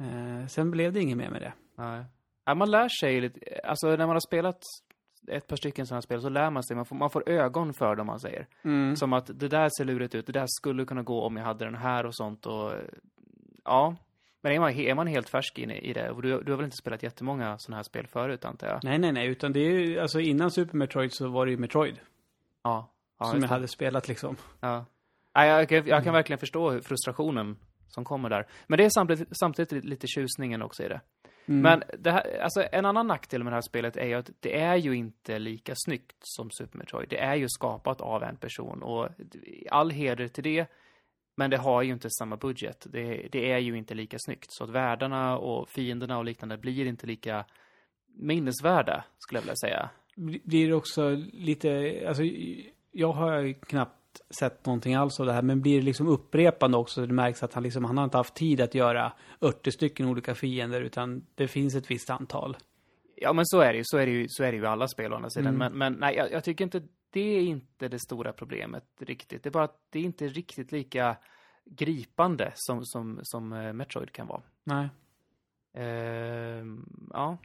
[0.00, 1.52] Eh, sen blev det inget mer med det.
[1.76, 2.04] Nej.
[2.44, 4.62] Ja, man lär sig lite, alltså när man har spelat
[5.28, 7.96] ett par stycken sådana spel så lär man sig, man får, man får ögon för
[7.96, 8.46] dem man säger.
[8.94, 11.64] Som att det där ser lurigt ut, det där skulle kunna gå om jag hade
[11.64, 12.72] den här och sånt och
[13.64, 13.96] ja.
[14.40, 16.64] Men är man, är man helt färsk in i det, och du, du har väl
[16.64, 18.84] inte spelat jättemånga sådana här spel förut antar jag?
[18.84, 21.58] Nej, nej, nej, utan det är ju, alltså innan Super Metroid så var det ju
[21.58, 22.00] Metroid.
[22.62, 22.92] Ja.
[23.18, 24.36] ja som jag hade spelat liksom.
[24.60, 24.84] Ja.
[25.32, 27.56] Ja, jag, kan- jag kan verkligen förstå frustrationen
[27.88, 28.46] som kommer där.
[28.66, 31.00] Men det är samtidigt, samtidigt lite tjusningen också i det.
[31.50, 34.60] Men det här, alltså en annan nackdel med det här spelet är ju att det
[34.60, 37.08] är ju inte lika snyggt som Super Metroid.
[37.08, 39.08] Det är ju skapat av en person och
[39.70, 40.66] all heder till det.
[41.38, 42.86] Men det har ju inte samma budget.
[42.90, 44.52] Det, det är ju inte lika snyggt.
[44.52, 47.44] Så att världarna och fienderna och liknande blir inte lika
[48.16, 49.90] minnesvärda, skulle jag vilja säga.
[50.44, 52.22] blir det också lite, alltså
[52.92, 57.06] jag har knappt sett någonting alls av det här, men blir det liksom upprepande också?
[57.06, 60.34] Det märks att han liksom, han har inte haft tid att göra 80 stycken olika
[60.34, 62.56] fiender, utan det finns ett visst antal.
[63.16, 63.84] Ja, men så är det ju.
[63.84, 65.54] Så är det ju, så är det ju alla spel å andra sidan.
[65.54, 65.58] Mm.
[65.58, 66.82] Men, men nej, jag, jag tycker inte
[67.18, 69.42] det är inte det stora problemet riktigt.
[69.42, 71.16] Det är bara att det är inte riktigt lika
[71.64, 74.42] gripande som, som, som eh, Metroid kan vara.
[74.64, 74.88] Nej.
[75.74, 77.38] Ehm, ja.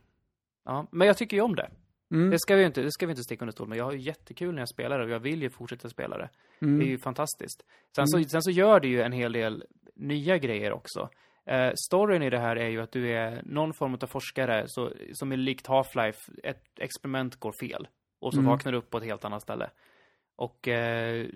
[0.66, 0.88] ja.
[0.92, 1.70] Men jag tycker ju om det.
[2.12, 2.30] Mm.
[2.30, 3.78] Det ska vi inte, det ska vi inte sticka under stol med.
[3.78, 6.30] Jag har ju jättekul när jag spelar det och jag vill ju fortsätta spela det.
[6.62, 6.80] Mm.
[6.80, 7.64] Det är ju fantastiskt.
[7.96, 9.64] Sen, så, sen så gör det ju en hel del
[9.96, 11.10] nya grejer också.
[11.46, 14.92] Eh, storyn i det här är ju att du är någon form av forskare så,
[15.14, 17.88] som är likt Half-Life, ett experiment går fel.
[18.24, 18.50] Och så Mm.
[18.52, 19.70] vaknar du upp på ett helt annat ställe.
[20.36, 21.28] Och eh,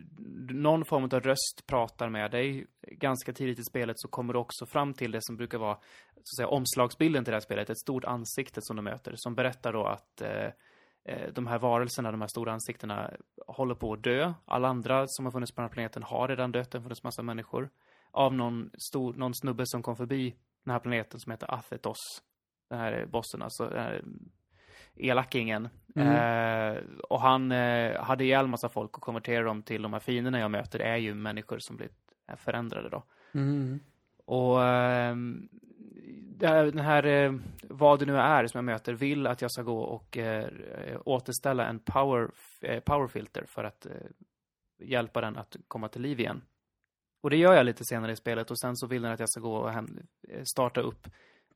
[0.49, 2.67] någon form av röst pratar med dig.
[2.81, 5.75] Ganska tidigt i spelet så kommer du också fram till det som brukar vara
[6.13, 7.69] så att säga, omslagsbilden till det här spelet.
[7.69, 9.13] Ett stort ansikte som du möter.
[9.15, 10.49] Som berättar då att eh,
[11.05, 13.11] eh, de här varelserna, de här stora ansiktena,
[13.47, 14.33] håller på att dö.
[14.45, 16.71] Alla andra som har funnits på den här planeten har redan dött.
[16.71, 17.69] Det har funnits massa människor.
[18.11, 20.35] Av någon, stor, någon snubbe som kom förbi
[20.65, 21.97] den här planeten som heter Athetos.
[22.69, 24.03] Den här bossen, alltså den här
[25.00, 25.70] elakingen.
[26.76, 26.78] Eh,
[27.10, 30.52] och han eh, hade ihjäl massa folk och konverterade dem till de här fienderna jag
[30.52, 31.98] möter är ju människor som blivit
[32.38, 33.04] förändrade då.
[33.34, 33.80] Mm.
[34.26, 34.60] Och
[36.41, 39.62] här- den här, eh, vad det nu är som jag möter, vill att jag ska
[39.64, 40.50] gå och eh,
[41.06, 42.30] återställa en power,
[42.62, 43.91] eh, powerfilter för att eh,
[44.80, 46.41] hjälpa den att komma till liv igen.
[47.22, 49.30] Och det gör jag lite senare i spelet och sen så vill den att jag
[49.30, 49.84] ska gå och eh,
[50.43, 51.08] starta upp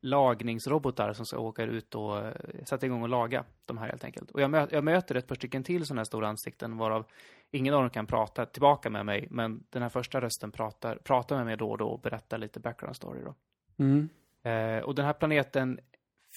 [0.01, 2.33] lagningsrobotar som ska åka ut och eh,
[2.63, 4.31] sätta igång och laga de här helt enkelt.
[4.31, 7.05] Och jag, mö jag möter ett par stycken till sådana här stora ansikten varav
[7.51, 11.35] ingen av dem kan prata tillbaka med mig, men den här första rösten pratar, pratar
[11.35, 13.35] med mig då och då och berättar lite background story då.
[13.83, 14.09] Mm.
[14.43, 15.79] Eh, och den här planeten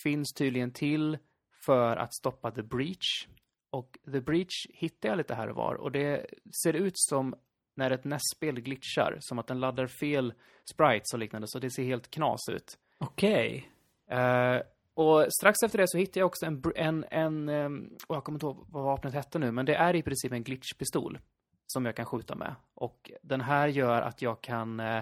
[0.03, 1.19] finns tydligen till
[1.65, 3.29] för att stoppa The Breach.
[3.71, 5.75] Och The Breach hittar jag lite här och var.
[5.75, 6.27] Och det
[6.65, 7.35] ser ut som
[7.75, 9.17] när ett NES-spel glitchar.
[9.21, 10.35] Som att den laddar fel
[10.71, 11.49] sprites och liknande.
[11.49, 12.79] Så det ser helt knas ut.
[13.05, 13.71] Okej.
[14.11, 14.61] Eh,
[14.95, 18.37] och strax efter det så hittade jag också en, en, en um, och jag kommer
[18.37, 21.19] inte ihåg vad vapnet hette nu, men det är i princip en glitchpistol
[21.67, 22.55] som jag kan skjuta med.
[22.75, 24.97] Och den här gör att jag kan uh,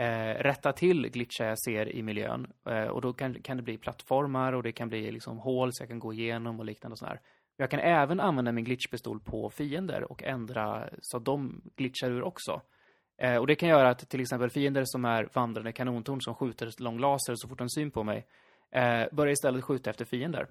[0.00, 2.52] uh, rätta till glitchar jag ser i miljön.
[2.66, 5.82] Eh, och då kan, kan det bli plattformar och det kan bli liksom hål så
[5.82, 7.20] jag kan gå igenom och liknande och sådär.
[7.56, 12.22] Jag kan även använda min glitchpistol på fiender och ändra så att de glitchar ur
[12.22, 12.62] också.
[13.22, 16.82] Eh, och det kan göra att till exempel fiender som är vandrande kanontorn som skjuter
[16.82, 18.26] lång laser så fort de syn på mig
[18.70, 20.46] eh, börjar istället skjuta efter fiender.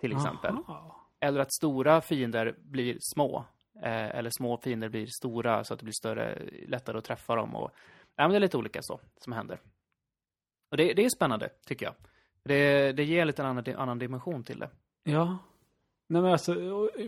[0.00, 0.54] Till exempel.
[0.54, 1.08] Aha.
[1.20, 3.44] Eller att stora fiender blir små.
[3.82, 7.56] Eh, eller små fiender blir stora så att det blir större, lättare att träffa dem.
[7.56, 7.70] Och,
[8.16, 9.60] ja, men det är lite olika så som händer.
[10.70, 11.94] Och det, det är spännande, tycker jag.
[12.44, 14.70] Det, det ger en liten annan, annan dimension till det.
[15.04, 15.38] Ja.
[16.06, 16.54] Nej men alltså,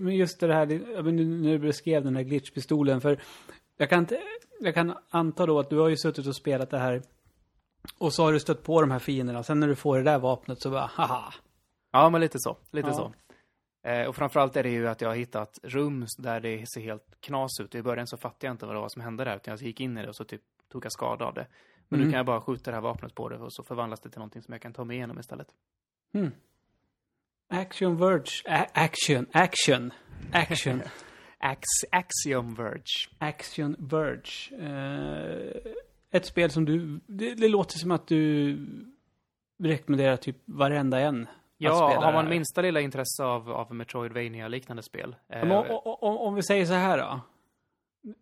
[0.00, 0.66] men just det här,
[1.02, 3.20] nu när du beskrev den här glitchpistolen, för
[3.76, 4.22] jag kan inte,
[4.60, 7.02] jag kan anta då att du har ju suttit och spelat det här
[7.98, 10.18] och så har du stött på de här fienderna, sen när du får det där
[10.18, 11.34] vapnet så bara, haha.
[11.92, 12.56] Ja, men lite så.
[12.70, 12.94] Lite Ja.
[12.94, 13.12] så.
[13.88, 17.20] Eh, och framförallt är det ju att jag har hittat rum där det ser helt
[17.20, 17.74] knas ut.
[17.74, 19.80] I början så fattade jag inte vad det var som hände där, utan jag gick
[19.80, 21.46] in i det och så typ tog jag skada av det.
[21.88, 22.12] Men nu Mm.
[22.12, 24.42] kan jag bara skjuta det här vapnet på det och så förvandlas det till någonting
[24.42, 25.46] som jag kan ta mig igenom istället.
[26.12, 26.30] Hmm.
[27.48, 29.92] Action Verge, A- action, action,
[30.32, 30.82] action,
[31.44, 33.08] Ax Axiom Verge.
[33.18, 34.50] action Verge.
[34.58, 35.72] Eh,
[36.10, 38.56] ett spel som du, det, det låter som att du
[39.62, 41.26] rekommenderar typ varenda en.
[41.58, 45.16] Ja, har man minsta lilla intresse av, av Metroidvania liknande spel.
[45.28, 47.20] Eh, Om, om, om, om vi säger så här då.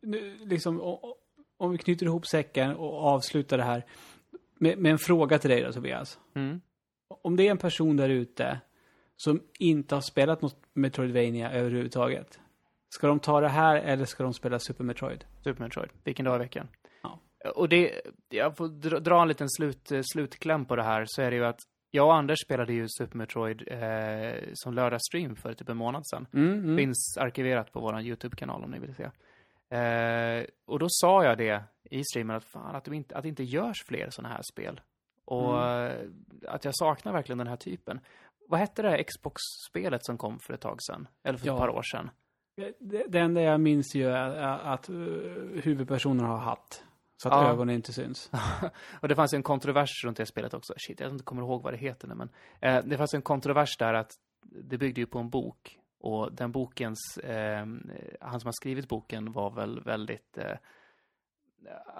[0.03, 1.17] Nu, liksom, o- o-
[1.57, 3.85] om vi knyter ihop säcken och avslutar det här
[4.59, 6.19] med, med en fråga till dig då Tobias.
[6.35, 6.61] mm,
[7.23, 8.61] Om det är en person där ute
[9.17, 12.39] som inte har spelat något Metroidvania överhuvudtaget.
[12.95, 15.25] Ska de ta det här eller ska de spela Super Metroid?
[15.45, 15.91] Super Metroid.
[16.05, 16.69] Vilken dag i veckan.
[17.03, 17.19] Ja.
[17.55, 21.23] Och det, jag får dra, dra en liten slut, eh, slutkläm på det här, så
[21.23, 25.55] är det ju att jag och Anders spelade ju Super Metroid eh, som lördagsstream för
[25.55, 26.27] typ en månad sedan.
[26.35, 26.77] Mm, mm.
[26.77, 29.05] Finns arkiverat på vår YouTube-kanal om ni vill se.
[29.77, 33.29] Eh, och då sa jag det i streamen att fan, att det inte, att det
[33.29, 34.81] inte görs fler sådana här spel.
[35.25, 36.09] Och eh,
[36.49, 38.01] att jag saknar verkligen den här typen.
[38.49, 41.09] Vad hette det här Xbox-spelet som kom för ett tag sedan?
[41.23, 41.53] Eller för Ja.
[41.53, 42.11] ett par år sedan?
[42.57, 44.97] Det, det enda jag minns ju är att uh,
[45.63, 46.85] huvudpersonen har hatt.
[47.23, 47.51] Så att Ja.
[47.51, 48.31] ögonen inte syns.
[49.01, 50.75] Och det fanns en kontrovers runt det spelet också.
[50.77, 52.29] Shit, jag inte kommer ihåg vad det heter nu, men
[52.61, 55.79] eh, det fanns en kontrovers där att det byggde ju på en bok.
[56.01, 57.67] Och den bokens, eh,
[58.21, 60.57] han som har skrivit boken var väl väldigt, eh,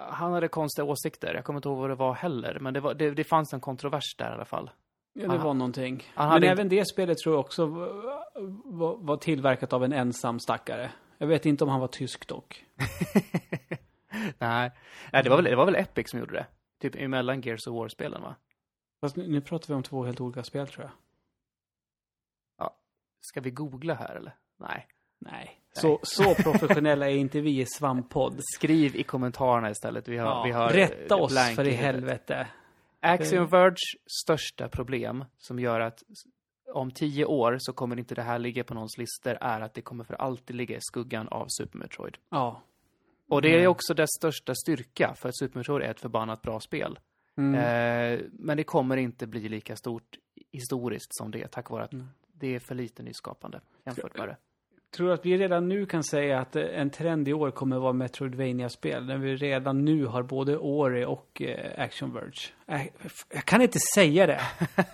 [0.09, 1.33] han hade konstiga åsikter.
[1.33, 3.61] Jag kommer inte ihåg vad det var heller, men det, var, det, det fanns en
[3.61, 4.69] kontrovers där i alla fall.
[5.13, 6.03] Ja, det var någonting.
[6.15, 10.91] Men även det spelet tror jag också var, var, tillverkat av en ensam stackare.
[11.17, 12.65] Jag vet inte om han var tysk dock.
[14.37, 14.71] Nej,
[15.11, 16.45] Nej det, var väl, det var väl Epic som gjorde det.
[16.81, 18.35] Typ emellan Gears of War-spelen va?
[19.01, 20.91] Fast nu, nu pratar vi om två helt olika spel tror jag.
[23.25, 24.35] Ska vi googla här eller?
[24.59, 24.87] Nej.
[25.19, 25.59] Nej.
[25.73, 28.39] Så, så professionella är inte vi i Svamppodd.
[28.55, 30.07] Skriv i kommentarerna istället.
[30.07, 32.47] Vi har, Ja, vi har rätta eh, oss för i helvete.
[33.03, 33.75] Axiom Verge
[34.23, 36.03] största problem som gör att
[36.73, 39.81] om tio år så kommer inte det här ligga på någons lister är att det
[39.81, 42.17] kommer för alltid ligga i skuggan av Super Metroid.
[42.29, 42.61] Ja.
[43.29, 43.71] Och det är Mm.
[43.71, 46.99] också dess största styrka för att Super Metroid är ett förbannat bra spel.
[47.37, 47.55] Mm.
[47.55, 50.17] Eh, men det kommer inte bli lika stort
[50.51, 52.07] historiskt som det tack vare att Mm.
[52.33, 54.37] det är för lite nyskapande jämfört med det.
[54.95, 57.75] Tror du att vi redan nu kan säga att eh, en trend i år kommer
[57.75, 59.05] att vara Metroidvania-spel?
[59.05, 62.49] När vi redan nu har både Ori och eh, Action Verge.
[62.67, 62.81] Äh,
[63.33, 64.41] jag kan inte säga det.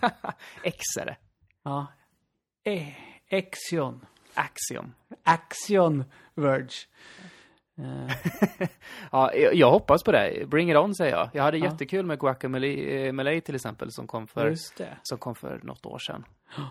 [0.64, 1.18] X är det.
[1.64, 1.88] Ja.
[2.66, 2.88] Eh,
[3.32, 4.06] Axion.
[4.34, 4.94] Axiom.
[5.24, 6.04] Axion
[6.36, 6.70] Verge.
[7.78, 8.16] Eh,
[9.12, 10.46] Ja, jag, hoppas på det.
[10.48, 11.30] Bring it on säger jag.
[11.34, 11.66] Jag hade Ja.
[11.66, 14.54] jättekul med Guacamelee Melee till exempel som kom för,
[15.04, 16.26] som kom för något år sedan.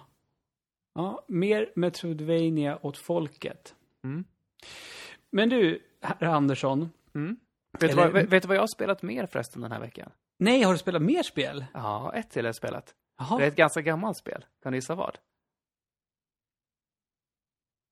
[0.95, 3.75] Ja, mer Metroidvania åt folket.
[4.05, 4.25] Mm.
[5.31, 6.91] Men du, herr Andersson.
[7.15, 7.37] Mm.
[7.81, 10.11] Vet, Eller- du vad, vet du vad jag har spelat mer förresten den här veckan?
[10.39, 11.65] Nej, har du spelat mer spel?
[11.75, 12.95] Ja, ett till har jag spelat.
[13.19, 13.39] Jaha.
[13.39, 14.45] Det är ett ganska gammalt spel.
[14.63, 15.19] Kan du gissa vad?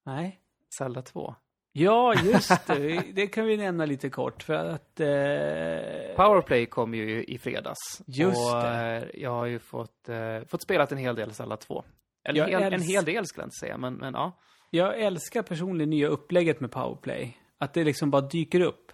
[0.05, 0.41] Nej.
[0.79, 1.35] Zelda 2.
[1.73, 3.03] Ja, just det.
[3.15, 5.01] Det kan vi nämna lite kort för att...
[5.01, 8.03] Eh, Powerplay kom ju i fredags.
[8.07, 8.97] Just och, det.
[9.13, 11.85] eh, Jag har ju fått, eh, fått spelat en hel del Zelda 2.
[12.29, 14.33] Eller Jag hel, en hel del skulle jag inte säga, men, men ja.
[14.71, 17.37] Jag älskar personligen nya upplägget med Powerplay.
[17.59, 18.93] Att det liksom bara dyker upp.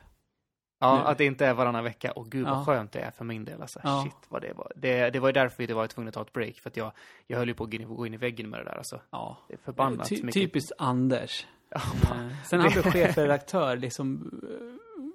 [0.81, 1.11] Ja, Nu.
[1.11, 2.13] att det inte är varannan vecka.
[2.13, 2.65] Och gud vad Ja.
[2.65, 3.61] skönt det är för min del.
[3.63, 3.81] Alltså.
[3.85, 4.03] Ja.
[4.05, 4.73] Shit vad det var.
[4.77, 6.61] Det, det var ju därför vi var tvungna att ta ett break.
[6.61, 6.93] För att jag,
[7.27, 8.77] jag höll ju på att gå in, i väggen med det där.
[8.77, 9.01] Alltså.
[9.11, 9.39] Ja.
[9.49, 10.35] Det är förbannat Ty- mycket.
[10.35, 11.47] typiskt Anders.
[11.69, 14.31] Ja, Eh, Sen han blev chefredaktör, liksom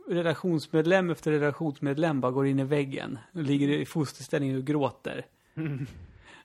[0.07, 3.19] eh, redaktionsmedlem efter redaktionsmedlem bara går in i väggen.
[3.31, 5.25] Ligger i fosterställning och gråter.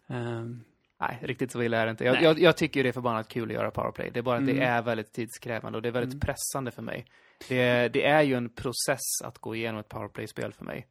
[0.08, 0.60] Ehm,
[1.08, 2.04] Nej, riktigt så illa är det inte.
[2.04, 4.10] Jag, jag, jag tycker det är förbannat kul att göra powerplay.
[4.10, 4.68] Det är bara att det Mm.
[4.68, 6.20] är väldigt tidskrävande och det är väldigt Mm.
[6.20, 7.06] pressande för mig.
[7.48, 10.86] Det, det är ju en process att gå igenom ett powerplay-spel för mig.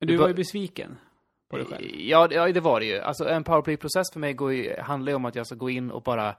[0.00, 0.96] men Det du var- var ju besviken
[1.50, 1.86] på dig själv.
[1.98, 2.98] Ja, det- ja, det var det ju.
[2.98, 5.90] Alltså en powerplay-process för mig går ju, handlar ju om att jag ska gå in
[5.90, 6.36] och bara...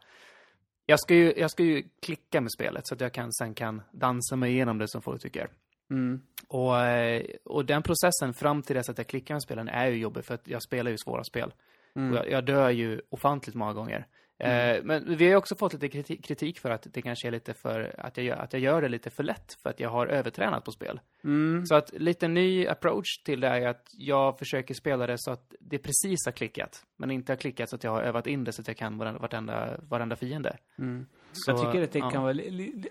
[0.86, 3.82] Jag ska, ju, jag ska ju klicka med spelet så att jag kan, sen kan
[3.92, 5.48] dansa mig igenom det som folk tycker.
[5.90, 6.22] Mm.
[6.48, 9.98] Och, eh, och den processen fram till dess att jag klickar med spelen är ju
[9.98, 11.54] jobbig för att jag spelar ju svåra spel.
[11.96, 12.12] Mm.
[12.12, 14.08] Och jag, jag dör ju ofantligt många gånger.
[14.38, 17.32] Eh, men vi har ju också fått lite kriti- kritik för att det kanske är
[17.32, 19.90] lite för, att jag, gör, att jag gör det lite för lätt för att jag
[19.90, 21.00] har övertränat på spel.
[21.24, 21.66] Mm.
[21.66, 25.54] Så att lite ny approach till det är att jag försöker spela det så att
[25.60, 26.84] det precis har klickat.
[26.98, 28.98] Men inte har klickat så att jag har övat in det så att jag kan
[28.98, 30.58] varenda, varenda fiende.
[30.80, 31.06] Mm.
[31.32, 32.10] Så, jag tycker att det ja.
[32.10, 32.36] kan vara,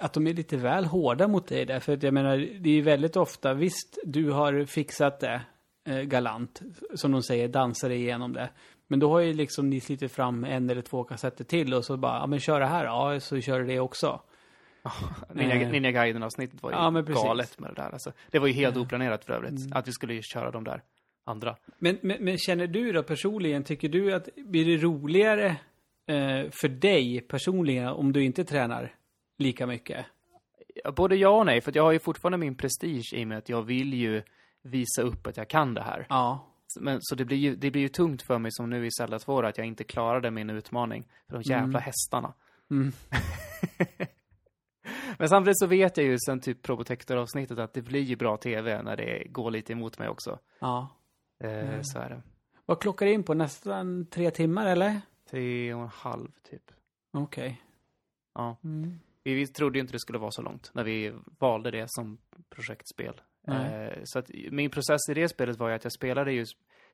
[0.00, 1.80] att de är lite väl hårda mot dig där.
[1.80, 5.40] För att jag menar, det är ju väldigt ofta, visst, du har fixat det
[5.88, 6.62] eh, galant,
[6.94, 8.50] som de säger, dansar igenom det.
[8.86, 11.96] Men då har ju liksom ni slitit fram en eller två kassetter till och så
[11.96, 14.20] bara, ja men kör det här, ja så kör du det också.
[15.34, 15.70] Ninja, Eh.
[15.70, 16.90] Ninja Gaiden-avsnittet var ju Ja,
[17.24, 17.90] galet med det där.
[17.90, 19.72] Alltså, det var ju helt oplanerat för övrigt, Mm.
[19.72, 20.82] att vi skulle köra de där
[21.24, 21.56] andra.
[21.78, 25.46] Men, men, men känner du då personligen, tycker du att blir det roligare
[26.06, 28.92] eh, för dig personligen om du inte tränar
[29.38, 30.06] lika mycket?
[30.96, 33.48] Både ja och nej, för jag har ju fortfarande min prestige i och med att
[33.48, 34.22] jag vill ju
[34.62, 36.06] visa upp att jag kan det här.
[36.08, 36.46] Ja.
[36.80, 39.18] Men, så det blir, ju, det blir ju tungt för mig som nu i Zelda
[39.18, 41.08] 2 då, att jag inte klarade min utmaning.
[41.28, 41.82] För de jävla Mm.
[41.82, 42.34] hästarna.
[42.70, 42.92] Mm.
[45.18, 48.82] Men samtidigt så vet jag ju sen typ Probotector-avsnittet att det blir ju bra tv
[48.82, 50.38] när det går lite emot mig också.
[50.58, 50.88] Ja.
[51.44, 51.84] Eh, Mm.
[51.84, 52.22] Så är det.
[52.66, 53.34] Vad klockar det in på?
[53.34, 55.00] Nästan tre timmar eller?
[55.30, 56.70] Tre och en halv, typ.
[57.12, 57.62] Okej.
[58.34, 58.56] Ja.
[58.64, 58.98] Mm.
[59.22, 62.18] Vi, vi trodde ju inte det skulle vara så långt när vi valde det som
[62.48, 63.20] projektspel.
[63.48, 66.46] Eh, så att min process i det spelet var ju att jag spelade ju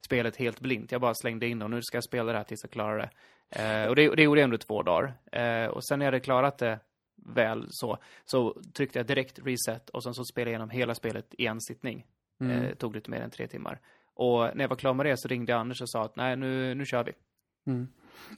[0.05, 0.93] spelet helt blint.
[0.93, 3.11] Jag bara slängde in och nu ska jag spela det här tills jag klarar det.
[3.51, 5.15] Eh, och det, det gjorde jag under två dagar.
[5.33, 6.79] Eh, och sen när jag hade klarat det
[7.35, 11.35] väl så, så tryckte jag direkt reset och sen så spelade jag igenom hela spelet
[11.39, 12.07] i en sittning.
[12.41, 12.63] Mm.
[12.63, 13.81] Eh, tog lite mer än tre timmar.
[14.15, 16.37] Och när jag var klar med det så ringde jag Anders och sa att nej,
[16.37, 17.13] nu, nu kör vi.
[17.67, 17.89] Mm.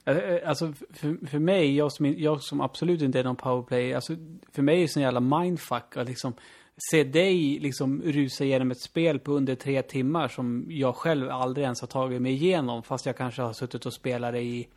[0.05, 4.15] Eh, Alltså för, för mig, jag som, jag som absolut inte är någon powerplay, alltså
[4.51, 6.33] för mig är det sån jävla mindfuck att liksom
[6.77, 11.63] se dig liksom rusa igenom ett spel på under tre timmar som jag själv aldrig
[11.63, 14.67] ens har tagit mig igenom fast jag kanske har suttit och spelat det i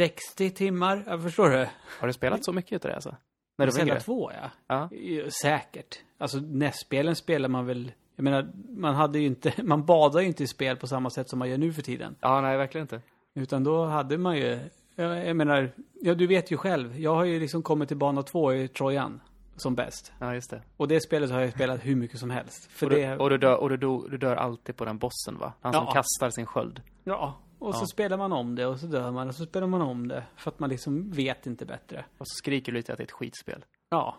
[0.00, 1.68] 60 timmar, jag förstår du?
[2.00, 3.16] Har du spelat så mycket utav det alltså?
[3.58, 4.00] När du var yngre?
[4.00, 4.50] 2 ja.
[4.66, 5.30] Ja.
[5.42, 5.98] Säkert.
[6.18, 10.44] Alltså NES-spelen spelar man väl, jag menar, man hade ju inte, man badar ju inte
[10.44, 12.16] i spel på samma sätt som man gör nu för tiden.
[12.20, 13.00] Ja, nej, verkligen inte.
[13.34, 14.58] Utan då hade man ju,
[14.94, 17.00] jag, jag menar, ja du vet ju själv.
[17.00, 19.20] Jag har ju liksom kommit till bana två i Trojan
[19.56, 20.12] som bäst.
[20.18, 20.62] Ja, just det.
[20.76, 22.70] Och det spelet har jag spelat hur mycket som helst.
[22.70, 24.98] För och, du, det, och, du, dör, och du, dör, du dör alltid på den
[24.98, 25.52] bossen va?
[25.60, 25.92] Han som Ja.
[25.92, 26.82] kastar sin sköld.
[27.04, 27.40] ja.
[27.58, 27.86] Och så Ja.
[27.86, 30.24] spelar man om det och så dör man och så spelar man om det.
[30.36, 32.04] För att man liksom vet inte bättre.
[32.18, 33.64] Och så skriker du lite att det är ett skitspel.
[33.88, 34.16] Ja.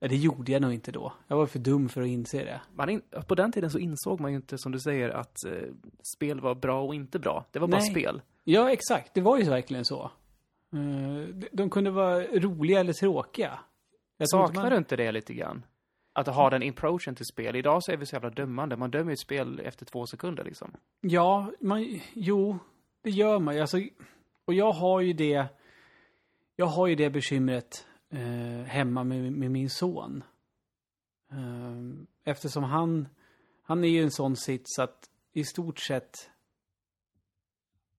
[0.00, 1.12] Ja, det gjorde jag nog inte då.
[1.28, 2.60] Jag var för dum för att inse det.
[2.74, 5.52] Man in, på den tiden så insåg man ju inte, som du säger, att eh,
[6.16, 7.44] spel var bra och inte bra.
[7.50, 7.90] Det var bara Nej.
[7.90, 8.22] spel.
[8.44, 9.14] Ja, exakt.
[9.14, 10.02] Det var ju verkligen så.
[10.72, 13.58] Eh, de- De kunde vara roliga eller tråkiga.
[14.16, 15.66] Jag Saknar man- du inte det lite grann?
[16.12, 17.56] Att ha den approachen till spel.
[17.56, 18.76] Idag så är vi så jävla dömande.
[18.76, 20.72] Man dömer ju ett spel efter två sekunder liksom.
[21.00, 22.58] Ja, man, jo,
[23.02, 23.60] det gör man ju.
[23.60, 23.78] Alltså,
[24.44, 25.46] och jag har ju det,
[26.56, 30.24] jag har ju det bekymret eh, hemma med, med min son.
[31.30, 33.08] Eh, eftersom han,
[33.62, 36.30] han är ju en sån sits att i stort sett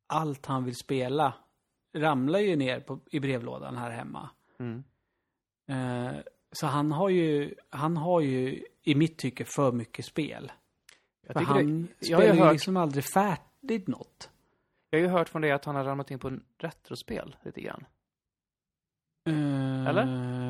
[0.08, 1.34] allt han vill spela
[1.94, 4.30] ramlar ju ner på, i brevlådan här hemma.
[4.60, 4.84] Mm.
[5.68, 6.16] Eh,
[6.52, 10.52] så han har ju, han har ju i mitt tycke för mycket spel.
[11.28, 14.30] Jag, För han det, jag, spelar ju hört, liksom aldrig färdigt något.
[14.90, 17.62] jag har ju hört från dig att han har ramlat in på en retrospel lite
[17.62, 17.86] grann.
[19.88, 20.04] Eller?
[20.04, 20.46] Eh,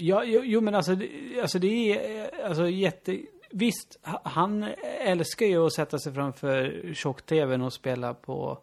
[0.00, 0.96] Ja, jo, jo men alltså,
[1.42, 3.20] alltså det är alltså jätte...
[3.50, 4.62] Visst, ha- han
[5.00, 8.58] älskar ju att sätta sig framför tjock-tvn och spela på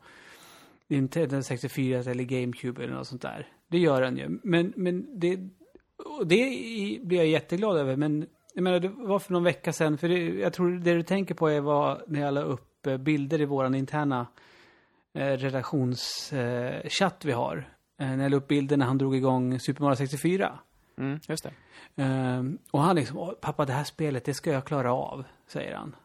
[0.88, 3.47] Nintendo 64 eller GameCube eller något sånt där.
[3.67, 4.39] Det gör han ju.
[4.43, 5.39] Men, men det...
[5.97, 6.35] Och det
[7.03, 10.19] blir jag jätteglad över, men jag menar, det var för någon vecka sedan, för det,
[10.19, 13.45] jag tror det du tänker på är vad när jag la upp eh, bilder i
[13.45, 14.27] våran interna
[15.13, 17.69] eh, relationschatt vi har.
[18.01, 20.59] Eh, när jag la upp bilder när han drog igång Super Mario 64.
[20.97, 21.53] Mm, just det.
[22.03, 25.75] Ehm, och han liksom, "Åh, pappa det här spelet, det ska jag klara av, säger
[25.75, 25.95] han.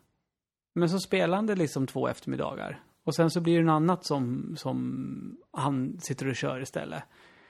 [0.74, 2.82] Men så spelar han det liksom två eftermiddagar.
[3.04, 7.02] Och sen så blir det något annat som, som han sitter och kör istället.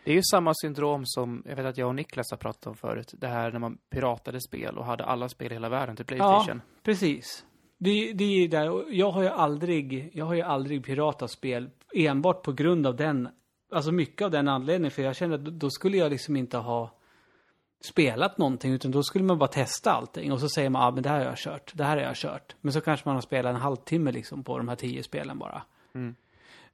[0.05, 2.77] Det är ju samma syndrom som, jag vet att jag och Niklas har pratat om
[2.77, 3.15] förut.
[3.19, 6.63] Det här när man piratade spel och hade alla spel i hela världen till Playstation.
[6.83, 7.45] Precis.
[7.79, 11.71] Det, det är ju där, jag har ju aldrig, jag har ju aldrig piratat spel
[11.95, 13.29] enbart på grund av den,
[13.73, 16.91] alltså mycket av den anledningen, för jag kände att då- skulle jag liksom inte ha
[17.85, 20.91] spelat någonting, utan då skulle man bara testa allting och så säger man, ja ah,
[20.91, 22.57] men det här har jag kört, det här har jag kört.
[22.61, 25.63] Men så kanske man har spelat en halvtimme liksom på de här tio spelen bara.
[25.95, 26.15] Mm.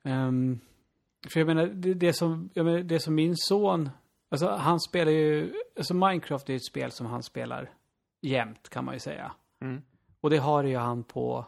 [0.03, 0.61] Ehm,
[1.27, 3.91] för jag menar, det, det, som, jag menar, det som min son,
[4.31, 7.71] alltså han spelar ju, alltså Minecraft är ju ett spel som han spelar
[8.23, 9.33] jämt kan man ju säga.
[9.63, 9.83] Mm.
[10.21, 11.47] Och det har ju han på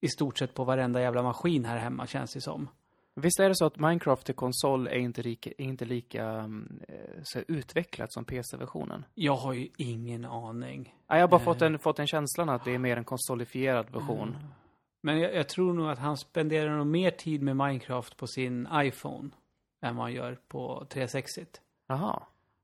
[0.00, 2.68] i stort sett på varenda jävla maskin här hemma känns det som.
[3.14, 6.80] Visst är det så att Minecraft till konsol är inte lika, är inte lika mm,
[6.88, 9.04] eh, så utvecklat som PC-versionen?
[9.14, 10.94] Jag har ju ingen aning.
[11.06, 11.44] Ja, jag har bara Eh.
[11.44, 14.28] fått, en, fått en känslan att det är mer en konsolifierad version.
[14.28, 14.42] Mm.
[15.04, 18.68] Men jag, jag tror nog att han spenderar nog mer tid med Minecraft på sin
[18.74, 19.30] iPhone
[19.82, 21.44] än vad han gör på 360
[21.88, 22.22] Jaha.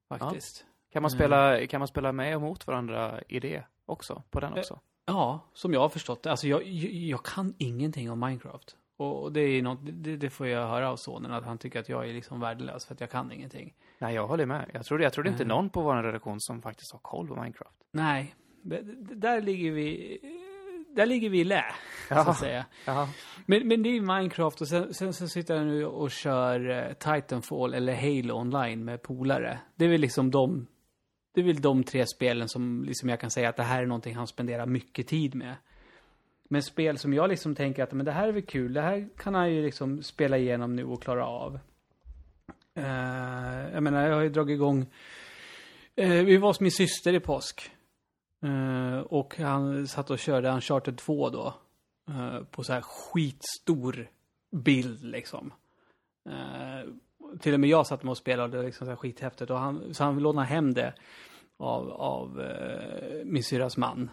[0.08, 0.64] faktiskt.
[0.92, 1.18] Kan man, Mm.
[1.18, 4.22] spela, kan man spela med och mot varandra i det också?
[4.30, 4.80] På den också?
[5.06, 6.30] Ja, som jag har förstått det.
[6.30, 8.76] Alltså jag, jag, kan ingenting om Minecraft.
[8.96, 11.88] Och det är något, det, det får jag höra av sonen, att han tycker att
[11.88, 13.74] jag är liksom värdelös för att jag kan ingenting.
[13.98, 14.70] Nej, jag håller med.
[14.74, 15.56] Jag trodde, jag trodde inte Mm.
[15.56, 17.76] någon på vår redaktion som faktiskt har koll på Minecraft.
[17.90, 20.18] Nej, det, det, där ligger vi,
[20.96, 21.64] där ligger vi i lä,
[22.08, 22.20] så Ja.
[22.30, 22.66] att säga.
[22.86, 23.08] Jaha.
[23.46, 26.92] Men, men det är Minecraft och sen, sen så sitter jag nu och kör eh,
[26.92, 29.58] Titanfall eller Halo online med polare.
[29.74, 30.66] Det är väl liksom de,
[31.34, 33.86] det är väl de tre spelen som liksom jag kan säga att det här är
[33.86, 35.54] någonting han spenderar mycket tid med.
[36.50, 39.08] Men spel som jag liksom tänker att men det här är väl kul, det här
[39.16, 41.58] kan han ju liksom spela igenom nu och klara av.
[42.74, 44.86] Eh, jag menar, jag har ju dragit igång,
[45.96, 47.70] eh, vi var hos min syster i påsk.
[48.42, 51.54] Eh, och han satt och körde Uncharted 2 då.
[52.10, 54.08] Uh, på så här skitstor
[54.50, 55.52] bild liksom.
[56.28, 56.92] Uh,
[57.40, 59.94] till och med jag satt med och spelade det liksom så här skithäftigt och han,
[59.94, 60.94] så han lånade hem det
[61.56, 62.52] av, av
[63.24, 64.10] min syrras man.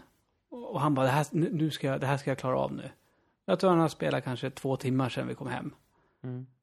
[0.50, 2.90] Och han bara, det här, nu ska jag, det här ska jag klara av nu.
[3.46, 5.74] Jag tror han har spelat kanske två timmar sedan vi kom hem.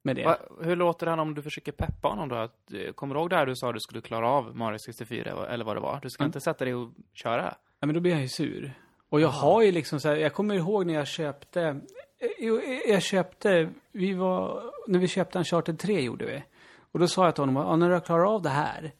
[0.02, 0.24] Med det.
[0.24, 2.36] Va, hur låter han om du försöker peppa honom då?
[2.36, 4.78] Att, eh, kommer du ihåg det här du sa att du skulle klara av Mario
[4.78, 6.00] 64 eller vad det var?
[6.02, 6.28] Du ska Mm.
[6.28, 7.54] inte sätta dig och köra?
[7.80, 8.72] Ja, men då blir han ju sur.
[9.08, 12.58] Och jag har ju liksom så här, jag kommer ihåg när jag köpte, eh, jo,
[12.60, 16.44] eh, jag köpte, vi var, när vi köpte en Charter 3 gjorde vi.
[16.92, 18.92] Och då sa jag till honom, ja, när du har klarat av det här,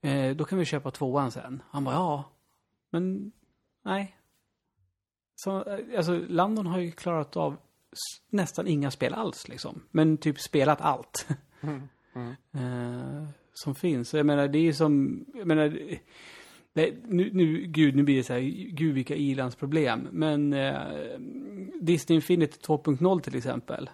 [0.00, 1.62] eh, då kan vi köpa tvåan sen.
[1.70, 2.24] Han bara, ja,
[2.90, 3.32] men
[3.84, 4.14] nej.
[5.34, 5.64] Så,
[5.96, 7.56] alltså, Landon har ju klarat av
[8.30, 9.82] nästan inga spel alls liksom.
[9.90, 11.26] Men typ spelat allt.
[12.52, 14.14] Eh, som finns.
[14.14, 15.78] Jag menar, det är som, jag menar,
[16.72, 18.40] Nej, nu, nu, gud, nu blir det så här,
[18.72, 20.08] gud vilka ilandsproblem.
[20.12, 21.18] Men eh,
[21.80, 23.90] Disney Infinity 2.0 till exempel.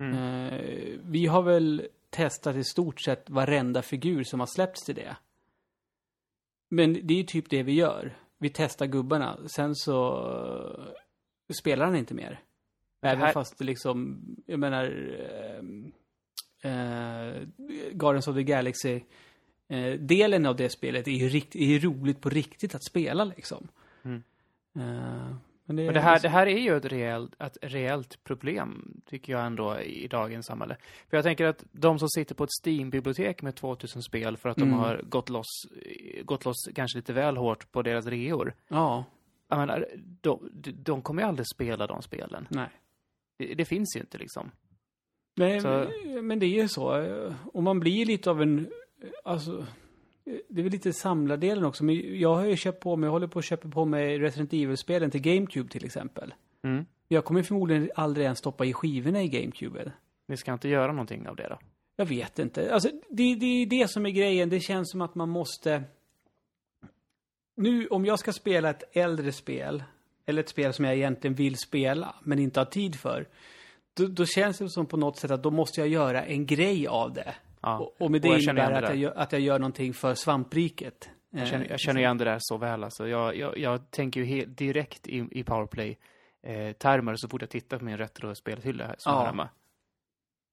[0.00, 0.58] Eh,
[1.02, 5.16] vi har väl testat i stort sett varenda figur som har släppts till det.
[6.68, 8.16] Men det är typ det vi gör.
[8.38, 10.24] Vi testar gubbarna, sen så
[11.60, 12.40] spelar han inte mer.
[13.00, 14.84] Även här- fast det liksom, jag menar,
[16.62, 17.42] eh,
[17.92, 19.00] Guardians of the Galaxy
[19.68, 23.24] eh, delen av det spelet är ju, rikt, är ju roligt på riktigt att spela
[23.24, 23.68] liksom.
[24.04, 24.22] Mm.
[25.64, 29.32] Men det, Men det här, det här är ju ett reellt, ett reellt problem, tycker
[29.32, 30.76] jag ändå, i dagens samhälle.
[31.10, 34.56] För jag tänker att de som sitter på ett Steam-bibliotek med 2000 spel för att
[34.56, 34.78] de Mm.
[34.78, 35.46] har gått loss,
[36.24, 38.54] gått loss kanske lite väl hårt på deras reor.
[38.68, 39.04] Ja,
[39.48, 39.86] Jag menar,
[40.20, 40.50] de,
[40.84, 42.46] de kommer ju aldrig spela de spelen.
[42.50, 42.68] nej.
[43.38, 44.50] Det, det finns ju inte liksom.
[45.36, 45.90] Nej, Så-
[46.22, 46.88] men- det är ju så.
[47.52, 48.68] Och man blir lite av en,
[49.24, 49.66] alltså,
[50.48, 51.84] det är väl lite samlardelen också.
[51.84, 54.52] Men jag har ju köpt på mig, jag håller på att köpa på mig Resident
[54.52, 56.34] Evil-spelen till GameCube till exempel.
[56.64, 56.86] Mm.
[57.08, 59.92] Jag kommer förmodligen aldrig ens stoppa i skivorna i GameCube.
[60.26, 61.58] Ni ska inte göra någonting av det då?
[61.96, 62.74] Jag vet inte.
[62.74, 64.48] Alltså, det, det är det som är grejen.
[64.48, 65.82] Det känns som att man måste...
[67.56, 69.82] Nu, om jag ska spela ett äldre spel,
[70.28, 73.28] eller ett spel som jag egentligen vill spela, men inte har tid för,
[73.96, 76.86] då, då känns det som på något sätt att då måste jag göra en grej
[76.86, 77.34] av det.
[77.60, 77.78] Ja.
[77.78, 80.14] Och, och med det Och innebär det att jag, gör, att jag gör någonting för
[80.14, 81.10] svampriket.
[81.30, 83.08] Jag känner, Eh, jag känner igen det där så väl alltså.
[83.08, 85.98] Jag, jag, jag tänker ju helt direkt i, i powerplay
[86.42, 89.24] eh, så fort jag tittar på min retro-spelhylla som Ja.
[89.24, 89.48] hemma.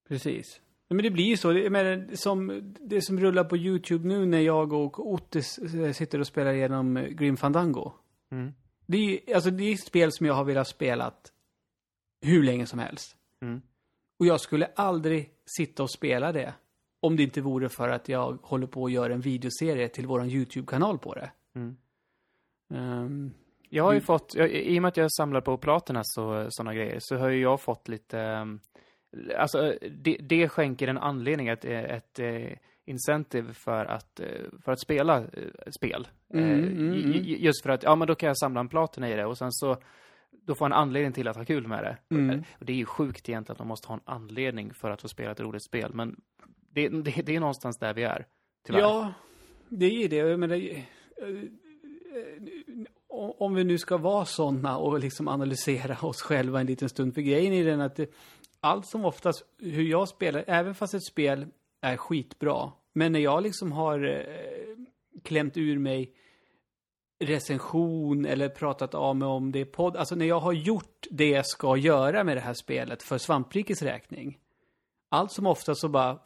[0.08, 0.60] Precis.
[0.88, 1.52] Men det blir ju så.
[1.52, 6.20] Jag menar, som det som rullar på YouTube nu när jag och Otis eh, sitter
[6.20, 7.92] och spelar igenom Grim Fandango.
[8.32, 8.54] Mm.
[8.86, 8.96] Det
[9.30, 11.12] är, alltså det är ett spel som jag har velat spela
[12.20, 13.16] hur länge som helst.
[13.42, 13.62] Mm.
[14.18, 16.54] Och jag skulle aldrig sitta och spela det
[17.00, 20.30] om det inte vore för att jag håller på att göra en videoserie till våran
[20.30, 21.30] YouTube-kanal på det.
[21.54, 21.76] Mm.
[22.74, 23.32] Ehm,
[23.68, 24.06] Jag har ju Mm.
[24.06, 27.28] fått, jag, i och med att jag samlar på platina så, sådana grejer, så har
[27.28, 28.60] ju jag fått lite, ehm,
[29.36, 32.52] alltså det, det skänker en anledning, ett, ett, eh,
[32.86, 34.26] incentive för att, eh,
[34.64, 35.26] för att spela eh,
[35.76, 36.08] spel.
[36.34, 37.22] Mm, Eh, mm, mm.
[37.24, 39.52] Just för att, ja men då kan jag samla en platina i det och sen
[39.52, 39.76] så,
[40.30, 42.16] då får en anledning till att ha kul med det.
[42.16, 42.42] Mm.
[42.58, 45.08] Och det är ju sjukt egentligen att man måste ha en anledning för att få
[45.08, 46.20] spela ett roligt spel, men
[46.70, 48.26] det, det, det är någonstans där vi är,
[48.66, 48.80] tyvärr.
[48.80, 49.12] Ja,
[49.68, 50.20] det är det.
[50.20, 51.44] Eh, eh,
[53.38, 57.14] om vi nu ska vara sådana och liksom analysera oss själva en liten stund.
[57.14, 58.10] För grejen är den att det,
[58.60, 61.46] allt som oftast, hur jag spelar, även fast ett spel
[61.86, 64.76] är skitbra, men när jag liksom har eh,
[65.22, 66.12] klämt ur mig
[67.18, 71.28] recension eller pratat av mig om det i podd, alltså när jag har gjort det
[71.28, 74.38] jag ska göra med det här spelet för svamprikets räkning,
[75.08, 76.18] allt som oftast så bara,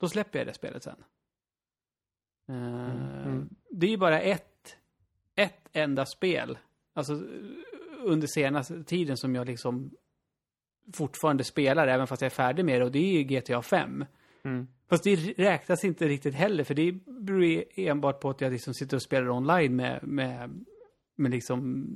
[0.00, 1.04] då släpper jag det spelet sen.
[2.48, 3.48] Eh, Mm.
[3.70, 4.76] Det är ju bara ett,
[5.34, 6.58] ett enda spel,
[6.94, 7.12] alltså
[8.04, 9.90] under senaste tiden som jag liksom
[10.94, 14.04] fortfarande spelar, även fast jag är färdig med det, och det är ju GTA 5.
[14.44, 14.66] Mm.
[14.88, 18.96] Fast det räknas inte riktigt heller, för det beror enbart på att jag liksom sitter
[18.96, 20.64] och spelar online med, med,
[21.16, 21.86] med liksom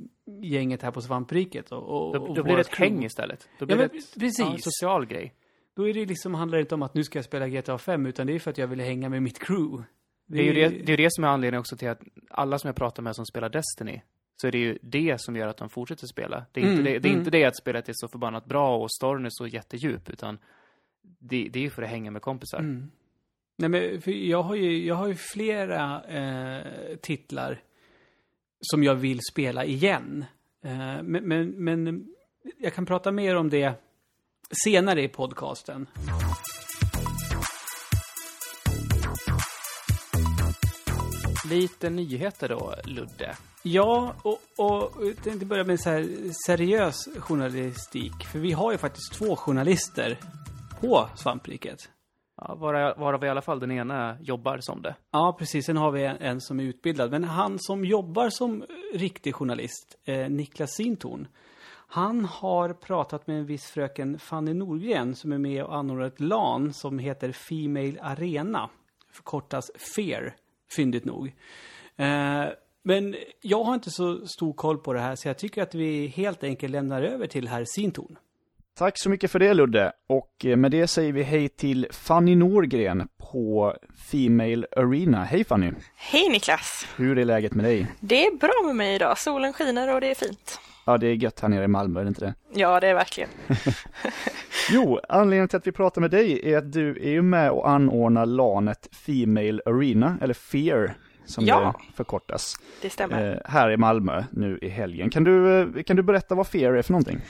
[0.43, 1.73] gänget här på Svampriket.
[1.73, 3.07] Och, och, Då, och då blir det ett häng crew.
[3.07, 3.49] istället.
[3.59, 4.39] Då Ja, blir men det ett, precis.
[4.39, 5.35] Ja, en social grej.
[5.75, 8.07] Då är det liksom, handlar det inte om att nu ska jag spela GTA 5,
[8.07, 9.85] utan det är för att jag vill hänga med mitt crew.
[10.27, 12.69] Det är ju det, det, är det som är anledningen också till att alla som
[12.69, 14.01] jag pratar med som spelar Destiny,
[14.37, 16.47] så är det ju det som gör att de fortsätter spela.
[16.53, 17.19] Det är, Mm, inte, det, det är mm.
[17.19, 20.39] inte det att spelet är så förbannat bra och storyn är så jättedjup, utan
[21.19, 22.59] det, det är ju för att hänga med kompisar.
[22.59, 22.91] Mm.
[23.59, 27.61] Nej, men för jag har ju, jag har ju flera eh, titlar
[28.61, 30.25] som jag vill spela igen.
[30.65, 32.09] Eh, men, men, men
[32.59, 33.75] jag kan prata mer om det
[34.65, 35.87] senare i podcasten.
[41.51, 43.37] Lite nyheter då, Ludde.
[43.63, 46.09] Ja, och, och jag tänkte börja med så här
[46.47, 48.25] seriös journalistik.
[48.33, 50.19] För vi har ju faktiskt två journalister
[50.81, 51.91] på svampriket.
[52.37, 54.95] Ja, varav, varav i alla fall den ena jobbar som det.
[55.11, 55.67] Ja, precis.
[55.67, 57.11] Sen har vi en, en som är utbildad.
[57.11, 58.65] Men han som jobbar som
[58.95, 61.29] riktig journalist, eh, Niklas Sintorn,
[61.89, 66.21] han har pratat med en viss fröken Fanny Norgren som är med och anordnar ett
[66.21, 68.71] LAN som heter Female Arena.
[69.11, 70.37] Förkortas FAIR,
[70.77, 71.27] fyndigt nog.
[71.97, 72.45] Eh,
[72.83, 76.07] men jag har inte så stor koll på det här så jag tycker att vi
[76.07, 78.19] helt enkelt lämnar över till herr Sintorn.
[78.79, 79.93] Tack så mycket för det Ludde.
[80.09, 83.77] Och eh, med det säger vi hej till Fanny Norgren på
[84.11, 85.25] Female Arena.
[85.25, 85.73] Hej Fanny!
[85.97, 86.87] Hej Niklas!
[86.97, 87.87] Hur är läget med dig?
[88.01, 89.19] Det är bra med mig idag.
[89.19, 90.61] Solen skiner och det är fint.
[90.87, 92.35] Ja, det är gött här nere i Malmö, är det inte det?
[92.61, 93.31] Ja, det är verkligen.
[94.71, 97.71] jo, anledningen till att vi pratar med dig är att du är ju med och
[97.71, 100.97] anordnar LANet Female Arena, eller FEAR
[101.27, 101.75] som Ja.
[101.89, 103.33] det förkortas, Det stämmer.
[103.33, 105.11] eh, här i Malmö nu i helgen.
[105.11, 107.21] Kan du, eh, kan du berätta vad FEAR är för någonting?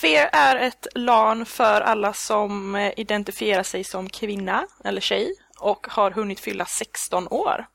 [0.00, 5.28] FEAR är ett LAN för alla som eh, identifierar sig som kvinna eller tjej
[5.60, 7.66] och har hunnit fylla 16 år.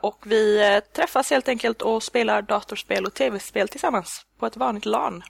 [0.00, 5.22] Och vi träffas helt enkelt och spelar datorspel och tv-spel tillsammans på ett vanligt LAN.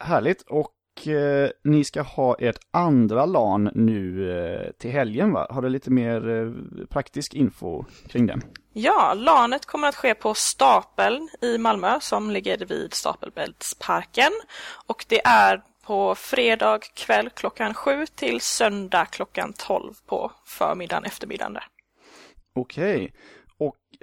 [0.00, 0.68] Härligt, och
[1.08, 5.46] eh, ni ska ha ert andra LAN nu eh, till helgen va?
[5.50, 8.40] Har du lite mer eh, praktisk info kring det?
[8.72, 14.32] Ja, LANet kommer att ske på Stapeln i Malmö som ligger vid Stapelbäddsparken.
[14.86, 21.52] Och det är på fredag kväll klockan sju till söndag klockan 12 på förmiddagen, eftermiddagen
[21.52, 21.64] där.
[22.54, 23.14] Okej, och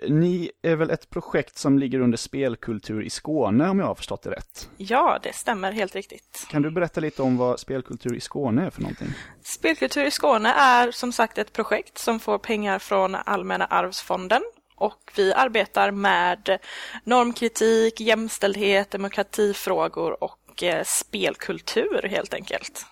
[0.07, 4.21] ni är väl ett projekt som ligger under spelkultur i Skåne om jag har förstått
[4.21, 4.69] det rätt?
[4.77, 6.47] Ja, det stämmer helt riktigt.
[6.49, 9.07] Kan du berätta lite om vad spelkultur i Skåne är för någonting?
[9.43, 14.41] Spelkultur i Skåne är som sagt ett projekt som får pengar från Allmänna arvsfonden
[14.75, 16.59] och vi arbetar med
[17.03, 22.85] normkritik, jämställdhet, demokratifrågor och eh, spelkultur helt enkelt.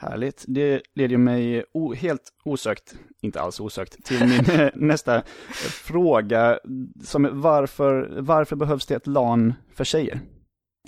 [0.00, 0.44] Härligt.
[0.46, 5.22] Det leder mig o- helt osökt, inte alls osökt, till min nästa
[5.84, 6.58] fråga
[7.04, 10.20] som är varför, varför behövs det ett LAN för tjejer?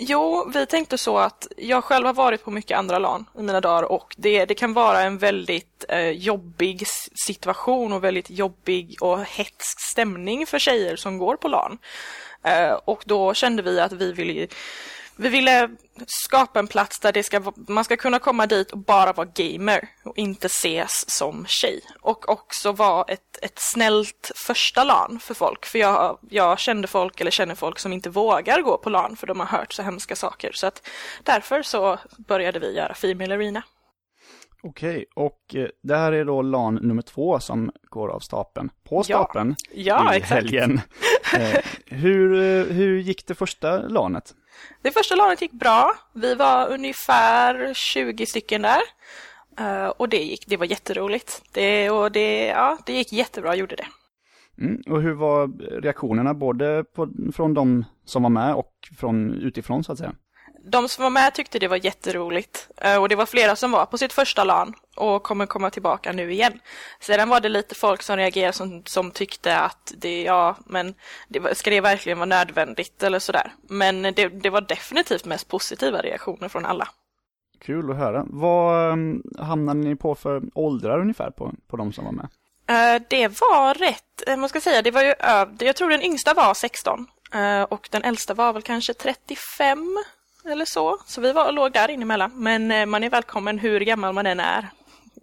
[0.01, 3.61] Jo, vi tänkte så att jag själv har varit på mycket andra LAN i mina
[3.61, 6.87] dagar och det, det kan vara en väldigt eh, jobbig
[7.27, 11.79] situation och väldigt jobbig och hetsk stämning för tjejer som går på LAN.
[12.43, 14.47] Eh, och då kände vi att vi ville
[15.17, 15.71] vi ville
[16.07, 19.89] skapa en plats där det ska, man ska kunna komma dit och bara vara gamer
[20.05, 21.81] och inte ses som tjej.
[22.01, 25.67] Och också vara ett, ett snällt första LAN för folk.
[25.67, 29.27] För jag, jag kände folk, eller känner folk som inte vågar gå på LAN för
[29.27, 30.51] de har hört så hemska saker.
[30.55, 30.89] Så att
[31.23, 33.63] därför så började vi göra Female Arena.
[34.65, 38.71] Okej, och eh, det här är då LAN nummer två som går av stapeln.
[38.89, 40.33] På stapeln Ja, i exakt.
[40.33, 40.81] helgen.
[41.35, 44.35] Eh, hur, eh, hur gick det första LANet?
[44.83, 45.95] Det första LANet gick bra.
[46.13, 48.83] Vi var ungefär 20 stycken där.
[49.59, 51.43] Eh, och det gick, det var jätteroligt.
[51.53, 53.87] Det, och det, ja, det gick jättebra, gjorde det.
[54.59, 55.49] Mm, och hur var
[55.81, 60.15] reaktionerna både på, från de som var med och från utifrån så att säga?
[60.65, 63.87] De som var med tyckte det var jätteroligt Eh, och det var flera som var
[63.87, 66.61] på sitt första LAN och kommer komma tillbaka nu igen.
[67.01, 70.95] Sedan var det lite folk som reagerade som, som tyckte att det, ja, men
[71.29, 73.53] det, ska det verkligen vara nödvändigt eller sådär.
[73.69, 76.89] Men det, det var definitivt mest positiva reaktioner från alla.
[77.61, 78.25] Kul att höra.
[78.27, 82.29] Vad um, hamnade ni på för åldrar ungefär på, på de som var med?
[82.67, 85.15] Eh, Det var rätt, eh, man ska säga, det var ju
[85.67, 89.99] jag tror den yngsta var 16 eh, och den äldsta var väl kanske 35
[90.45, 90.99] eller så.
[91.07, 92.31] Så vi var, låg där inemellan.
[92.31, 92.43] emellan.
[92.43, 94.69] Men eh, man är välkommen hur gammal man än är.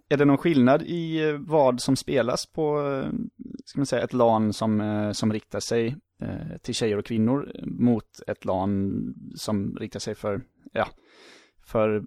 [0.09, 3.11] Är det någon skillnad i eh, vad som spelas på, eh,
[3.65, 5.95] ska man säga, ett LAN som, som riktar sig
[6.61, 8.93] till tjejer och kvinnor mot ett LAN
[9.36, 10.41] som riktar sig för,
[10.74, 10.88] ja,
[11.65, 12.03] för,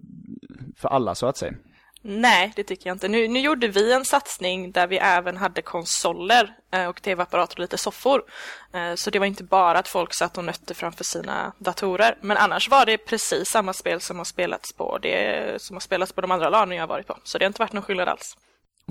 [0.75, 1.53] för alla så att säga?
[2.05, 3.07] Nej, det tycker jag inte.
[3.07, 7.59] Nu, nu gjorde vi en satsning där vi även hade konsoler eh, och tv-apparater och
[7.59, 8.23] lite soffor.
[8.73, 12.17] Eh, Så det var inte bara att folk satt och nötte framför sina datorer.
[12.21, 16.13] Men annars var det precis samma spel som har spelats på det som har spelats
[16.13, 17.17] på de andra LAN jag har varit på.
[17.23, 18.37] Så det har inte varit någon skillnad alls.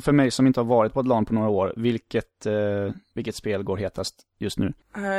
[0.03, 3.35] För mig som inte har varit på ett LAN på några år, vilket, eh, vilket
[3.37, 4.73] spel går hetast just nu?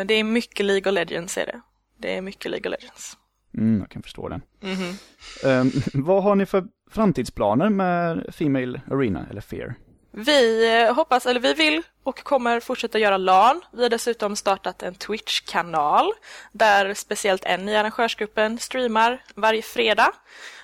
[0.06, 1.62] Det är mycket League of Legends är det.
[1.98, 3.18] Det är mycket League of Legends.
[3.58, 4.42] Mm, jag kan förstå det.
[4.62, 4.98] Mhm.
[5.44, 6.64] Eh, vad har ni för
[6.94, 9.76] framtidsplaner med Female Arena, eller Fear?
[10.12, 13.62] Vi eh, hoppas, eller vi vill och kommer fortsätta göra LAN.
[13.72, 16.06] Vi har dessutom startat en Twitch-kanal
[16.52, 20.12] där speciellt en i arrangörsgruppen streamar varje fredag.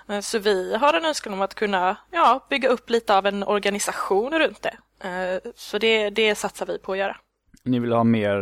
[0.10, 3.44] Eh, Så vi har en önskan om att kunna ja, bygga upp lite av en
[3.44, 4.78] organisation runt det.
[5.08, 7.18] Eh, Så det, det satsar vi på att göra.
[7.64, 8.36] Ni vill ha mer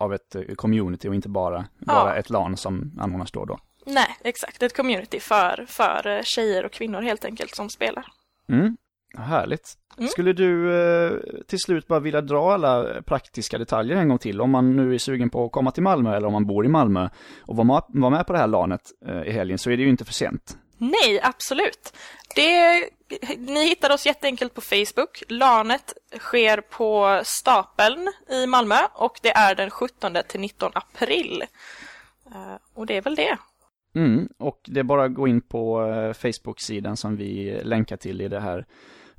[0.00, 3.58] av ett community och inte bara, bara ett LAN som anordnas då och då?
[3.86, 4.62] Nej, exakt.
[4.62, 8.06] Ett community för, för eh, tjejer och kvinnor helt enkelt som spelar.
[8.48, 8.76] Mm.
[9.18, 9.78] Härligt.
[9.98, 10.08] Mm.
[10.08, 11.12] Skulle du eh,
[11.48, 14.40] till slut bara vilja dra alla praktiska detaljer en gång till?
[14.40, 16.68] Om man nu är sugen på att komma till Malmö eller om man bor i
[16.68, 17.08] Malmö
[17.40, 20.04] och vara med, på det här LANet eh, i helgen så är det ju inte
[20.04, 20.56] för sent.
[20.78, 21.92] Nej, absolut.
[22.34, 22.84] Det,
[23.38, 25.22] ni hittar oss jätteenkelt på Facebook.
[25.28, 31.44] LANet sker på Stapeln i Malmö och det är den 17 till 19 april.
[32.26, 33.38] Eh, Och det är väl det.
[33.94, 38.20] Mm, och det är bara att gå in på eh, Facebook-sidan som vi länkar till
[38.20, 38.66] i det här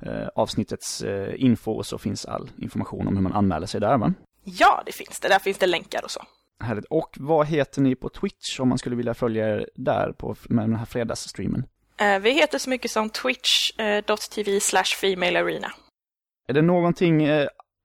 [0.00, 3.98] eh, avsnittets eh, info och så finns all information om hur man anmäler sig där
[3.98, 4.12] va?
[4.44, 5.28] Ja, det finns det.
[5.28, 6.20] Där finns det länkar och så.
[6.60, 6.84] Härligt.
[6.84, 10.64] Och vad heter ni på Twitch om man skulle vilja följa er där på, med
[10.64, 11.64] den här fredagsstreamen?
[12.20, 15.04] Vi heter så mycket som twitch.tv slash.
[16.48, 17.28] Är det någonting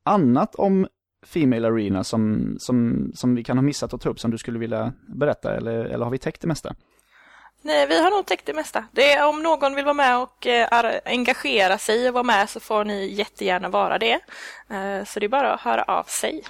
[0.06, 0.88] annat om
[1.26, 4.60] Female Arena som, som, som vi kan ha missat att ta upp som du skulle
[4.60, 6.76] vilja berätta eller, eller har vi täckt det mesta?
[7.62, 8.86] Nej, vi har nog täckt det mesta.
[8.92, 12.60] Det är, om någon vill vara med och eh, engagera sig och vara med så
[12.60, 14.14] får ni jättegärna vara det.
[14.70, 16.44] Eh, Så det är bara att höra av sig.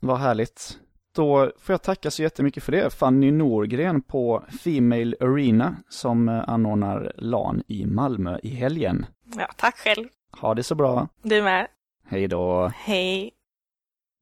[0.00, 0.78] Vad härligt.
[1.16, 2.90] Då får jag tacka så jättemycket för det.
[2.94, 9.06] Fanny Norgren på Female Arena som eh, anordnar LAN i Malmö i helgen.
[9.36, 10.08] Ja, tack själv.
[10.40, 11.08] Ha det så bra.
[11.22, 11.66] Du med.
[12.08, 12.72] Hej då.
[12.74, 13.30] Hej.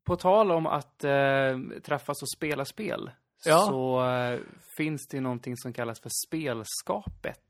[0.08, 3.10] På tal om att eh, träffas och spela spel,
[3.44, 3.58] Ja.
[3.58, 4.40] så eh,
[4.76, 7.40] finns det någonting som kallas för spelskapet.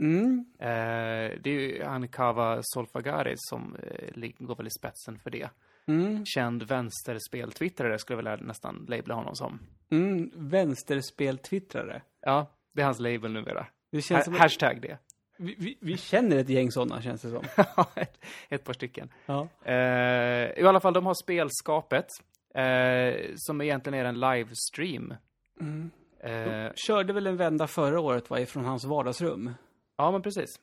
[0.00, 0.44] Mm.
[0.58, 5.48] Eh, det är ju han Kava Solfagari som eh, går väl i spetsen för det.
[5.88, 6.26] Mm.
[6.26, 9.58] Känd vänsterspeltwittrare skulle jag väl nästan labla honom som.
[9.90, 10.30] Mm.
[10.34, 12.02] Vänsterspeltwittrare.
[12.20, 13.66] Ja, det är hans label numera.
[13.92, 14.98] Det känns Ha- som hashtag det.
[15.38, 17.44] Vi, vi, vi känner ett gäng sådana känns det som.
[17.94, 19.12] ett, ett par stycken.
[19.26, 19.48] Ja.
[19.64, 22.06] Eh, I alla fall, de har spelskapet.
[22.54, 25.14] Eh, som egentligen är en livestream.
[25.60, 25.90] Mm.
[26.20, 29.54] Eh, Körde väl en vända förra året va, ifrån hans vardagsrum.
[29.96, 30.60] ja, men precis.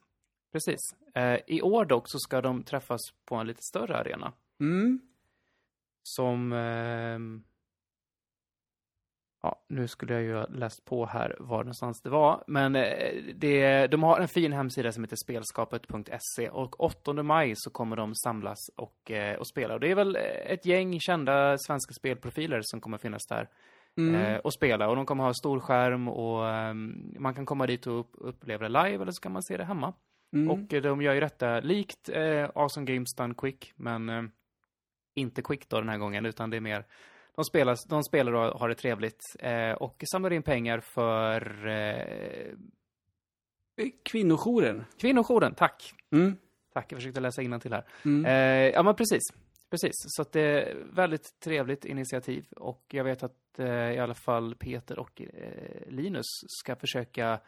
[0.51, 0.79] Precis.
[1.47, 4.33] I år dock så ska de träffas på en lite större arena.
[4.59, 5.01] Mm.
[6.03, 6.51] Som...
[9.43, 12.43] ja, nu skulle jag ju ha läst på här var någonstans det var.
[12.47, 12.83] Men eh,
[13.35, 18.15] det, de har en fin hemsida som heter spelskapet.se och 8 maj så kommer de
[18.15, 19.73] samlas och, eh, och spela.
[19.73, 23.49] Och det är väl ett gäng kända svenska spelprofiler som kommer finnas där
[23.97, 24.15] Mm.
[24.15, 24.89] eh, och spela.
[24.89, 28.69] Och de kommer ha stor skärm och ehm, man kan komma dit och upp, uppleva
[28.69, 29.93] det live eller så kan man se det hemma.
[30.35, 30.51] Mm.
[30.51, 34.23] Och eh, de gör ju detta likt eh, Awesome Games Done Quick, men eh,
[35.15, 36.85] inte Quick då den här gången, utan det är mer
[37.35, 42.53] de spelar, de spelar och har det trevligt eh, och samlar in pengar för eh,
[44.05, 44.85] Kvinnojouren.
[44.97, 45.55] kvinnojouren.
[45.55, 45.93] Tack!
[46.11, 46.35] Mm.
[46.73, 47.85] Tack, jag försökte läsa till här.
[48.05, 48.25] Mm.
[48.25, 49.21] Eh, ja, men precis.
[49.69, 54.55] Precis, så det är väldigt trevligt initiativ och jag vet att eh, i alla fall
[54.55, 57.39] Peter och eh, Linus ska försöka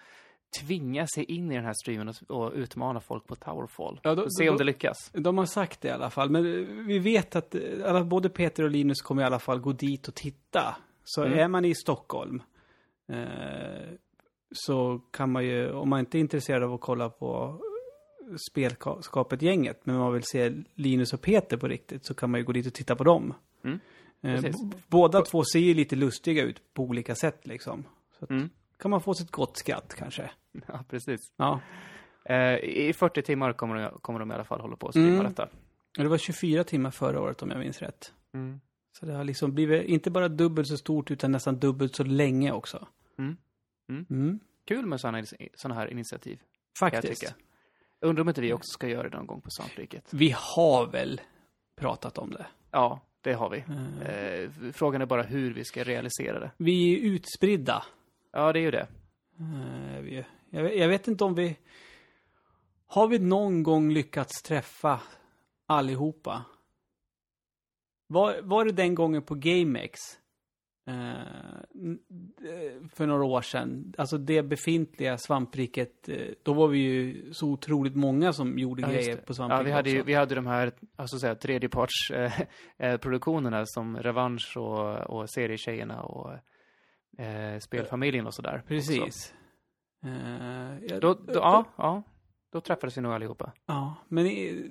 [0.61, 3.99] tvinga sig in i den här streamen och, utmana folk på Towerfall.
[4.03, 5.11] Ja, då- se då- om det lyckas.
[5.13, 6.43] De har sagt det i alla fall, men
[6.87, 10.15] vi vet att alla, både Peter och Linus kommer i alla fall gå dit och
[10.15, 10.75] titta.
[11.03, 11.39] Så Mm.
[11.39, 12.41] är man i Stockholm
[13.11, 13.89] eh,
[14.51, 17.59] så kan man ju, om man inte är intresserad av att kolla på
[18.51, 22.51] spelskapet-gänget, men man vill se Linus och Peter på riktigt, så kan man ju gå
[22.51, 23.33] dit och titta på dem.
[23.63, 23.79] Mm.
[24.21, 24.53] Eh,
[24.87, 27.83] båda två ser ju lite lustiga ut på olika sätt liksom.
[28.19, 28.49] Så att, Mm.
[28.79, 30.31] Kan man få sitt gott skratt kanske.
[30.67, 31.33] Ja, precis.
[31.37, 31.61] Ja.
[32.25, 35.09] Eh, I 40 timmar kommer de, kommer de i alla fall hålla på att streama
[35.19, 35.23] Mm.
[35.25, 35.49] detta.
[35.97, 38.13] Det var 24 timmar förra året om jag minns rätt.
[38.33, 38.59] Mm.
[38.99, 42.51] Så det har liksom blivit inte bara dubbelt så stort utan nästan dubbelt så länge
[42.51, 42.87] också.
[43.19, 43.37] Mm.
[43.89, 44.05] Mm.
[44.09, 44.39] Mm.
[44.67, 45.23] Kul med sådana
[45.55, 46.39] såna här initiativ,
[46.79, 47.35] Faktiskt.
[48.01, 50.07] Undrar om inte vi också ska göra det någon gång på Svampriket.
[50.13, 51.21] Vi har väl
[51.75, 52.45] pratat om det.
[52.71, 53.63] Ja, det har vi.
[53.67, 54.01] Mm.
[54.01, 56.51] Eh, frågan är bara hur vi ska realisera det.
[56.57, 57.83] Vi är utspridda.
[58.35, 58.87] Ja, det är ju det.
[59.39, 61.57] Eh, Jag vet, inte om vi...
[62.87, 65.01] Har vi någon gång lyckats träffa
[65.65, 66.45] allihopa?
[68.07, 69.99] Var, var det den gången på GameX?
[70.87, 70.93] Eh,
[72.93, 73.93] för några år sedan.
[73.97, 76.09] Alltså det befintliga svampriket.
[76.09, 79.63] eh, då var vi ju så otroligt många som gjorde Ja, grejer på svampriket Ja,
[79.65, 82.41] vi hade ju, vi hade de här, alltså säga, tredjeparts eh,
[82.77, 86.31] eh, produktionerna som Revansch och, och Serietjejerna och
[87.17, 88.63] eh, Spelfamiljen och sådär.
[88.67, 89.33] Precis.
[90.05, 92.03] Eh, jag- Då, då, ja, ja,
[92.51, 93.51] då träffades vi nog allihopa.
[93.65, 94.25] Ja, men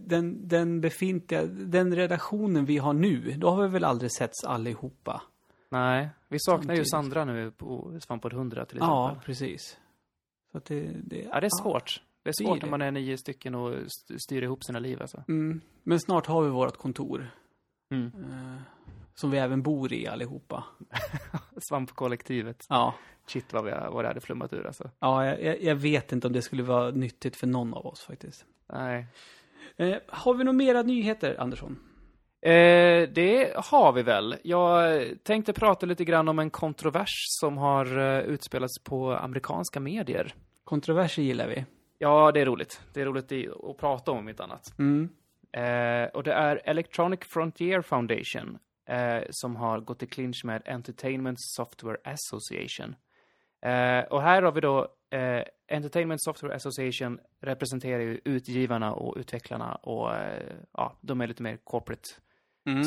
[0.09, 5.22] den, den befintliga, den redaktionen vi har nu, då har vi väl aldrig setts allihopa?
[5.70, 6.90] Nej, vi saknar ju Samtidigt.
[6.90, 9.26] Sandra nu på Svamppodd 100 till Ja, exempel.
[9.26, 9.78] precis.
[10.53, 12.03] Så det, det, Ja, det är svårt.
[12.22, 12.66] Det är Det är svårt det.
[12.66, 15.24] när man är nio stycken och st- styr ihop sina liv alltså.
[15.28, 17.26] Mm, men snart har vi vårt kontor.
[17.90, 18.07] Mm.
[18.07, 18.61] Eh,
[19.14, 20.64] som vi även bor i allihopa.
[21.56, 22.66] Svampkollektivet.
[22.68, 22.94] Ja,
[23.26, 24.90] Shit vad, vi, vad det hade flummat ur alltså.
[24.98, 28.44] ja jag, jag vet inte om det skulle vara nyttigt för någon av oss faktiskt.
[28.72, 29.06] Nej.
[29.76, 31.78] Eh, har vi några mera nyheter, Andersson?
[32.42, 34.36] Eh, det har vi väl.
[34.42, 40.34] Jag tänkte prata lite grann om en kontrovers som har eh, utspelats på amerikanska medier.
[40.64, 41.64] Kontroverser gillar vi.
[41.98, 42.80] Ja, det är roligt.
[42.92, 43.32] Det är roligt
[43.70, 44.78] att prata om, inte annat.
[44.78, 45.08] Mm.
[45.52, 51.39] Eh, och det är Electronic Frontier Foundation eh, som har gått i clinch med Entertainment
[51.41, 52.95] Software Association.
[53.62, 59.74] Eh, och här har vi då eh, Entertainment Software Association representerar ju utgivarna och utvecklarna
[59.74, 62.09] och eh, ja, de är lite mer corporate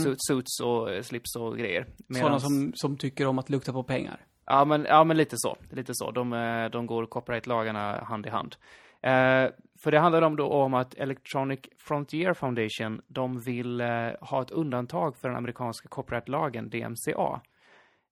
[0.04, 1.86] suit, suits och eh, slips och grejer.
[2.08, 4.26] Sådana Medans- som, som tycker om att lukta på pengar.
[4.46, 5.58] Ja men, ja, men lite så.
[5.72, 6.12] Lite så.
[6.12, 8.56] De, eh, de går copyright-lagarna hand i hand.
[9.02, 14.42] Eh, för det handlar om, då om att Electronic Frontier Foundation, de vill eh, ha
[14.42, 17.42] ett undantag för den amerikanska copyright-lagen, DMCA.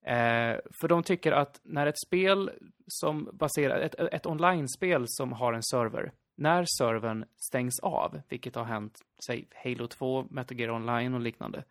[0.06, 2.52] Eh, för de tycker att när ett spel
[2.88, 8.64] som baserar, ett, ett online-spel som har en server, när servern stängs av, vilket har
[8.64, 11.64] hänt, säg Halo 2, Metal Gear Online och liknande,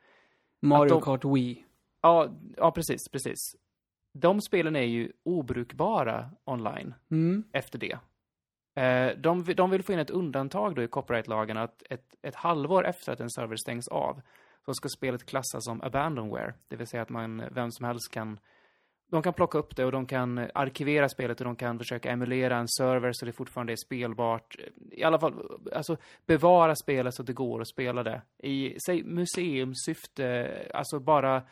[0.62, 1.64] Mario de- Kart Wii.
[2.02, 3.38] Ja, ja precis, precis.
[4.12, 7.44] De spelen är ju obrukbara online Mm.
[7.52, 7.98] efter det.
[8.74, 12.86] Eh, de, de vill få in ett undantag då i copyrightlagen, att ett, ett halvår
[12.86, 14.20] efter att en server stängs av
[14.64, 16.54] så ska spelet klassas som abandonware.
[16.68, 18.38] Det vill säga att man, vem som helst kan
[19.10, 22.56] de kan plocka upp det och de kan arkivera spelet och de kan försöka emulera
[22.56, 24.56] en server så det fortfarande är spelbart.
[24.90, 25.34] I alla fall,
[25.74, 25.96] alltså
[26.26, 28.22] bevara spelet så att det går att spela det.
[28.38, 31.42] I, säg museumsyfte, alltså bara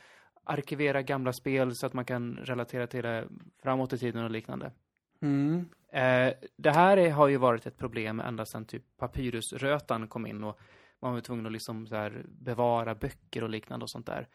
[0.45, 3.29] arkivera gamla spel så att man kan relatera till det
[3.63, 4.73] framåt i tiden och liknande.
[5.21, 5.69] Mm.
[5.93, 10.45] Eh, det här är, har ju varit ett problem ända sedan typ papyrusrötan kom in
[10.45, 10.61] och
[11.01, 14.29] man var tvungen att liksom så här bevara böcker och liknande och sånt där.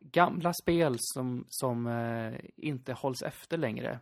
[0.00, 3.98] Gamla spel som, som eh, inte hålls efter längre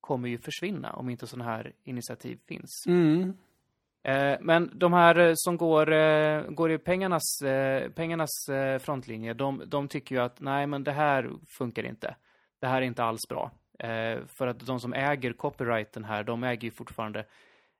[0.00, 2.84] kommer ju försvinna om inte sådana här initiativ finns.
[2.86, 3.34] Mm.
[4.02, 7.38] Eh, men de här eh, som går, går i pengarnas,
[7.94, 8.30] pengarnas
[8.80, 12.16] frontlinje, de, de tycker ju att nej, men det här funkar inte.
[12.58, 13.50] Det här är inte alls bra.
[13.78, 17.24] Eh, för att de som äger copyrighten här, de äger ju fortfarande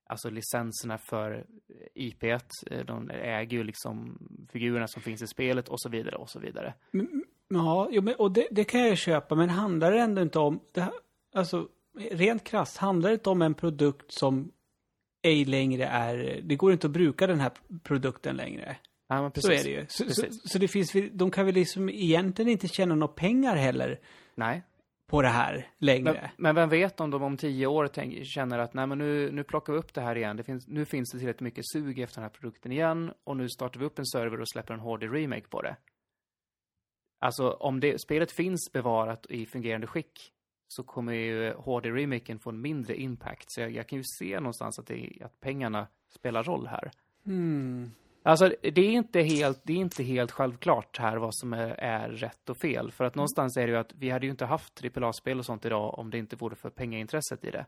[0.07, 1.46] alltså licenserna för
[1.94, 2.24] IP.
[2.24, 2.38] eh,
[2.86, 4.18] De äger ju liksom
[4.53, 6.74] figurerna som finns i spelet och så vidare och så vidare.
[7.49, 10.61] Ja, jo, men, och det, det kan jag köpa, men handlar det ändå inte om...
[10.72, 10.92] Det här,
[11.34, 11.68] alltså,
[12.11, 14.53] rent krasst, handlar det inte om en produkt som
[15.22, 16.40] ej längre är...
[16.44, 18.76] Det går inte att bruka den här produkten längre.
[19.09, 19.86] Ja, men Så är det ju.
[19.88, 20.53] Så, så, Precis.
[20.53, 24.01] så det finns, de kan väl liksom egentligen inte tjäna några pengar heller
[24.34, 24.62] Nej.
[25.09, 26.12] På det här längre.
[26.12, 29.30] Men, men vem vet om de om tio år tänk, känner att nej men nu,
[29.32, 30.36] nu plockar vi upp det här igen.
[30.36, 33.48] Det finns, nu finns det tillräckligt mycket sug efter den här produkten igen och nu
[33.48, 35.76] startar vi upp en server och släpper en HD remake på det.
[37.18, 40.32] Alltså om det, spelet finns bevarat i fungerande skick
[40.68, 43.52] så kommer ju HD remaken få en mindre impact.
[43.52, 46.90] Så jag, jag kan ju se någonstans att, det, att pengarna spelar roll här.
[47.24, 47.90] Hmm.
[48.29, 52.09] Alltså, det är inte helt, det är inte helt självklart här vad som är, är
[52.09, 52.93] rätt och fel.
[52.93, 55.64] För att någonstans är det ju att vi hade ju inte haft AAA-spel och sånt
[55.64, 57.66] idag om det inte vore för pengaintresset i det.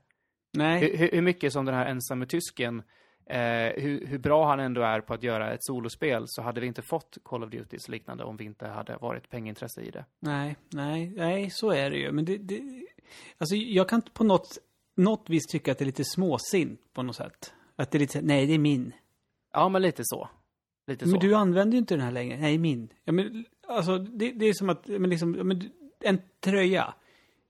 [0.53, 0.97] Nej.
[0.97, 2.83] Hur, hur- mycket som den här ensamme tysken,
[3.27, 6.67] eh, hur, hur bra han ändå är på att göra ett solospel, så hade vi
[6.67, 10.05] inte fått Call of Duty liknande om vi inte hade varit pengaintresse i det.
[10.21, 12.13] Nej, nej, nej, så är det ju.
[12.13, 12.87] Men det, det,
[13.39, 14.59] alltså jag kan inte på något,
[14.97, 17.55] något vis tycka att det är lite småsint på något sätt.
[17.77, 18.93] Att det är lite, nej det är min.
[19.53, 20.29] Ja, men lite så.
[20.91, 21.11] Lite så.
[21.11, 22.37] Men du använder ju inte den här längre.
[22.41, 22.89] Nej, min.
[23.05, 26.95] Ja, men, alltså det, det är som att, men liksom, men, en tröja.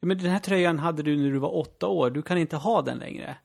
[0.01, 2.11] Ja, men den här tröjan hade du när du var åtta år.
[2.11, 3.37] Du kan inte ha den längre.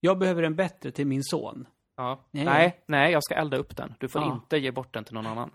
[0.00, 1.66] Jag behöver en bättre till min son.
[1.96, 2.28] ja.
[2.30, 2.44] Nej.
[2.44, 2.82] nej.
[2.86, 3.94] nej, jag ska elda upp den.
[4.00, 4.34] Du får Ja.
[4.34, 5.50] inte ge bort den till någon annan.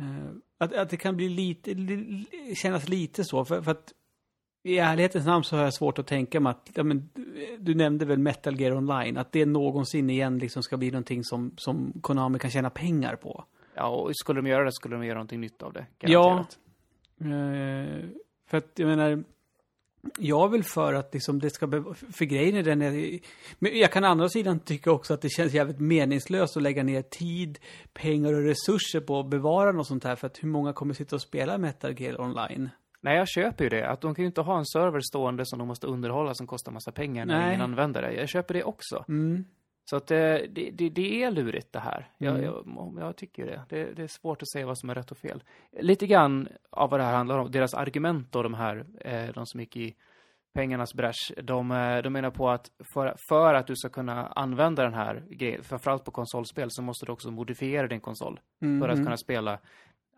[0.00, 3.44] Eh, att, att det kan bli lite, li, kännas lite så.
[3.44, 3.92] För, för att
[4.62, 7.10] i ärlighetens namn så har jag svårt att tänka mig att, ja, men,
[7.58, 11.54] du, nämnde väl Metal Gear Online, att det någonsin igen liksom ska bli någonting som,
[11.56, 13.44] som Konami kan tjäna pengar på.
[13.74, 15.86] Ja, och skulle de göra det skulle de göra någonting nytt av det.
[15.98, 16.24] Ja.
[16.24, 16.58] Garanterat.
[17.20, 18.08] Eh,
[18.46, 19.24] för att jag menar,
[20.18, 21.66] jag väl för att liksom det ska,
[22.12, 23.18] för grejen är den, är,
[23.58, 26.82] men jag kan å andra sidan tycka också att det känns jävligt meningslöst att lägga
[26.82, 27.58] ner tid,
[27.92, 31.16] pengar och resurser på att bevara något sånt här, för att hur många kommer sitta
[31.16, 32.68] och spela Metal Gear Online?
[33.02, 33.88] Nej, jag köper ju det.
[33.88, 36.72] Att de kan ju inte ha en server stående som de måste underhålla som kostar
[36.72, 37.48] massa pengar när Nej.
[37.48, 38.12] ingen använder det.
[38.12, 39.04] Jag köper det också.
[39.08, 39.44] Mm.
[39.90, 42.08] Så att eh, det, det, det är lurigt det här.
[42.18, 42.44] Jag, Mm.
[42.44, 43.62] jag, jag tycker det.
[43.68, 43.92] det.
[43.94, 45.42] Det är svårt att säga vad som är rätt och fel.
[45.80, 49.46] Lite grann av vad det här handlar om, deras argument då, de här, eh, de
[49.46, 49.94] som gick i
[50.54, 54.82] pengarnas bräsch, de, eh, de menar på att för, för att du ska kunna använda
[54.82, 58.80] den här grejen, framförallt på konsolspel, så måste du också modifiera din konsol Mm.
[58.80, 59.58] för att kunna spela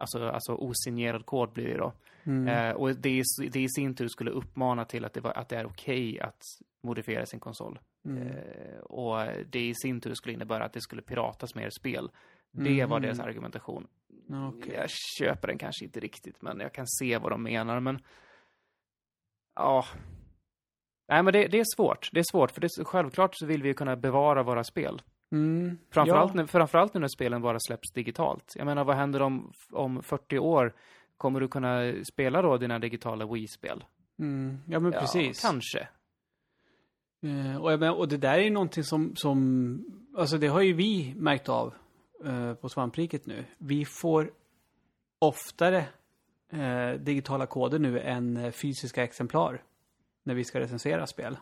[0.02, 1.92] Alltså, alltså osignerad kod blir det då.
[2.24, 2.48] Mm.
[2.48, 5.48] Eh, och det, i- det i sin tur skulle uppmana till att det, var, att
[5.48, 6.42] det är okej att
[6.82, 7.78] modifiera sin konsol.
[8.04, 8.28] Mm.
[8.28, 12.10] Eh, och det i sin tur skulle innebära att det skulle piratas mer spel.
[12.50, 13.02] Det var Mhm.
[13.02, 13.86] deras argumentation.
[14.54, 14.74] Okej.
[14.74, 17.80] Jag köper den kanske inte riktigt, men jag kan se vad de menar.
[17.80, 17.98] Men
[19.54, 19.84] ja,
[21.08, 22.08] nej, men det, det är svårt.
[22.12, 25.02] Det är svårt, för det är, självklart så vill vi ju kunna bevara våra spel.
[25.32, 25.78] Mm.
[25.90, 26.40] Framförallt, ja.
[26.40, 28.52] nu, framförallt nu när spelen bara släpps digitalt.
[28.56, 30.74] Jag menar, vad händer om, om 40 år?
[31.16, 33.84] Kommer du kunna spela då dina digitala Wii-spel?
[34.18, 34.58] Mm.
[34.66, 35.44] ja, men precis.
[35.44, 35.88] Ja, kanske.
[37.22, 39.84] Eh, och, menar, och det där är ju någonting som, som,
[40.16, 41.74] alltså det har ju vi märkt av
[42.24, 43.44] eh, på svampriket nu.
[43.58, 44.30] Vi får
[45.18, 45.84] oftare
[46.52, 49.62] eh, digitala koder nu än fysiska exemplar
[50.22, 51.36] när vi ska recensera spel.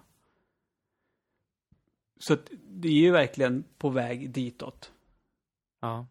[2.23, 4.93] Så att det är ju verkligen på väg ditåt.
[5.81, 6.07] Ja.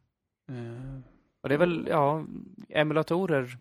[0.49, 0.99] Eh,
[1.41, 2.25] Och det är väl, ja,
[2.69, 3.57] emulatorer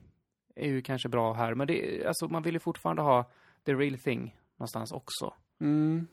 [0.55, 3.31] är ju kanske bra här, men det, alltså man vill ju fortfarande ha
[3.65, 5.35] the real thing någonstans också.
[5.61, 6.07] mm.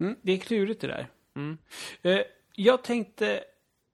[0.00, 1.06] Mm, det är klurigt det där.
[1.34, 1.58] Mm.
[2.02, 2.20] Eh,
[2.54, 3.44] jag tänkte,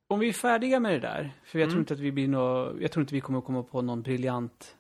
[0.07, 1.81] om vi är färdiga med det där, för jag tror Mm.
[1.83, 4.77] inte att vi blir nå, jag tror inte vi kommer komma på någon briljant,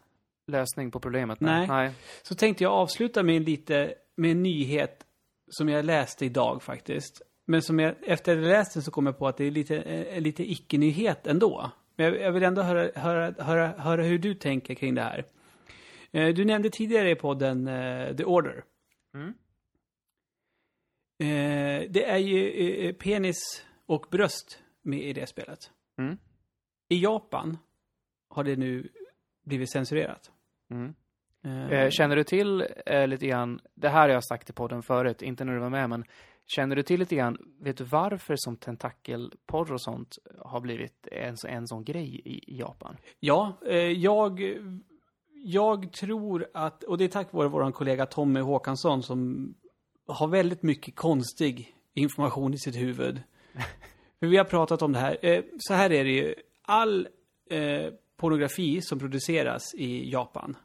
[0.47, 1.41] Lösning på problemet?
[1.41, 1.66] Nej.
[1.69, 1.93] Nej.
[2.23, 5.07] så tänkte jag avsluta med en lite, med en nyhet
[5.51, 7.22] som jag läste idag faktiskt.
[7.47, 9.51] Men som jag, efter att jag läst den så kom jag på att det är
[9.51, 11.70] lite, eh, lite icke-nyhet ändå.
[11.97, 15.24] Men jag, jag vill ändå höra, höra, höra, höra hur du tänker kring det här.
[16.12, 18.64] Eh, du nämnde tidigare i podden eh, The Order.
[19.14, 19.35] Mm.
[21.93, 25.70] Det är ju penis och bröst med i det spelet.
[25.98, 26.18] Mm.
[26.89, 27.59] I Japan
[28.28, 28.89] har det nu
[29.44, 30.31] blivit censurerat.
[30.70, 30.94] Mm.
[31.43, 35.23] Eh, känner du till eh, lite grann, det här har jag sagt i podden förut,
[35.23, 36.05] inte när du var med, men
[36.47, 41.37] känner du till lite grann, vet du varför som tentakelporr och sånt har blivit en,
[41.49, 42.97] en sån grej i, i Japan?
[43.21, 44.57] Ja, eh, jag,
[45.35, 49.55] jag tror att, och det är tack vare vår kollega Tommy Håkansson som
[50.07, 53.23] har väldigt mycket konstig information i sitt huvud.
[54.21, 55.17] För vi har pratat om det här.
[55.23, 56.35] Eh, så här är det ju.
[56.62, 57.09] All
[58.17, 60.57] pornografi som produceras i Japan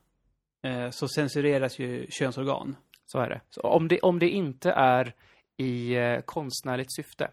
[0.91, 2.75] så censureras ju könsorgan.
[3.05, 3.41] Så är det.
[3.49, 5.13] Så om det, om det inte är
[5.57, 7.31] i eh, konstnärligt syfte,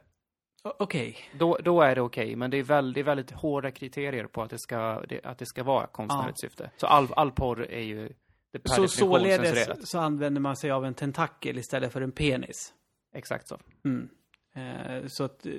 [0.65, 1.17] Okej.
[1.39, 4.59] då, då är det okej, men det är väldigt, väldigt hårda kriterier på att det
[4.59, 6.71] ska, att det ska vara konstnärligt syfte.
[6.77, 8.13] Så all, all porr är ju
[8.53, 9.89] det Så således censurerat.
[9.89, 12.75] så använder man sig av en tentakel istället för en penis.
[13.15, 13.59] Exakt så.
[13.85, 14.09] Mm.
[14.55, 15.53] Eh, så att, eh,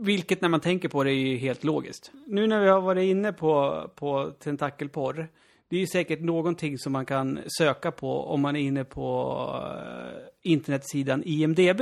[0.00, 2.12] vilket när man tänker på det är ju helt logiskt.
[2.26, 5.28] Nu när vi har varit inne på, på tentakelporr,
[5.70, 9.36] det är ju säkert någonting som man kan söka på om man är inne på
[9.64, 11.80] eh, internetsidan IMDB.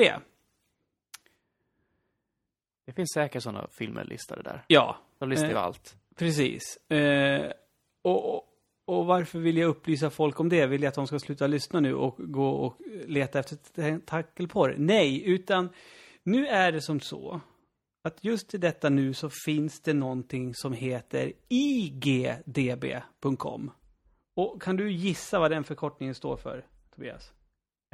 [2.87, 4.65] Det finns säkert sådana filmer listade där.
[4.67, 5.97] Ja, De listar ju Eh, allt.
[6.17, 6.91] precis.
[6.91, 7.53] Eh,
[8.03, 8.43] och, och,
[8.85, 10.67] och varför vill jag upplysa folk om det?
[10.67, 14.75] Vill jag att de ska sluta lyssna nu och gå och leta efter tentakelporr?
[14.79, 15.69] Nej, utan
[16.23, 17.41] nu är det som så
[18.03, 23.71] att just i detta nu så finns det någonting som heter igdb.com.
[24.39, 27.33] Och kan du gissa vad den förkortningen står för, Tobias?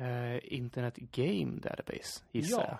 [0.00, 2.66] Eh, Internet Game Database, gissar Ja.
[2.68, 2.78] jag.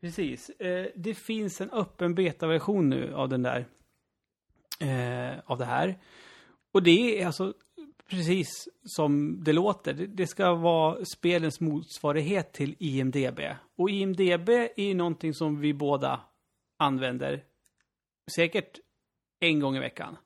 [0.00, 0.50] Precis.
[0.50, 3.66] Eh, det finns en öppen betaversion nu av den där.
[4.80, 5.98] Eh, av det här.
[6.72, 7.54] Och det är alltså
[8.06, 9.94] precis som det låter.
[9.94, 13.40] Det, det ska vara spelens motsvarighet till IMDB.
[13.76, 16.20] Och IMDB är ju någonting som vi båda
[16.76, 17.44] använder
[18.36, 18.78] säkert
[19.40, 20.16] en gång i veckan.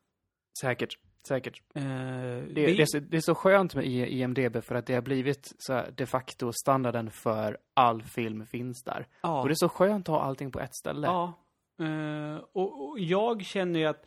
[0.60, 1.62] Säkert, säkert.
[1.74, 4.94] Eh, Det, det- det, är så, det är så skönt med IMDB för att det
[4.94, 9.06] har blivit så här de facto standarden för all film finns där.
[9.20, 9.40] ja.
[9.42, 11.06] Och det är så skönt att ha allting på ett ställe.
[11.06, 11.32] Ja.
[11.84, 14.06] Eh, och, och jag känner ju att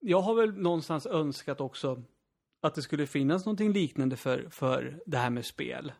[0.00, 2.02] jag har väl någonstans önskat också
[2.62, 5.92] att det skulle finnas någonting liknande för, för det här med spel.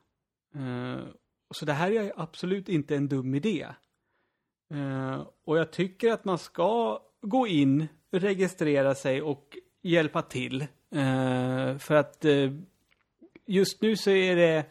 [0.55, 1.05] Eh,
[1.55, 3.67] så det här är absolut inte en dum idé.
[4.75, 10.63] Eh, och jag tycker att man ska gå in, registrera sig och hjälpa till.
[10.91, 12.53] Eh, för att eh,
[13.47, 14.65] just nu så är det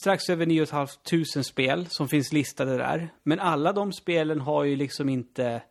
[0.00, 3.08] strax över 9 500 spel som finns listade där.
[3.22, 5.62] Men alla de spelen har ju liksom inte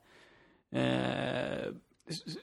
[0.72, 1.74] eh,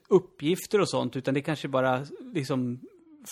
[0.09, 2.81] uppgifter och sånt, utan det kanske bara liksom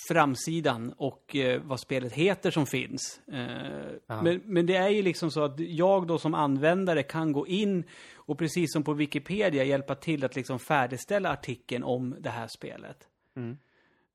[0.08, 3.20] framsidan och eh, vad spelet heter som finns.
[3.32, 7.46] Eh, men, men det är ju liksom så att jag då som användare kan gå
[7.46, 7.84] in
[8.14, 13.08] och precis som på Wikipedia hjälpa till att liksom färdigställa artikeln om det här spelet.
[13.36, 13.56] Mm.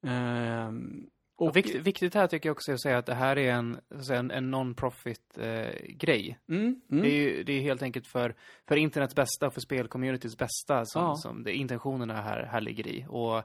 [0.04, 3.78] Ehm, Och viktigt, viktigt här tycker jag också att säga att det här är en,
[4.12, 6.40] en, en non-profit eh, grej.
[6.50, 7.04] Mm, mm.
[7.04, 8.36] Det, är ju, det är helt enkelt för,
[8.68, 11.16] för internets bästa och för spelcommunityts bästa som, Ja.
[11.16, 13.06] som det, intentionerna här, här ligger i.
[13.10, 13.44] Och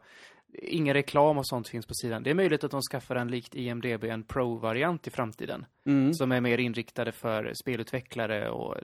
[0.63, 2.23] ingen reklam och sånt finns på sidan.
[2.23, 5.67] Det är möjligt att de skaffar en likt IMDB, en Pro-variant i framtiden.
[5.87, 6.15] Mm.
[6.15, 8.77] Som är mer inriktade för spelutvecklare och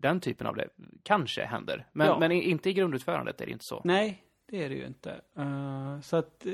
[0.00, 0.68] den typen av det.
[1.02, 1.86] Kanske händer.
[1.92, 2.18] Men, Ja.
[2.18, 3.80] men inte i grundutförandet är det inte så.
[3.84, 5.10] Nej, det är det ju inte.
[5.38, 6.52] Eh, så att eh,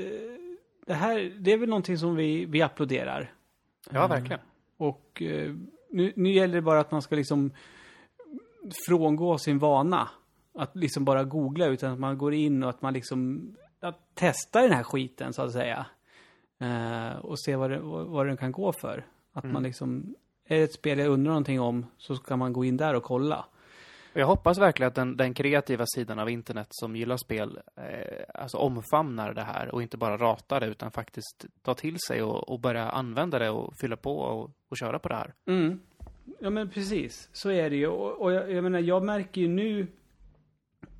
[0.85, 3.31] det här, det är väl någonting som vi, vi applåderar.
[3.89, 4.39] Ja, verkligen.
[4.77, 5.55] Och eh,
[5.89, 7.51] nu, nu gäller det bara att man ska liksom
[8.87, 10.09] frångå sin vana.
[10.57, 13.51] Att liksom bara googla utan att man går in och att man liksom
[13.87, 15.85] att testa den här skiten så att säga.
[16.59, 19.05] Eh, och se vad, det, vad, den kan gå för.
[19.33, 22.65] Att man liksom, är det ett spel jag undrar någonting om så ska man gå
[22.65, 23.45] in där och kolla.
[24.13, 28.57] Jag hoppas verkligen att den, den kreativa sidan av internet som gillar spel eh, alltså
[28.57, 32.59] omfamnar det här och inte bara ratar det utan faktiskt tar till sig och, och
[32.59, 35.33] börjar använda det och fylla på och, och köra på det här.
[35.47, 35.79] Mm.
[36.39, 37.87] Ja men precis, så är det ju.
[37.87, 39.87] Och, och jag, jag menar, jag märker ju nu,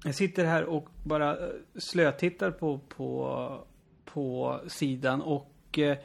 [0.06, 3.60] jag sitter här och bara eh, slötittar på, på,
[4.06, 5.98] på sidan och eh,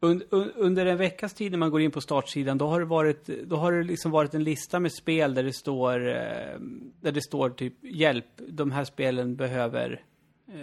[0.00, 0.22] un,
[0.56, 3.56] under en veckas tid när man går in på startsidan då har det varit, då
[3.56, 6.58] har det liksom varit en lista med spel där det står, eh,
[7.00, 10.02] där det står typ hjälp, de här spelen behöver,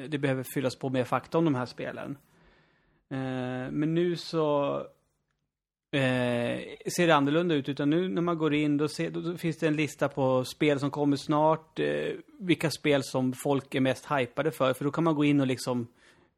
[0.08, 2.18] det behöver fyllas på mer fakta om de här spelen.
[3.72, 4.82] Men nu så
[5.92, 6.60] eh,
[6.96, 7.70] ser det annorlunda ut.
[7.70, 10.80] Utan nu när man går in då, ser, då, finns det en lista på spel
[10.80, 11.80] som kommer snart.
[11.80, 14.74] Eh, vilka spel som folk är mest hypade för.
[14.74, 15.88] För då kan man gå in och liksom,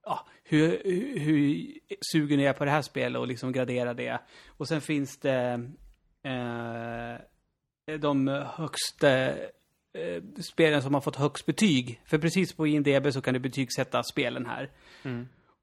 [0.05, 1.65] ja, hur, hur, hur
[2.13, 4.19] sugen är jag på det här spelet och liksom gradera det.
[4.47, 5.69] Och sen finns det
[6.23, 9.09] eh, de högsta
[9.93, 12.01] eh, spelen som har fått högst betyg.
[12.05, 14.69] För precis på IMDB så kan du betygsätta spelen här.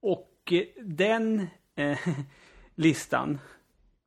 [0.00, 1.98] Och eh, den eh,
[2.74, 3.38] listan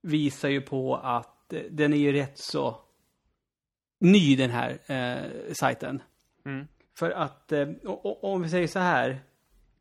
[0.03, 2.79] visar ju på att eh, den är ju rätt så
[3.99, 6.01] ny den här eh, sajten.
[6.45, 6.67] Mm.
[6.97, 7.67] För att, eh,
[8.21, 9.19] om vi säger så här,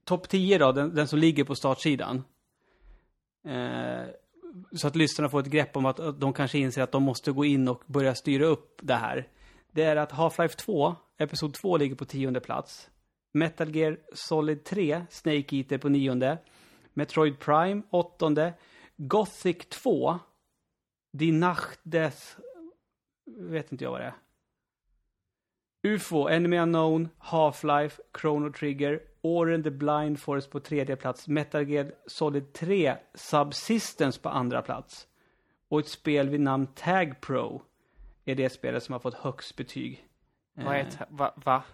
[0.04, 2.24] topp 10 då, den, den som ligger på startsidan.
[3.44, 4.02] Eh,
[4.72, 7.32] så att lyssnarna får ett grepp om att, att de kanske inser att de måste
[7.32, 9.28] gå in och börja styra upp det här.
[9.70, 12.90] Det är att Half-Life 2, Episod 2 ligger på tionde plats.
[13.32, 16.38] Metal Gear Solid 3, Snake Eater på nionde.
[16.94, 18.54] Metroid Prime, åttonde.
[19.08, 20.18] Gothic 2,
[21.12, 22.36] Die Nacht des...
[23.24, 24.14] Vet inte jag vad det är.
[25.82, 31.92] UFO, Enemy Unknown, Half-Life, Chrono Trigger, Oren the Blind Forest på tredje plats, Metal Gear
[32.06, 35.06] Solid 3, Subsistence på andra plats.
[35.68, 37.62] Och ett spel vid namn Tag Pro
[38.24, 40.06] är det spelet som har fått högst betyg.
[40.54, 41.64] Vad är Eh, va, va?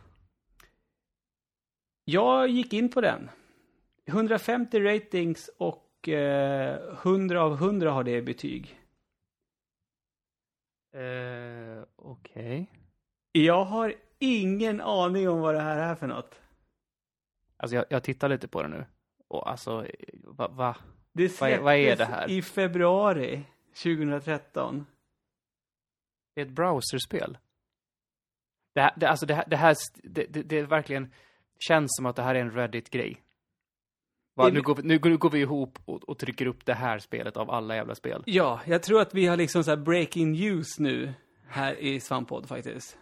[2.04, 3.30] Jag gick in på den.
[4.06, 8.80] 150 ratings och eh, 100 av 100 har det betyg.
[10.94, 12.72] Eh, Okej.
[13.32, 16.40] Jag har ingen aning om vad det här är för något.
[17.56, 18.84] Alltså jag, jag tittar lite på det nu.
[19.28, 19.86] Och alltså,
[20.24, 20.48] va?
[20.48, 20.76] va?
[21.12, 22.30] Det är- vad är släpptes det här?
[22.30, 23.44] i februari
[23.82, 24.86] 2013.
[26.34, 27.38] Det är ett browserspel.
[28.74, 31.12] Det här, det, alltså det här, det här det, det, det är verkligen
[31.58, 33.22] känns som att det här är en Reddit-grej.
[34.38, 36.98] Va, nu, går vi, nu, nu går vi ihop och, och trycker upp det här
[36.98, 38.22] spelet av alla jävla spel.
[38.26, 41.12] Ja, jag tror att vi har liksom så här breaking news nu
[41.48, 42.98] här i Svamppodd faktiskt.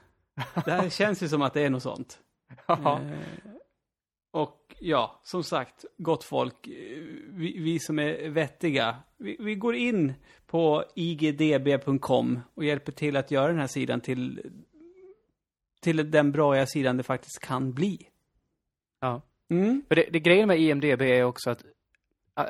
[0.65, 2.19] Det här känns ju som att det är något sånt.
[2.67, 3.01] Ja.
[3.01, 3.19] Eh,
[4.31, 6.73] och ja, som sagt, gott folk, eh,
[7.29, 10.15] vi, vi som är vettiga, vi, vi går in
[10.47, 14.51] på igdb.com och hjälper till att göra den här sidan till,
[15.81, 18.09] till den bra sidan det faktiskt kan bli.
[19.01, 19.23] ja.
[19.51, 19.83] Mm.
[19.89, 21.65] För det, det grejen med IMDB är också att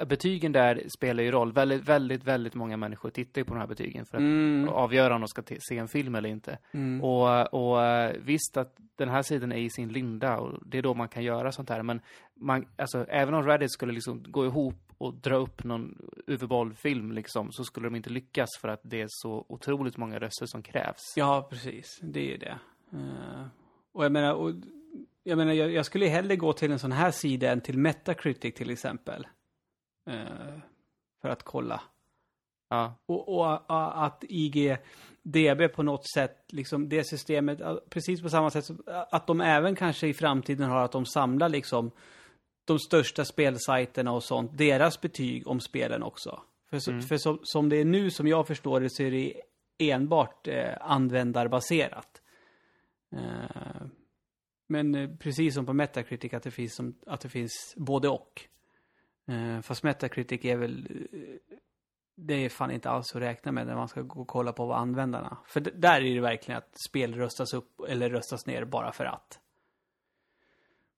[0.09, 1.53] betygen där spelar ju roll.
[1.53, 4.69] Väldigt, väldigt, väldigt många människor tittar ju på de här betygen för att Mm.
[4.69, 6.59] avgöra om de ska se en film eller inte.
[6.73, 7.05] Mm.
[7.05, 7.79] Och, och
[8.19, 11.25] visst att den här sidan är i sin linda och det är då man kan
[11.25, 11.83] göra sånt här.
[11.83, 12.01] Men
[12.35, 17.53] man, alltså, även om Reddit skulle liksom gå ihop och dra upp någon UV-bollfilm liksom,
[17.53, 21.15] så skulle de inte lyckas för att det är så otroligt många röster som krävs.
[21.17, 21.99] Ja, precis.
[22.03, 22.59] Det är ju det.
[22.93, 23.47] Eh,
[23.93, 24.53] och jag menar, och,
[25.27, 28.55] jag, menar jag, jag skulle hellre gå till en sån här sida än till Metacritic
[28.55, 29.27] till exempel.
[30.11, 30.59] Eh,
[31.23, 31.81] för att kolla.
[32.69, 33.61] Ja, Och, och a-
[34.05, 39.41] att IGDB på något sätt, liksom det systemet, precis på samma sätt som att de
[39.41, 41.91] även kanske i framtiden har att de samlar liksom
[42.65, 46.41] de största spelsajterna och sånt, deras betyg om spelen också.
[46.71, 49.33] För, så, för så, som det är nu, som jag förstår det, så är det
[49.79, 52.23] enbart eh, användarbaserat.
[53.13, 53.87] Eh,
[54.67, 58.43] men eh, precis som på Metacritic, att det finns, som, att det finns både och.
[59.29, 61.57] Eh, fast Metacritic är väl eh,
[62.17, 64.67] det är fan inte alls att räkna med när man ska gå och kolla på
[64.67, 65.39] vad användarna.
[65.47, 69.41] För där är det verkligen att spel röstas upp eller röstas ner bara för att.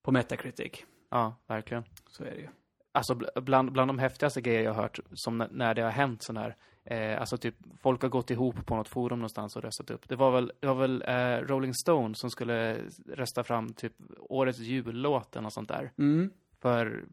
[0.02, 0.84] På Metacritic.
[1.10, 1.84] Ja, verkligen.
[2.06, 2.48] Så är det ju.
[2.92, 5.90] Alltså bl- bland, bland de häftigaste grejer jag har hört, som när, när det har
[5.90, 6.56] hänt sån här,
[6.90, 10.08] eh, alltså typ folk har gått ihop på något forum någonstans och röstat upp.
[10.08, 14.58] Det var väl, det var väl eh, Rolling Stone som skulle rösta fram typ årets
[14.58, 15.92] jullåt eller något sånt där.
[15.98, 16.30] Mm.
[16.60, 17.04] För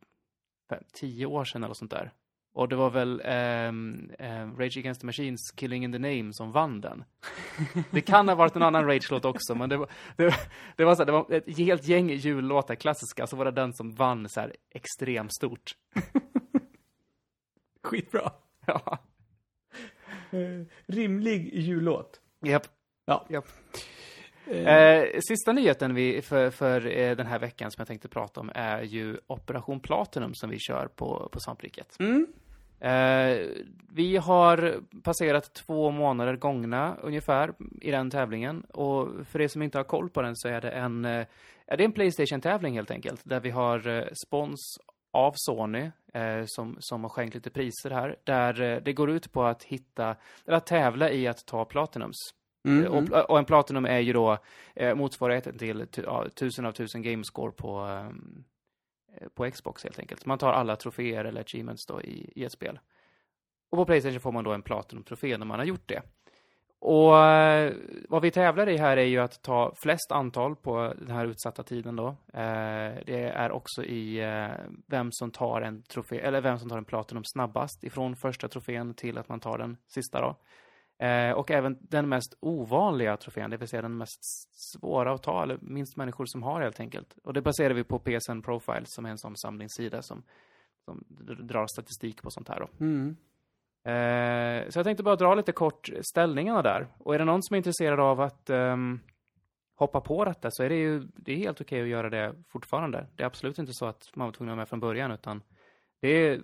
[0.70, 2.12] fem, tio år sedan eller sånt där.
[2.54, 6.52] Och det var väl ehm, ehm, Rage Against the Machines Killing in the Name som
[6.52, 7.04] vann den.
[7.92, 10.36] Det kan ha varit en annan Rage-låt också, men det var, det,
[10.76, 13.74] det var, så här, det var ett helt gäng jullåtar, klassiska, så var det den
[13.74, 15.76] som vann så här extremt stort.
[17.84, 18.32] Skitbra.
[18.66, 19.00] Ja.
[20.36, 22.22] Eh, rimlig jullåt.
[22.42, 22.68] Japp.
[23.06, 23.26] Ja.
[23.30, 23.46] Japp.
[23.68, 23.86] Eh,
[24.48, 28.52] Eh, sista nyheten vi, för, för eh, den här veckan som jag tänkte prata om
[28.56, 32.00] är ju Operation Platinum som vi kör på, på Svampriket.
[32.00, 32.28] mm.
[32.80, 33.48] Eh,
[33.94, 38.62] vi har passerat två månader gångna ungefär i den tävlingen.
[38.62, 41.28] Och för er som inte har koll på den så är det en, är
[41.78, 43.22] det en Playstation-tävling helt enkelt.
[43.24, 44.80] Där vi har spons
[45.16, 48.16] av Sony eh, som, som har skänkt lite priser här.
[48.24, 50.16] Där eh, det går ut på att hitta,
[50.46, 52.18] eller att tävla i att ta Platinums.
[52.68, 52.86] Mm.
[52.86, 54.38] Eh, Och, och en Platinum är ju då
[54.76, 60.26] eh, motsvarigheten till ja, tusen av tusen gamescore på, eh, på Xbox helt enkelt.
[60.26, 62.80] Man tar alla troféer eller achievements då i, i ett spel.
[63.70, 66.02] Och på Playstation får man då en Platinum-trofé när man har gjort det.
[66.88, 67.74] Och eh,
[68.10, 71.64] vad vi tävlar i här är ju att ta flest antal på den här utsatta
[71.64, 72.08] tiden då.
[72.34, 74.48] Eh, det är också i eh,
[74.88, 78.94] vem som tar en trofé, eller vem som tar en Platinum snabbast ifrån första trofén
[78.94, 80.36] till att man tar den sista då.
[81.36, 84.20] Och även den mest ovanliga trofén, det vill säga den mest
[84.72, 87.16] svåra att ta, eller minst människor som har helt enkelt.
[87.24, 90.24] Och det baserar vi på PSN Profiles, som är en sån samlingssida som,
[90.86, 91.04] som
[91.48, 92.86] drar statistik på sånt här då.
[92.86, 93.16] Mm.
[93.86, 96.88] Eh, så jag tänkte bara dra lite kort ställningarna där.
[96.98, 99.00] Och är det någon som är intresserad av att ehm,
[99.76, 103.08] hoppa på detta så är det ju det är helt okej att göra det fortfarande.
[103.16, 105.44] Det är absolut inte så att man var tvungen att vara med från början utan
[106.02, 106.42] det är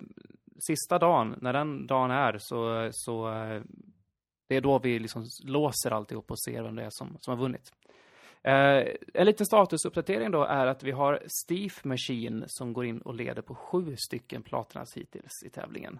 [0.58, 3.62] sista dagen, när den dagen är så, så eh,
[4.48, 7.42] det är då vi liksom låser alltihop och ser vem det är som, som har
[7.42, 7.72] vunnit.
[8.42, 13.14] Eh, en liten statusuppdatering då är att vi har Steve Machine som går in och
[13.14, 15.98] leder på sju stycken Platinas hittills i tävlingen.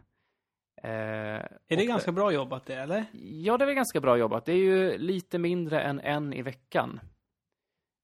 [0.85, 0.91] Eh,
[1.69, 3.05] Är det ganska bra jobbat det, eller?
[3.23, 4.45] Ja, det är väl ganska bra jobbat.
[4.45, 7.01] Det är ju lite mindre än en i veckan.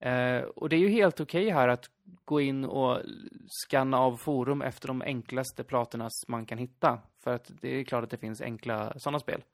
[0.00, 1.90] Eh, och det är ju helt okej här att
[2.24, 2.98] gå in och
[3.46, 6.98] scanna av forum efter de enklaste platernas man kan hitta.
[7.18, 9.44] För att det är klart att det finns enkla sådana spel.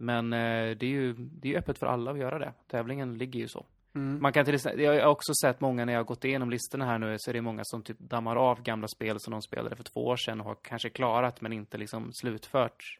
[0.00, 2.52] Men eh, det är ju det är ju öppet för alla att göra det.
[2.66, 3.66] Tävlingen ligger ju så.
[3.94, 4.22] Mm.
[4.22, 6.84] Man kan till exempel, jag har också sett många när jag har gått igenom listorna
[6.84, 9.76] här nu, så är det många som typ dammar av gamla spel som de spelade
[9.76, 12.98] för två år sedan och har kanske klarat men inte liksom slutfört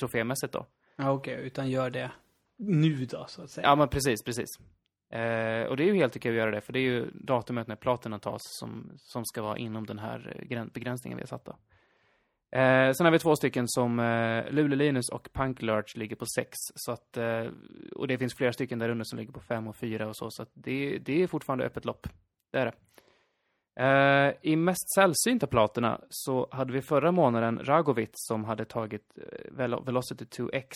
[0.00, 0.66] trofémässigt då.
[0.96, 2.10] Ja, okej, utan gör det
[2.58, 3.66] nu då, så att säga.
[3.66, 4.48] Ja, men precis, precis.
[5.10, 7.66] Eh, och det är ju helt okej att göra det, för det är ju datumet
[7.66, 11.44] när platina tas som, som ska vara inom den här grän- begränsningen vi har satt
[11.44, 11.56] då.
[12.50, 16.26] Eh, sen har vi två stycken som eh, Lule Linus och Punk Lurch ligger på
[16.36, 16.56] sex.
[16.74, 17.46] Så att, eh,
[17.94, 20.30] och det finns flera stycken där under som ligger på fem och fyra och så.
[20.30, 22.08] Så att det, det är fortfarande öppet lopp.
[22.52, 22.72] Det är det.
[23.78, 29.80] Eh, I mest sällsynta platerna så hade vi förra månaden Ragovit som hade tagit eh,
[29.84, 30.70] Velocity 2X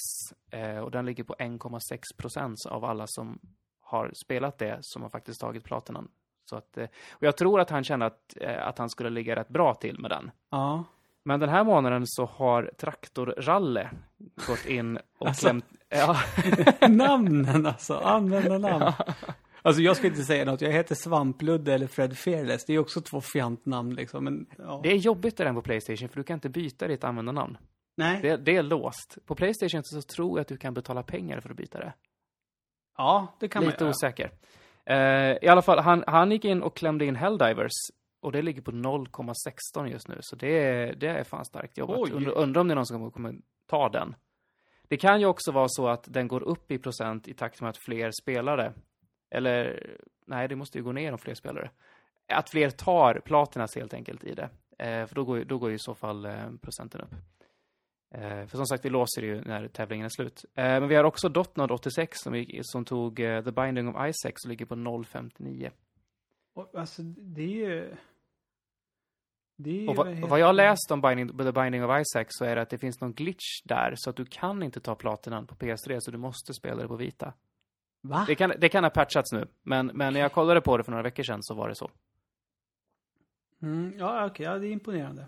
[0.51, 3.38] eh, och den ligger på 1,6 procent av alla som
[3.80, 6.09] har spelat det som har faktiskt tagit platinan.
[6.51, 9.36] Så att, eh, och jag tror att han kände att, eh, att han skulle ligga
[9.36, 10.30] rätt bra till med den.
[10.51, 10.84] Ja.
[11.31, 13.90] Men den här månaden så har Traktor Ralle
[14.47, 15.47] gått in och Alltså.
[15.47, 15.65] klämt...
[15.89, 16.16] Ja,
[16.89, 18.93] Namnen alltså, användarnamn.
[19.62, 22.65] Alltså jag ska inte säga något, jag heter Svampludde eller Fred Fearless.
[22.65, 24.81] Det är också två fjantnamn liksom, men ja.
[24.82, 27.59] det är jobbigt det där på Playstation för du kan inte byta ditt användarnamn.
[27.97, 28.19] Nej.
[28.23, 29.19] Det, det är låst.
[29.27, 31.93] På Playstation så tror jag att du kan betala pengar för att byta det.
[32.97, 33.90] Ja, det kan Lite man göra.
[33.90, 34.31] osäker.
[34.85, 37.73] Eh, I alla fall, han, han gick in och klämde in Helldivers.
[38.20, 40.18] Och det ligger på 0,16 just nu.
[40.20, 41.98] Så det är, det är fan starkt jobbat.
[41.98, 42.10] Oj.
[42.12, 43.34] Undrar undrar om det är någon som kommer,
[43.66, 44.14] ta den.
[44.82, 47.70] Det kan ju också vara så att den går upp i procent i takt med
[47.70, 48.72] att fler spelare.
[49.30, 49.86] Eller,
[50.26, 51.70] nej, det måste ju gå ner om fler spelare.
[52.26, 54.48] Att fler tar platinas helt enkelt i det.
[54.78, 57.14] Eh, för då går, då går ju i så fall eh, procenten upp.
[58.14, 60.44] Eh, för som sagt, vi låser ju när tävlingen är slut.
[60.55, 64.09] Eh, men vi har också Dotnod 86 som, gick, som tog eh, The Binding of
[64.09, 65.70] Isaac som ligger på 0,59.
[66.55, 67.94] Och, Alltså det är ju...
[69.89, 72.62] Och vad, heter vad jag läst om Binding, The Binding of Isaac så är det
[72.62, 75.97] att det finns någon glitch där så att du kan inte ta platinan på PS3
[76.01, 77.32] så du måste spela det på vita.
[78.01, 78.24] Va?
[78.27, 80.91] Det kan, det kan ha patchats nu, men, men när jag kollade på det för
[80.91, 81.91] några veckor sedan så var det så.
[83.62, 85.27] Mm, ja, okej, ja, det är imponerande.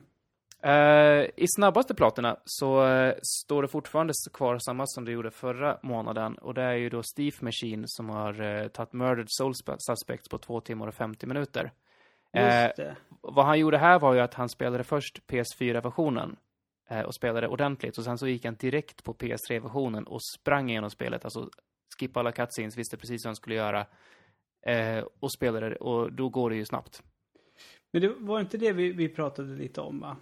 [0.62, 5.78] Eh, I snabbaste platerna så eh, står det fortfarande kvar samma som det gjorde förra
[5.82, 6.34] månaden.
[6.34, 10.28] Och det är ju då Steve Machine som har uh, tagit Murdered Soul Sp- Suspects
[10.28, 11.72] på 2 timmar och 50 minuter.
[12.32, 16.36] Eh, vad han gjorde här var ju att han spelade först PS4-versionen
[16.90, 20.90] eh, och spelade ordentligt och sen så gick han direkt på PS3-versionen och sprang igenom
[20.90, 21.50] spelet, alltså
[21.98, 23.86] skippade alla cutscenes, visste precis vad han skulle göra
[24.66, 27.02] eh, och spelade det och då går det ju snabbt.
[27.92, 30.16] Men det var inte det vi, vi pratade lite om va?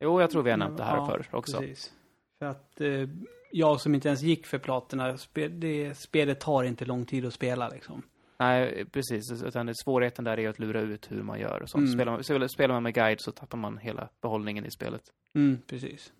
[0.00, 1.58] Jo, jag tror vi har nämnt det här Ja, förr också.
[1.58, 1.92] Precis.
[2.38, 3.08] För att eh,
[3.52, 7.34] jag som inte ens gick för platerna, spe, det, spelet tar inte lång tid att
[7.34, 8.02] spela liksom.
[8.38, 9.42] Nej, precis.
[9.42, 11.82] Utan svårigheten där är att lura ut hur man gör och sånt.
[11.82, 11.92] Mm.
[11.94, 15.02] Spelar, man, spelar- man med guide så tappar man hela behållningen i spelet.
[15.34, 16.12] Mm, precis.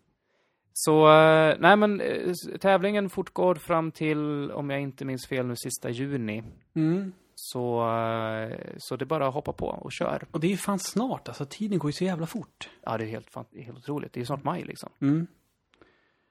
[0.72, 5.54] Så, eh, nej men eh, tävlingen fortgår fram till, om jag inte minns fel nu,
[5.56, 6.42] sista juni.
[6.74, 7.12] Mm.
[7.34, 10.24] Så, eh, så det är bara att hoppa på och kör.
[10.30, 12.70] Och det är ju fan snart, alltså tiden går ju så jävla fort.
[12.82, 14.12] Ja, det är helt, fan- det är helt otroligt.
[14.12, 14.90] Det är ju snart maj liksom.
[15.00, 15.26] Mm.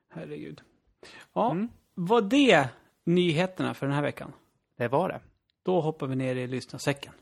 [0.10, 0.62] Herregud.
[1.34, 1.70] Ja, Mm.
[1.94, 2.70] var det
[3.04, 4.32] nyheterna för den här veckan?
[4.78, 5.20] Det var det.
[5.66, 7.14] Då hoppar vi ner i lyssnarsäcken.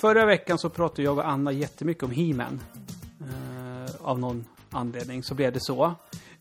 [0.00, 2.60] Förra veckan så pratade jag och Anna jättemycket om He-Man.
[3.20, 5.94] Eh, av någon anledning så blev det så.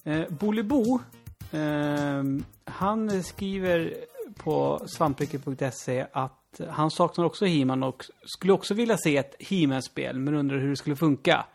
[0.03, 0.99] Eh, Bolibbo,
[1.51, 2.23] eh,
[2.65, 3.93] han skriver
[4.37, 10.35] på svampriket.se att han saknar också He-Man och skulle också vilja se ett He-Man-spel, men
[10.35, 11.45] undrar hur det skulle funka.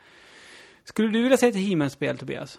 [0.85, 2.59] Skulle du vilja se ett He-Man-spel, Tobias?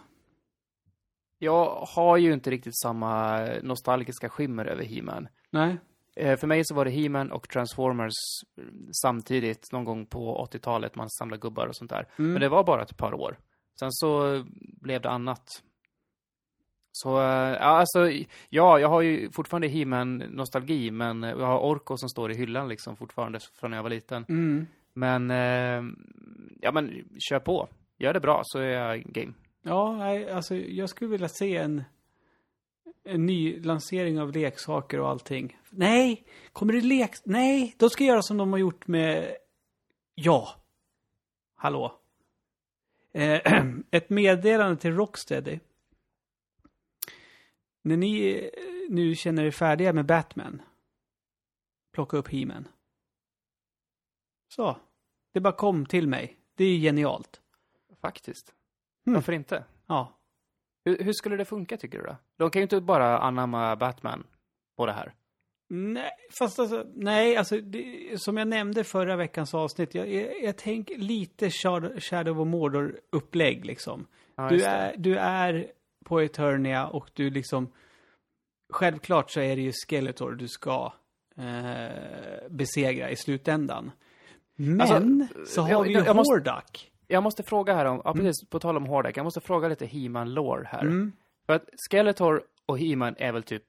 [1.44, 5.28] Jag har ju inte riktigt samma nostalgiska skimmer över He-Man.
[5.50, 5.78] Nej?
[6.16, 8.14] Eh, För mig så var det He-Man och Transformers
[8.58, 8.64] eh,
[9.02, 12.08] samtidigt, någon gång på 80-talet, man samlade gubbar och sånt där.
[12.20, 12.32] Mm.
[12.32, 13.38] Men det var bara ett par år.
[13.80, 14.44] Sen så eh,
[14.82, 15.62] blev det annat.
[16.92, 18.12] Så, eh, ja, alltså,
[18.50, 22.70] ja, jag har ju fortfarande He-Man-nostalgi, men eh, jag har Orko som står i hyllan
[22.70, 24.26] liksom fortfarande från när jag var liten.
[24.30, 24.68] Mm.
[24.94, 25.94] Men, eh,
[26.62, 27.68] ja men, kör på.
[27.98, 29.34] Gör det bra så är jag game.
[29.62, 31.84] Ja, nej, alltså jag skulle vilja se en,
[33.04, 35.60] en ny lansering av leksaker och allting.
[35.70, 36.26] Nej!
[36.52, 37.16] Kommer det lek...
[37.24, 37.76] Nej!
[37.78, 39.36] De ska göra som de har gjort med...
[40.16, 40.56] Ja!
[41.56, 42.00] Hallå?
[43.14, 45.60] Eh, ett meddelande till Rocksteady.
[47.82, 50.62] När ni eh, nu känner er färdiga med Batman.
[51.94, 52.68] Plocka upp He-Man.
[54.48, 54.78] Så.
[55.34, 56.38] Det bara kom till mig.
[56.56, 57.42] Det är genialt.
[58.02, 58.56] Faktiskt.
[59.07, 59.15] Mm.
[59.15, 59.64] Varför inte?
[59.88, 60.18] Ja.
[60.86, 62.15] Hur, hur skulle det funka tycker du då?
[62.38, 64.23] De kan ju inte bara anamma Batman
[64.78, 65.14] på det här.
[65.73, 70.57] Nej, fast alltså, nej, alltså det, som jag nämnde förra veckans avsnitt, jag, jag, jag
[70.57, 71.49] tänker lite
[71.99, 74.07] Shadow, of Mordor-upplägg liksom.
[74.36, 75.72] Ja, du, är, du är
[76.06, 77.72] på Eternia och du liksom,
[78.73, 80.94] självklart så är det ju Skeletor du ska
[81.38, 83.91] eh, besegra i slutändan.
[84.56, 86.91] Men Alltså, så har jag- vi ju jag måste- Hordak.
[87.12, 89.86] Jag måste fråga här om, ja precis, på tal om Hordak, jag måste fråga lite
[89.86, 90.82] He-Man lore här.
[90.82, 91.12] Mm.
[91.46, 93.64] För att Skeletor och He-Man är väl typ,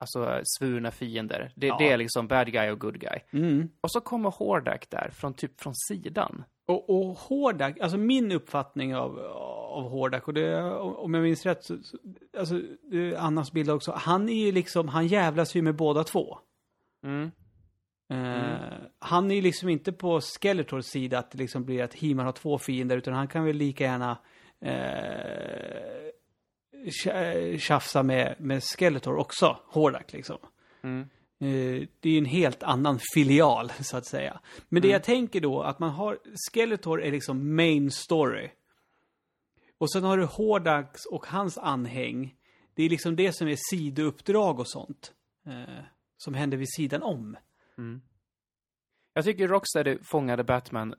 [0.00, 1.52] alltså svurna fiender.
[1.56, 1.76] Det, Ja.
[1.78, 3.18] det är liksom bad guy och good guy.
[3.30, 3.68] Mm.
[3.80, 6.44] Och så kommer Hordak där, från typ från sidan.
[6.66, 9.18] Och, och Hordak, alltså min uppfattning av,
[9.70, 11.98] av Hordak, och det, om jag minns rätt, så, så,
[12.38, 12.60] alltså
[13.18, 16.38] Annas bild också, han är ju liksom, han jävlas ju med båda två.
[17.04, 17.30] Mm.
[18.08, 18.56] Eh,
[18.98, 22.32] Han är ju liksom inte på Skeletors sida att det liksom blir att He-Man har
[22.32, 24.18] två fiender, utan han kan väl lika gärna
[27.04, 30.38] tja- tjafsa med, med Skeletor också, Hordak liksom.
[30.82, 31.00] Mm.
[31.40, 34.40] Eh, det är ju en helt annan filial, så att säga.
[34.68, 36.18] Men det jag tänker då, att man har,
[36.52, 38.50] Skeletor är liksom main story.
[39.78, 42.34] Och sen har du Hordax och hans anhäng.
[42.74, 45.12] Det är liksom det som är sidouppdrag och sånt.
[45.46, 45.84] Eh,
[46.16, 47.36] som händer vid sidan om.
[49.12, 50.94] Jag tycker Rocksteady fångade Batman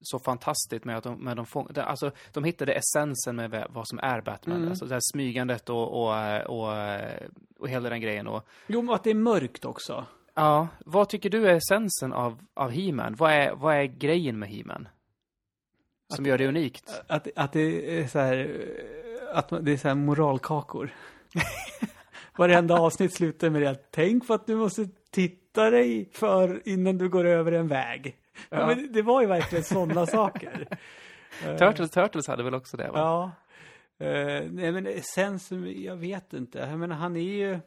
[0.00, 3.98] så fantastiskt med att de, med de, fång, alltså, de hittade essensen med vad som
[3.98, 4.56] är Batman.
[4.56, 4.68] Mm.
[4.68, 6.74] Alltså det här smygandet och, och, och,
[7.58, 8.26] och hela den grejen.
[8.26, 10.06] Och, Jo, men att det är mörkt också.
[10.34, 13.14] ja, vad tycker du är essensen av, av He-Man?
[13.14, 14.88] Vad är, vad är grejen med He-Man?
[16.08, 17.02] Som gör det unikt?
[17.06, 18.66] Att, att det är så här,
[19.32, 20.90] att det är så här moralkakor.
[22.36, 26.98] Varenda avsnitt slutar med det att tänk på att du måste titta dig för innan
[26.98, 28.16] du går över en väg.
[28.50, 28.66] Ja.
[28.66, 30.66] Men det var ju verkligen sådana saker.
[31.44, 32.90] Eh, Turtles, Turtles hade väl också det?
[32.90, 32.98] Va?
[32.98, 33.30] Ja.
[34.02, 36.58] Uh, nej men essensen, jag vet inte.
[36.58, 37.58] Jag menar han är ju...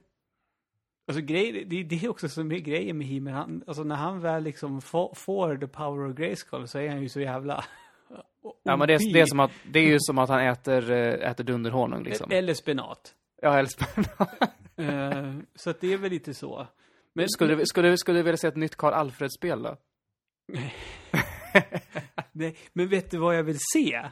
[1.07, 3.33] Alltså grej, det, det är också som är grejen med He-Man.
[3.33, 7.01] Han, alltså när han väl liksom få, får the power of Grayskull så är han
[7.01, 7.63] ju så jävla...
[8.63, 10.91] Ja, men det är, det, är som att, det är ju som att han äter,
[10.91, 12.31] eh, äter dunderhonung liksom.
[12.31, 13.13] Eller spenat.
[13.41, 14.47] Ja, eller spännande.
[14.75, 16.67] Eh, så att det är väl lite så.
[17.13, 19.77] Men Skulle, du- skulle, du- skulle du vilja se ett nytt Karl Alfred-spel då?
[22.31, 24.09] Nej, men vet du vad jag vill se?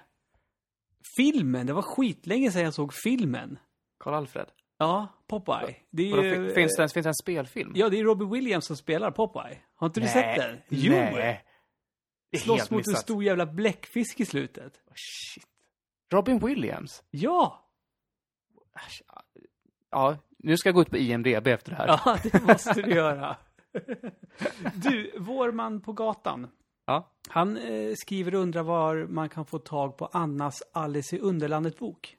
[1.17, 1.67] Filmen.
[1.67, 3.59] Det var skitlänge sedan jag såg filmen.
[3.99, 4.47] Karl Alfred?
[4.77, 5.75] Ja, Popeye.
[5.89, 7.71] Det är Vadå, ju, fin- finns, det, finns det en spelfilm?
[7.75, 9.57] Ja, det är Robbie Williams som spelar Popeye.
[9.75, 10.57] Har inte du sett den?
[10.69, 10.91] Jo!
[10.93, 11.43] Nej.
[12.31, 13.03] Det är Slåss helt mot en missat.
[13.03, 14.73] stor jävla bläckfisk i slutet.
[14.95, 15.47] Shit.
[16.11, 17.03] Robin Williams?
[17.11, 17.69] Ja!
[18.87, 19.01] Äsch,
[19.89, 20.17] Ja,
[20.47, 21.87] nu ska jag gå ut på IMDB efter det här.
[21.87, 23.35] Ja, det måste du göra.
[24.73, 26.47] Du, vår man på gatan.
[26.85, 27.11] Ja.
[27.29, 32.15] Han eh, skriver och undrar var man kan få tag på Annas Alice i Underlandet-bok.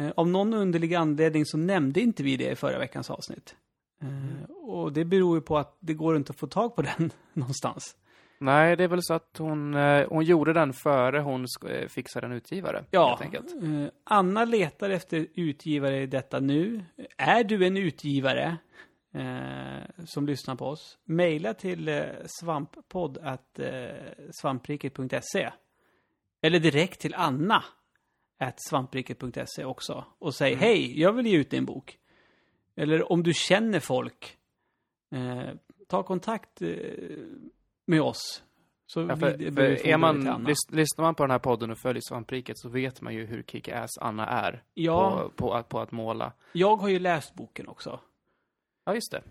[0.00, 3.56] Eh, av någon underlig anledning så nämnde inte vi det i förra veckans avsnitt.
[4.02, 7.12] Eh, och det beror ju på att det går inte att få tag på den
[7.32, 7.96] någonstans.
[8.42, 12.26] Nej, det är väl så att hon, eh, hon gjorde den före hon eh, fixade
[12.26, 12.84] en utgivare.
[12.90, 16.84] Ja, eh, Anna letar efter utgivare i detta nu.
[17.16, 18.56] Är du en utgivare
[19.14, 22.02] eh, som lyssnar på oss, mejla till eh,
[22.40, 23.90] svamppodd at eh,
[24.40, 25.50] svampriket.se.
[26.42, 27.64] Eller direkt till Anna
[28.38, 31.98] at svampriket.se också och säg hej, jag vill ge ut din bok.
[32.76, 34.36] Eller om du känner folk,
[35.12, 35.54] eh,
[35.88, 36.62] ta kontakt
[37.90, 38.42] med oss.
[38.86, 41.70] Så Ja, vi- för, befordrar för är man, lys, lyssnar man på den här podden
[41.70, 45.10] och följer svampriket så vet man ju hur kick-ass Anna är Ja.
[45.22, 46.32] på, på, att, på att måla.
[46.52, 48.00] Jag har ju läst boken också.
[48.84, 49.22] Ja, just det.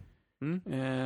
[0.41, 0.61] Mm.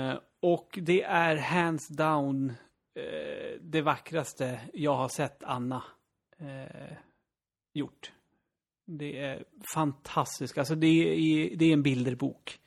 [0.10, 2.50] Eh, och det är hands down
[2.96, 5.84] eh, det vackraste jag har sett Anna
[6.40, 6.98] eh,
[7.74, 8.12] gjort.
[8.86, 9.44] Det är
[9.74, 10.58] fantastiskt.
[10.58, 12.60] Alltså det är, det är en bilderbok.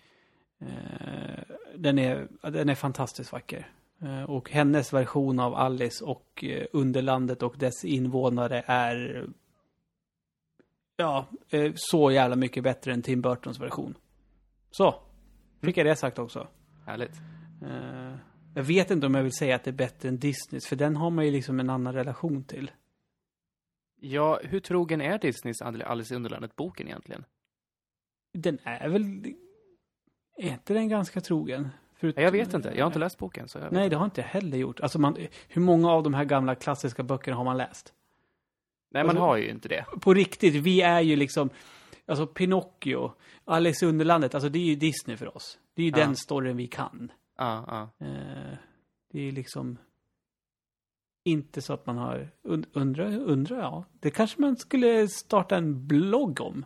[0.61, 1.43] Eh,
[1.75, 3.71] den, är, den är fantastiskt vacker.
[4.03, 9.27] Eh, och hennes version av Alice och eh, Underlandet och dess invånare är
[10.97, 13.95] ja, eh, så jävla mycket bättre än Tim Burtons version.
[14.71, 14.95] Så,
[15.63, 16.49] fick jag det sagt också.
[16.87, 17.15] Härligt.
[18.55, 20.97] Jag vet inte om jag vill säga att det är bättre än Disneys, för den
[20.97, 22.71] har man ju liksom en annan relation till.
[24.01, 27.25] Ja, hur trogen är Disneys Alice i Underlandet-boken egentligen?
[28.33, 29.35] Den är väl...
[30.37, 31.69] Är inte den ganska trogen?
[31.97, 32.69] Förut- Ja, Jag vet inte.
[32.77, 33.49] Jag har inte läst boken.
[33.49, 34.81] Så Nej, det har inte jag heller gjort.
[34.81, 35.17] Alltså man,
[35.49, 37.93] hur många av de här gamla klassiska böckerna har man läst?
[38.91, 39.85] Nej, man alltså- har ju inte det.
[40.01, 41.51] På riktigt, vi är ju liksom...
[42.07, 43.13] Alltså Pinocchio,
[43.45, 45.59] Alice i Underlandet, alltså det är ju Disney för oss.
[45.75, 45.97] Det är ju Ja.
[45.97, 47.13] den storyn vi kan.
[47.39, 47.65] Ja,
[47.99, 48.07] ja.
[48.07, 48.57] Eh,
[49.13, 49.79] det är liksom
[51.25, 53.85] inte så att man har, und, undrar, undrar ja.
[54.01, 56.65] Det kanske man skulle starta en blogg om.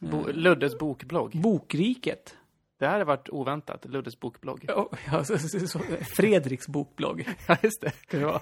[0.00, 1.40] Bo, Eh, Luddes bokblogg.
[1.42, 2.36] Bokriket.
[2.82, 3.84] Det här har varit oväntat.
[3.84, 4.64] Luddes bokblogg.
[4.68, 5.78] Ja, ja, så, så, så,
[6.16, 7.28] Fredriks bokblogg.
[7.48, 7.92] Ja, just det.
[8.06, 8.40] Kan det vara.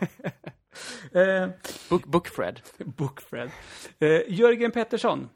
[1.13, 1.49] eh,
[1.89, 2.61] Book, Bookfred.
[2.79, 3.51] Bookfred.
[3.99, 5.29] Eh, Jörgen Pettersson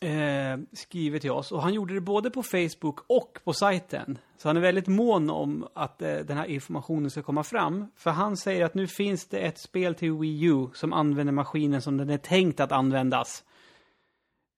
[0.00, 4.18] eh, skriver till oss och han gjorde det både på Facebook och på sajten.
[4.36, 7.86] Så han är väldigt mån om att eh, den här informationen ska komma fram.
[7.96, 11.82] För han säger att nu finns det ett spel till Wii U som använder maskinen
[11.82, 13.44] som den är tänkt att användas.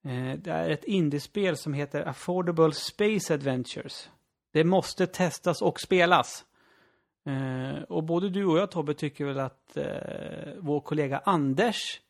[0.03, 4.09] Eh, det är ett indiespel som heter Affordable Space Adventures.
[4.53, 6.45] Det måste testas och spelas.
[7.25, 12.01] Eh, och både du och jag Tobbe tycker väl att eh, vår kollega Anders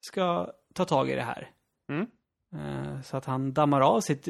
[0.00, 1.50] ska ta tag i det här.
[1.88, 2.06] Mm.
[3.02, 4.26] Så att han dammar av sitt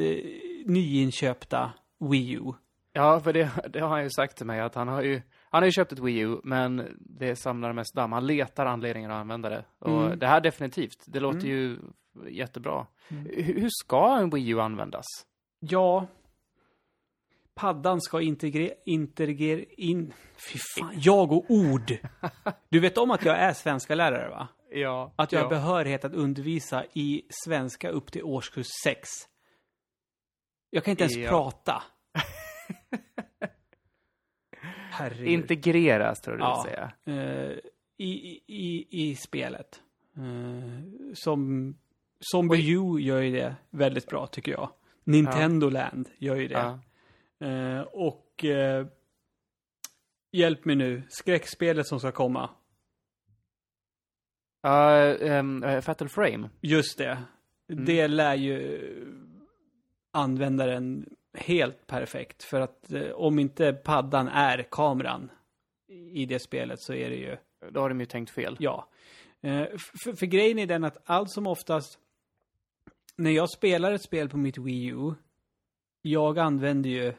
[0.66, 1.72] nyinköpta
[2.10, 2.52] Wii U.
[2.92, 5.62] Ja, för det, det har han ju sagt till mig att han har ju han
[5.62, 8.12] har ju köpt ett Wii U, men det samlar mest damm.
[8.12, 9.64] Han letar anledningar att använda det.
[9.78, 10.18] Och Mm.
[10.18, 11.50] det här definitivt, det låter Mm.
[11.50, 11.78] ju
[12.30, 12.86] jättebra.
[13.08, 13.26] Mm.
[13.36, 15.04] Hur, ska en Wii U användas?
[15.60, 16.06] Ja,
[17.54, 20.12] paddan ska integrera, integrera in...
[20.52, 21.98] Fy fan, jag och ord!
[22.68, 24.48] Du vet om att jag är svenska lärare va?
[24.72, 25.12] Ja.
[25.16, 29.08] Att jag har behörighet att undervisa i svenska upp till årskurs 6.
[30.70, 31.28] Jag kan inte ens Ja.
[31.28, 31.82] prata.
[34.90, 35.28] Herregud.
[35.28, 36.64] Integreras, tror du Ja.
[36.66, 36.92] säga.
[37.04, 37.58] eh,
[37.98, 39.82] i, i, i, spelet.
[40.16, 41.74] Eh, som
[42.20, 44.70] Zombie U gör ju det väldigt bra tycker jag.
[45.04, 46.78] Nintendo Land gör ju det.
[47.38, 47.46] Ja.
[47.46, 48.86] Eh, och eh,
[50.32, 52.50] hjälp mig nu, skräckspelet som ska komma.
[54.62, 56.50] Ja, ehm, eh, Fatal Frame.
[56.60, 57.18] Just det.
[57.72, 57.84] Mm.
[57.84, 58.80] Det lär ju
[60.12, 62.42] användaren helt perfekt.
[62.42, 65.30] För att eh, om inte paddan är kameran
[66.12, 67.36] i det spelet så är det ju
[67.70, 68.56] Då har de ju tänkt fel.
[68.58, 68.88] Ja.
[69.42, 69.66] Eh,
[70.04, 71.98] för, för grejen är den att allt som oftast
[73.20, 75.14] när jag spelar ett spel på mitt Wii U,
[76.02, 77.12] jag använder ju,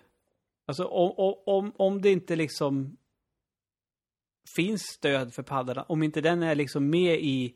[0.65, 2.97] alltså om, om, om, det inte liksom
[4.55, 7.55] finns stöd för paddarna, om inte den är liksom med i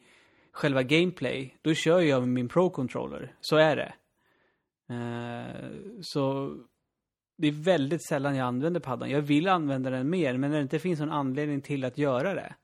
[0.51, 3.35] själva gameplay, då kör jag med min Pro-controller.
[3.41, 3.93] Så är det.
[4.93, 6.55] Uh, så
[7.37, 9.09] det är väldigt sällan jag använder paddan.
[9.09, 12.33] Jag vill använda den mer, men när det inte finns någon anledning till att göra
[12.33, 12.55] det,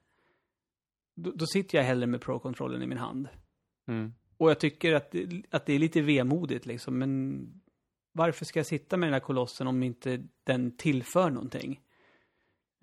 [1.15, 3.27] då, då sitter jag hellre med Pro-controllen i min hand.
[3.87, 5.15] Mm och jag tycker att,
[5.49, 7.41] att det är lite vemodigt liksom, men
[8.11, 11.81] varför ska jag sitta med den här kolossen om inte den tillför någonting?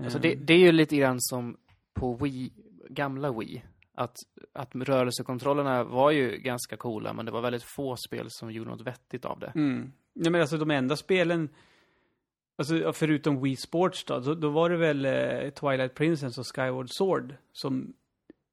[0.02, 1.56] Alltså det, det är ju lite grann som
[1.94, 2.52] på Wii,
[2.88, 3.64] gamla Wii.
[3.94, 4.16] Att,
[4.52, 8.86] att rörelsekontrollerna var ju ganska coola, men det var väldigt få spel som gjorde något
[8.86, 9.52] vettigt av det.
[9.54, 9.92] Mm.
[10.12, 11.48] Ja, men alltså de enda spelen,
[12.58, 16.90] alltså förutom Wii Sports då, då, då var det väl eh, Twilight Princess och Skyward
[16.90, 17.94] Sword som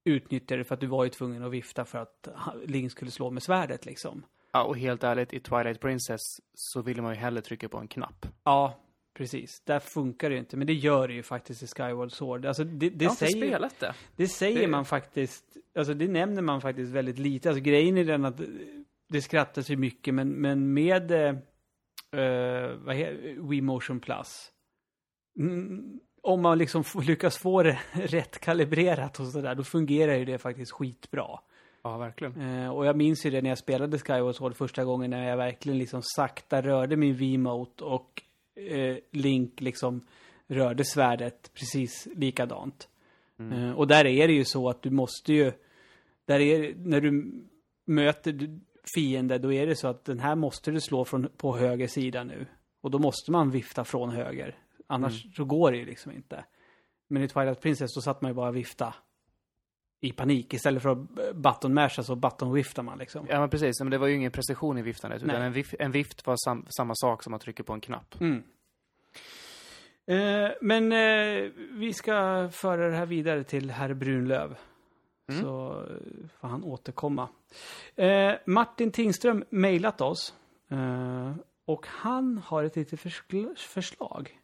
[0.06, 2.27] utnyttjade det för att du var ju tvungen att vifta för att
[2.65, 4.26] Link skulle slå med svärdet liksom.
[4.53, 6.22] Ja, och helt ärligt, i Twilight Princess
[6.53, 8.26] så ville man ju hellre trycka på en knapp.
[8.44, 8.80] Ja,
[9.18, 9.61] precis.
[9.65, 12.45] Där funkar det ju inte, men det gör det ju faktiskt i Skyward Sword.
[12.45, 13.94] Alltså det, det jag har inte säger, spelat det.
[14.15, 15.45] det säger Det- man faktiskt,
[15.77, 17.49] alltså det nämner man faktiskt väldigt lite.
[17.49, 18.41] Alltså grejen är den att
[19.10, 21.36] det skrattas ju mycket, men, men med eh,
[22.77, 24.52] vad heter, Wii Motion Plus,
[25.40, 30.38] mm, om man liksom lyckas få det rätt kalibrerat och sådär, då fungerar ju det
[30.38, 31.39] faktiskt skitbra.
[31.84, 32.41] Ja, verkligen.
[32.41, 35.38] Eh, och jag minns ju det när jag spelade Skyward Sword första gången när jag
[35.38, 38.22] verkligen liksom sakta rörde min V-mote och
[38.56, 40.02] eh, Link liksom
[40.47, 42.89] rörde svärdet precis likadant.
[43.39, 45.52] Eh, och där är det ju så att du måste ju,
[46.26, 47.31] där är när du
[47.85, 48.60] möter
[48.95, 52.23] fiender, då är det så att den här måste du slå från, på höger sida
[52.23, 52.45] nu.
[52.81, 54.56] Och då måste man vifta från höger.
[54.88, 56.45] Annars så går det ju liksom inte.
[57.07, 58.94] Men i Twilight Princess så satt man ju bara och vifta
[60.02, 60.53] i panik.
[60.53, 63.28] Istället för att button masha så button viftar man liksom.
[63.30, 63.80] Ja, men precis.
[63.80, 66.66] Men det var ju ingen precision i viftandet, utan en, vif, en vift var sam,
[66.70, 68.16] samma sak som att trycka på en knapp.
[68.22, 68.44] Mm.
[70.07, 74.57] Eh, men eh, vi ska föra det här vidare till herr Brunlöv.
[75.30, 75.41] Mm.
[75.41, 75.84] Så
[76.40, 77.30] får han återkomma.
[77.95, 80.34] Eh, Martin Tingström mejlat oss.
[80.70, 81.32] Eh,
[81.66, 82.99] och han har ett litet
[83.57, 84.40] förslag.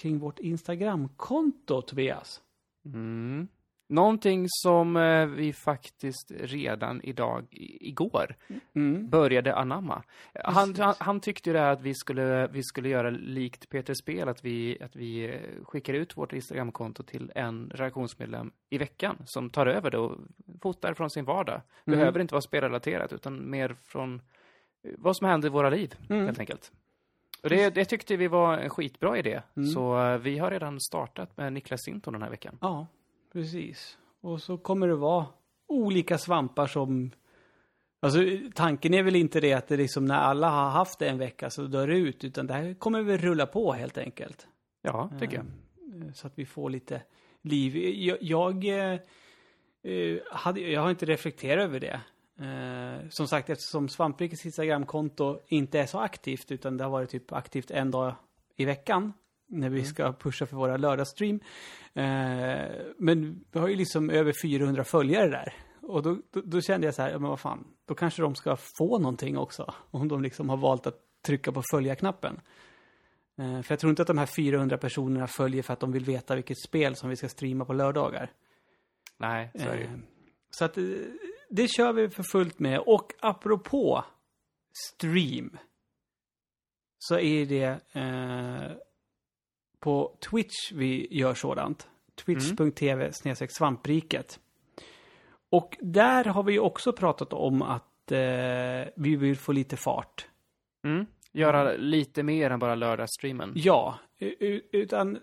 [0.00, 2.40] Kring vårt Instagramkonto, Tobias.
[2.84, 3.48] Mm.
[3.88, 7.46] Någonting som eh, vi faktiskt redan idag,
[7.80, 8.36] igår,
[8.74, 9.08] Mm.
[9.10, 10.02] började anamma.
[10.44, 13.94] Han, han, han tyckte ju det här att vi skulle, vi skulle göra likt Peter
[13.94, 19.16] Spel, att vi, att vi eh, skickar ut vårt Instagramkonto till en redaktionsmedlem i veckan
[19.24, 20.18] som tar över det och
[20.62, 21.60] fotar från sin vardag.
[21.86, 21.98] Mm.
[21.98, 24.14] Behöver inte vara spelrelaterat, utan mer från
[24.84, 26.26] eh, vad som händer i våra liv, Mm.
[26.26, 26.72] helt enkelt.
[27.42, 29.68] Och det, det tyckte vi var en skitbra idé, Mm.
[29.68, 32.58] så eh, vi har redan startat med Niklas Sinton den här veckan.
[32.60, 32.86] Ja,
[33.32, 33.98] precis.
[34.20, 35.26] Och så kommer det vara
[35.68, 37.10] olika svampar som...
[38.02, 38.20] Alltså
[38.54, 41.50] tanken är väl inte det att det liksom när alla har haft det en vecka
[41.50, 44.46] så dör det ut, utan det här kommer väl rulla på helt enkelt.
[44.82, 45.44] Ja, tycker jag.
[46.06, 47.02] Eh, Så att vi får lite
[47.42, 47.76] liv.
[47.76, 48.98] Jag, jag, eh,
[49.92, 52.00] eh, hade, jag har inte reflekterat över det.
[52.40, 57.32] Eh, som sagt, eftersom Svamprikets Instagramkonto inte är så aktivt, utan det har varit typ
[57.32, 58.14] aktivt en dag
[58.56, 59.12] i veckan
[59.46, 61.40] när vi ska pusha för våra lördagsstream.
[61.94, 65.54] Eh, men vi har ju liksom över 400 följare där.
[65.82, 68.34] Och då, då, då kände jag så här, ja, men vad fan, då kanske de
[68.34, 69.74] ska få någonting också.
[69.90, 72.40] Om de liksom har valt att trycka på följa-knappen.
[73.38, 76.04] Eh, För jag tror inte att de här 400 personerna följer för att de vill
[76.04, 78.30] veta vilket spel som vi ska streama på lördagar.
[79.18, 79.84] Nej, så är det ju.
[79.84, 79.90] Eh,
[80.50, 80.84] Så att eh,
[81.50, 82.78] det kör vi för fullt med.
[82.78, 84.04] Och apropå
[84.72, 85.58] stream.
[86.98, 88.76] Så är det eh,
[89.80, 91.88] på Twitch vi gör sådant.
[92.24, 94.40] Twitch.tv snedstreck svampriket.
[95.50, 100.28] Och där har vi ju också pratat om att eh, vi vill få lite fart.
[100.84, 101.06] Mm.
[101.32, 103.52] Göra lite mer än bara lördagsstreamen.
[103.54, 103.98] Ja,
[104.72, 105.18] utan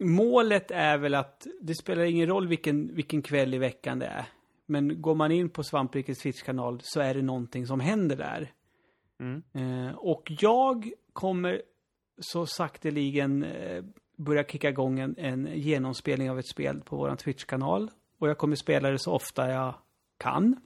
[0.00, 4.24] målet är väl att det spelar ingen roll vilken, vilken kväll i veckan det är.
[4.66, 8.52] Men går man in på Svamprikets Twitch-kanal så är det någonting som händer där.
[9.20, 9.42] Mm.
[9.52, 11.62] Eh, och jag kommer
[12.18, 13.84] så sakteligen eh,
[14.16, 17.90] börja kicka igång en, en genomspelning av ett spel på våran Twitch-kanal.
[18.18, 19.74] Och jag kommer spela det så ofta jag
[20.18, 20.56] kan.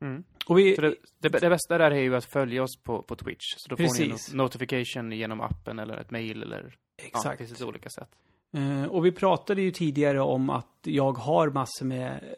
[0.00, 0.24] Mm.
[0.46, 3.44] Och vi, det, det, det bästa där är ju att följa oss på, på Twitch.
[3.56, 4.32] Så då får ni Precis.
[4.32, 6.76] en notification genom appen eller ett mail eller...
[6.96, 7.38] Ja, exakt.
[7.38, 8.08] finns lite olika sätt.
[8.54, 12.34] Eh, och vi pratade ju tidigare om att jag har massor med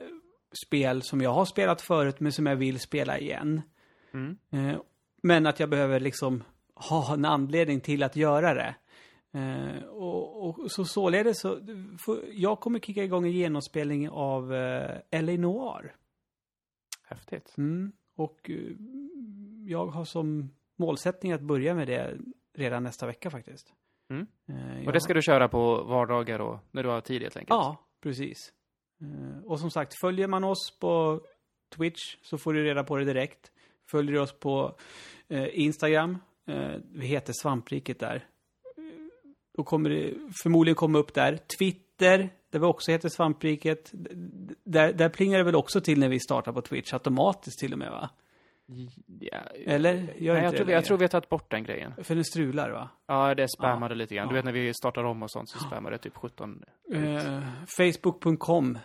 [0.66, 3.62] spel som jag har spelat förut men som jag vill spela igen.
[4.14, 4.38] Mm.
[4.50, 4.80] Eh,
[5.22, 6.42] men att jag behöver liksom
[6.74, 8.74] ha en anledning till att göra det.
[9.34, 11.60] Eh, och, och så således så,
[12.04, 15.94] för, jag kommer kicka igång en genomspelning av eh, LA Noir.
[17.02, 17.54] Häftigt.
[17.58, 17.92] Mm.
[18.16, 18.56] Och eh,
[19.66, 22.16] jag har som målsättning att börja med det
[22.54, 23.74] redan nästa vecka faktiskt.
[24.10, 24.26] Mm.
[24.86, 27.50] Och det ska du köra på vardagar och när du har tid helt enkelt?
[27.50, 28.52] Ja, precis.
[29.04, 31.20] Eh, och som sagt, följer man oss på
[31.76, 33.50] Twitch så får du reda på det direkt.
[33.90, 34.76] Följer du oss på
[35.28, 38.26] eh, Instagram, eh, vi heter Svampriket där.
[39.56, 41.38] Då kommer det förmodligen komma upp där.
[41.58, 43.90] Twitter, där vi också heter Svampriket.
[44.64, 47.78] Där, där plingar det väl också till när vi startar på Twitch, automatiskt till och
[47.78, 48.10] med va?
[49.20, 49.94] Ja, Eller?
[49.94, 51.92] Nej, Gör inte jag, tror vi, jag tror vi har tagit bort den grejen.
[52.02, 52.88] För den strular va?
[53.06, 54.28] Ja, det spammade lite grann.
[54.28, 54.36] Du Ja.
[54.38, 56.64] vet när vi startar om och sånt så spammade det typ 17.
[56.94, 57.42] Eh,
[57.76, 58.78] Facebook.com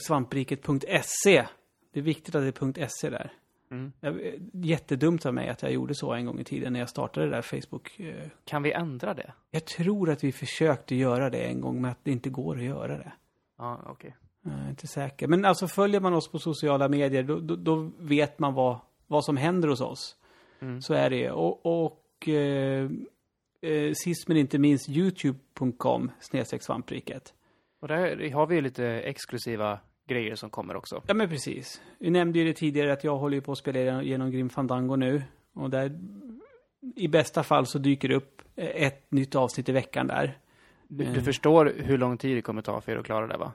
[0.00, 1.46] svampriket.se.
[1.92, 3.32] Det är viktigt att det är .se där.
[3.70, 3.92] Mm.
[4.00, 4.20] Jag,
[4.52, 7.32] jättedumt av mig att jag gjorde så en gång i tiden när jag startade det
[7.32, 8.00] där Facebook.
[8.00, 8.28] eh.
[8.44, 9.32] Kan vi ändra det?
[9.50, 12.64] Jag tror att vi försökte göra det en gång, men att det inte går att
[12.64, 13.12] göra det.
[13.58, 14.16] Ja, okej.
[14.42, 15.26] Jag är inte säker.
[15.26, 19.24] Men alltså följer man oss på sociala medier, då, då, då vet man vad, vad
[19.24, 20.16] som händer hos oss.
[20.60, 20.82] Mm.
[20.82, 21.30] Så är det.
[21.30, 22.90] Och, och eh,
[23.60, 27.34] eh, sist men inte minst youtube.com snedstreck svampriket.
[27.80, 31.02] Och där har vi ju lite exklusiva grejer som kommer också.
[31.06, 31.82] Ja men precis.
[31.98, 35.22] Vi nämnde ju det tidigare att jag håller på att spela genom Grim Fandango nu.
[35.52, 35.98] Och där,
[36.96, 40.38] i bästa fall så dyker det upp eh, ett nytt avsnitt i veckan där.
[40.88, 43.52] Du, du förstår hur lång tid det kommer ta för er att klara det va?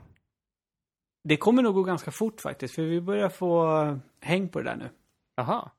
[1.24, 4.66] Det kommer nog gå ganska fort faktiskt, för vi börjar få eh, häng på det
[4.66, 4.90] där nu.
[5.42, 5.72] Aha.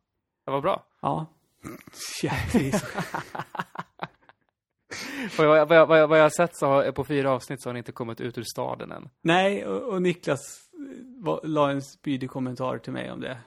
[0.45, 0.83] Det var bra.
[1.01, 1.27] Ja.
[5.39, 7.63] Vad jag, vad, jag, vad, jag, vad jag har sett så har, på fyra avsnitt
[7.63, 9.09] så har ni inte kommit ut ur staden än.
[9.23, 10.41] Nej, och, och Niklas
[11.19, 13.39] var, la en spydig kommentar till mig om det.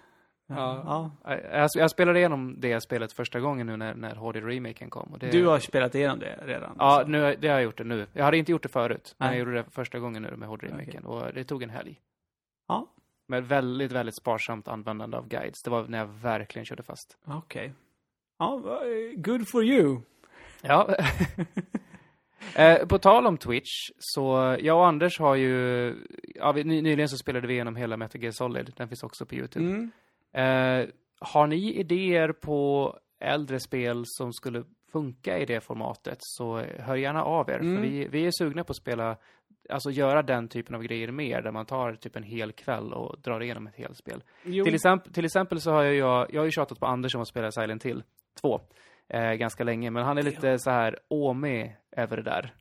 [0.48, 1.12] Ja.
[1.24, 1.36] ja.
[1.52, 5.14] Jag, jag spelade igenom det spelet första gången nu när, när HD-remaken kom.
[5.14, 6.76] Och det, Du har spelat igenom det redan?
[6.80, 7.08] Ja, alltså.
[7.08, 8.08] nu, det har jag gjort det nu.
[8.14, 9.38] Jag hade inte gjort det förut, men Nej.
[9.38, 11.06] jag gjorde det första gången nu med HD-remaken.
[11.06, 12.02] Och det tog en helg.
[12.68, 12.88] Ja,
[13.27, 15.61] Med väldigt, väldigt sparsamt användande av guides.
[15.64, 17.18] Det var när jag verkligen körde fast.
[17.26, 17.73] okej.
[18.39, 20.02] Ja, va- eh, good for you.
[20.61, 20.95] Ja.
[22.56, 25.95] eh, på tal om Twitch, så jag och Anders har ju,
[26.35, 28.73] ja, vi, ny, nyligen så spelade vi igenom hela Metal Gear Solid.
[28.77, 29.65] Den finns också på YouTube.
[29.65, 29.91] Mm.
[30.34, 30.89] Eh,
[31.19, 37.23] har ni idéer på äldre spel som skulle funka i det formatet så hör gärna
[37.23, 37.60] av er.
[37.60, 37.76] Mm.
[37.76, 39.18] För vi, vi är sugna på att spela,
[39.70, 43.22] alltså göra den typen av grejer mer, där man tar typ en hel kväll och
[43.22, 44.24] drar igenom ett helt spel.
[44.44, 47.16] Jo, Till, exempel, till exempel så har jag, jag, jag har ju tjatat på Anders
[47.16, 48.04] om att spela Silent Hill
[48.42, 48.62] 2
[49.08, 52.54] eh, ganska länge, men han är lite så här åmig över det där.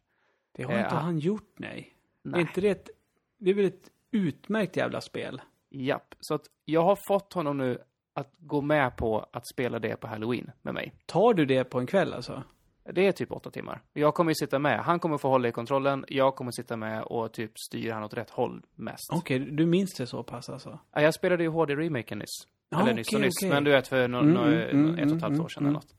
[0.53, 1.97] det har eh, inte han gjort, nej.
[2.25, 2.41] Är Nej.
[2.41, 2.91] inte det ett,
[3.39, 5.41] det är väl ett utmärkt jävla spel?
[5.71, 7.79] Japp, så att jag har fått honom nu
[8.15, 10.95] att gå med på att spela det på Halloween med mig.
[11.07, 12.43] Tar du det på en kväll alltså?
[12.93, 13.82] Det är typ åtta timmar.
[13.93, 14.81] Jag kommer ju sitta med.
[14.81, 16.05] Han kommer få hålla i kontrollen.
[16.09, 19.12] Jag kommer sitta med och typ styra han åt rätt håll mest.
[19.12, 20.78] Okej, du minns det så pass alltså?
[20.93, 22.48] Ja, jag spelade ju HD-remaken nyss.
[22.70, 23.35] Ja, Eller nyss och nyss.
[23.40, 23.48] okej.
[23.51, 25.48] Men du vet, för no, Mm, no, mm, mm, ett och ett halvt mm, år
[25.48, 25.70] sedan mm.
[25.70, 25.94] eller något.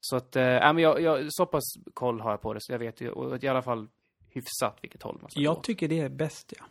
[0.00, 1.62] Så att, äh, men jag, jag, så pass
[1.94, 3.88] koll har jag på det, så jag vet ju och i alla fall
[4.30, 5.44] hyfsat vilket håll man ska gå.
[5.44, 6.64] Jag tycker det är bäst, ja.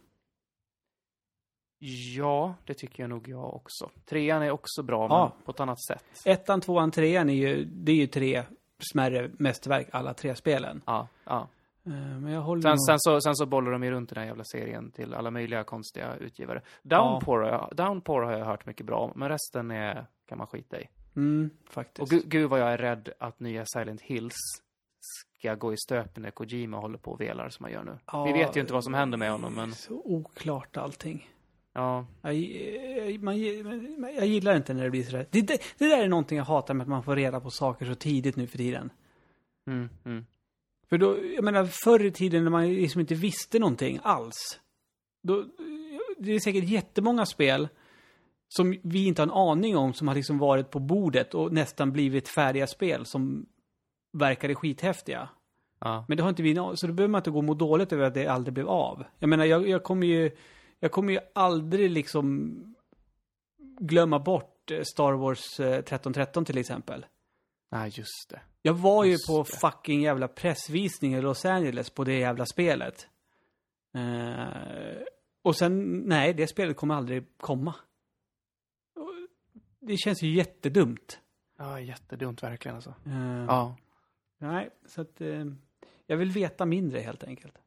[2.16, 3.90] Ja, det tycker jag nog jag också.
[4.06, 5.34] Trean är också bra, Ja.
[5.36, 6.04] men på ett annat sätt.
[6.26, 8.44] Ettan, tvåan, trean är ju, det är ju tre
[8.92, 10.82] smärre mästerverk, alla tre spelen.
[10.86, 11.48] Ja, ja.
[11.86, 14.26] Eh, Men jag håller Sen, sen, så, sen så bollar de ju runt den här
[14.26, 16.62] jävla serien till alla möjliga konstiga utgivare.
[16.84, 20.48] Downpour, har jag, Downpour har jag hört mycket bra om, men resten är, kan man
[20.48, 20.88] skita i.
[21.16, 22.12] Mm, Och faktiskt.
[22.12, 24.34] gu, gud vad jag är rädd att nya Silent Hills
[25.40, 27.98] ska gå i stöpen när Kojima håller på och velar som han gör nu.
[28.12, 31.30] Ja, Vi vet ju inte vad som händer med honom, men Så oklart allting.
[31.74, 32.06] Ja.
[32.22, 33.42] Jag, man,
[34.16, 35.28] jag gillar inte när det blir sådär.
[35.32, 37.86] Det, det, det där är någonting jag hatar med att man får reda på saker
[37.86, 38.90] så tidigt nu för tiden.
[39.68, 40.26] Mm, mm.
[40.90, 44.60] För då, jag menar förr i tiden när man liksom inte visste någonting alls.
[45.24, 45.46] Då,
[46.18, 47.68] det är säkert jättemånga spel
[48.48, 51.92] som vi inte har en aning om som har liksom varit på bordet och nästan
[51.92, 53.46] blivit färdiga spel som
[54.18, 55.30] verkade skithäftiga.
[55.80, 56.06] Ja.
[56.08, 58.04] Men det har inte vi så då behöver man inte gå och må dåligt över
[58.04, 59.04] att det aldrig blev av.
[59.20, 60.32] Jag menar, jag, jag kommer ju,
[60.84, 62.76] jag kommer ju aldrig liksom
[63.80, 67.06] glömma bort eh, Star Wars eh, 1313 till exempel.
[67.72, 68.42] Nej, just det.
[68.62, 69.58] Jag var ju Just på det.
[69.58, 73.08] fucking jävla pressvisning i Los Angeles på det jävla spelet.
[73.94, 75.04] Eh,
[75.42, 77.76] och sen, nej, det spelet kommer aldrig komma.
[79.80, 81.20] Det känns ju jättedumt.
[81.58, 82.96] Ja, jättedumt verkligen alltså.
[83.06, 83.78] Eh, Ja.
[84.38, 85.46] Nej, så att eh,
[86.08, 87.58] jag vill veta mindre helt enkelt.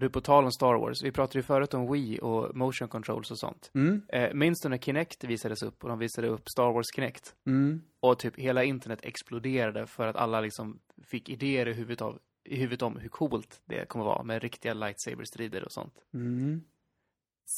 [0.00, 3.30] Du, på tal om Star Wars, vi pratade ju förut om Wii och motion controls
[3.30, 3.70] och sånt.
[3.74, 7.34] Mm, Eh, minns du när Kinect visades upp och de visade upp Star Wars Kinect?
[7.46, 7.82] mm.
[8.00, 12.56] Och typ hela internet exploderade för att alla liksom fick idéer i huvudet, av, i
[12.56, 15.94] huvudet om hur coolt det kommer vara med riktiga lightsaber-strider och sånt.
[16.14, 16.60] Mm.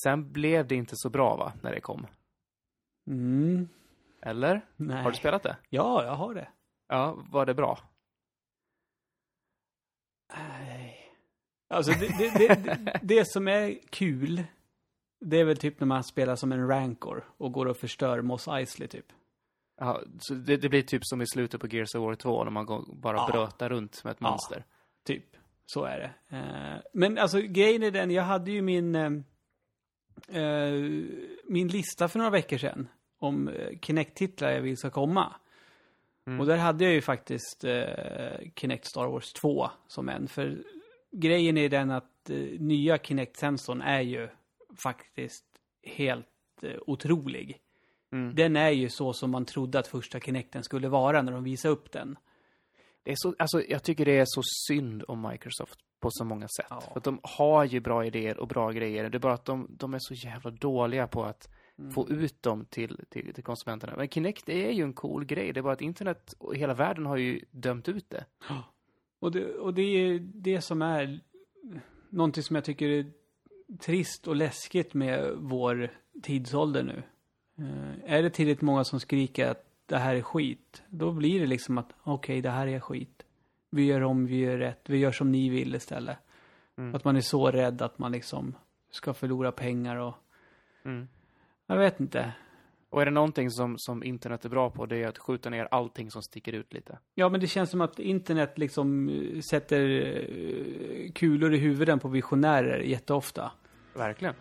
[0.03, 2.07] Sen blev det inte så bra va, när det kom?
[3.07, 3.69] Mm.
[4.23, 4.61] Eller?
[4.77, 5.03] Nej.
[5.03, 5.57] Har du spelat det?
[5.69, 6.49] Ja, jag har det.
[6.89, 7.79] Ja, var det bra?
[11.73, 14.43] Alltså det, det, det, det, som är kul,
[15.21, 18.49] det är väl typ när man spelar som en rancor och går och förstör Moss
[18.49, 19.07] Eisley typ.
[19.81, 22.51] Ja, så det, det blir typ som i slutet på Gears of War 2 när
[22.51, 23.29] man går, bara Ja.
[23.33, 24.31] brötar runt med ett Ja.
[24.31, 24.65] monster.
[25.07, 25.25] Typ.
[25.67, 26.37] Så är det.
[26.37, 29.11] Eh, men alltså grejen är den, jag hade ju min, eh,
[30.43, 30.73] eh,
[31.49, 32.89] min lista för några veckor sedan.
[33.19, 33.51] om
[33.83, 35.35] Kinect-titlar jag vill ska komma.
[36.27, 36.41] Mm.
[36.41, 40.29] Och där hade jag ju faktiskt eh, Kinect Star Wars 2 som en.
[40.29, 40.65] För
[41.13, 44.29] grejen är den att eh, nya Kinect-sensorn är ju
[44.83, 45.45] faktiskt
[45.83, 46.27] helt
[46.63, 47.59] eh, otrolig.
[48.13, 48.35] Mm.
[48.35, 51.75] Den är ju så som man trodde att första Kinecten skulle vara när de visade
[51.75, 52.17] upp den.
[53.03, 56.49] Det är så, alltså, jag tycker det är så synd om Microsoft på så många
[56.49, 56.67] sätt.
[56.71, 56.81] Ja.
[56.81, 59.11] För att de har ju bra idéer och bra grejer.
[59.11, 61.49] Det är bara att de, de är så jävla dåliga på att
[61.95, 63.95] få ut dem till, till, till konsumenterna.
[63.97, 65.53] Men Kinect är ju en cool grej.
[65.53, 68.25] Det är bara att internet och hela världen har ju dömt ut det.
[69.23, 71.21] Och det, och det är det som är
[72.11, 73.13] någonting som jag tycker är
[73.81, 75.91] trist och läskigt med vår
[76.23, 77.03] tidsålder nu.
[77.59, 81.47] Eh, är det tillräckligt många som skriker att det här är skit, då blir det
[81.47, 83.23] liksom att okej, det här är skit.
[83.71, 86.19] Vi gör om, vi gör rätt, vi gör som ni vill istället.
[86.79, 86.95] Mm.
[86.95, 88.55] Att man är så rädd att man liksom
[88.91, 90.15] ska förlora pengar och
[90.85, 91.09] Mm.
[91.67, 92.33] jag vet inte.
[92.93, 95.69] Och är det någonting som, som internet är bra på, det är att skjuta ner
[95.71, 96.99] allting som sticker ut lite.
[97.15, 102.09] Ja, men det känns som att internet liksom eh, sätter eh, kulor i huvuden på
[102.09, 103.53] visionärer jätteofta.
[103.95, 104.35] Verkligen.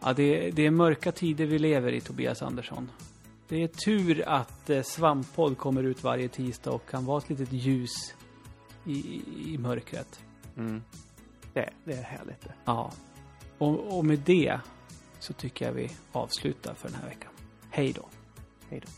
[0.00, 2.90] Ja, det, det är mörka tider vi lever i, Tobias Andersson.
[3.48, 7.52] Det är tur att eh, Svamppodd kommer ut varje tisdag och kan vara ett litet
[7.52, 8.14] ljus
[8.86, 9.22] i, i,
[9.54, 10.20] i mörkret.
[10.56, 10.82] Mm.
[11.52, 12.54] Det, det är härligt det.
[12.64, 12.92] Ja.
[13.58, 14.60] Och, och med det
[15.20, 17.32] så tycker jag vi avslutar för den här veckan.
[17.70, 18.08] Hej då.
[18.70, 18.88] Hej då.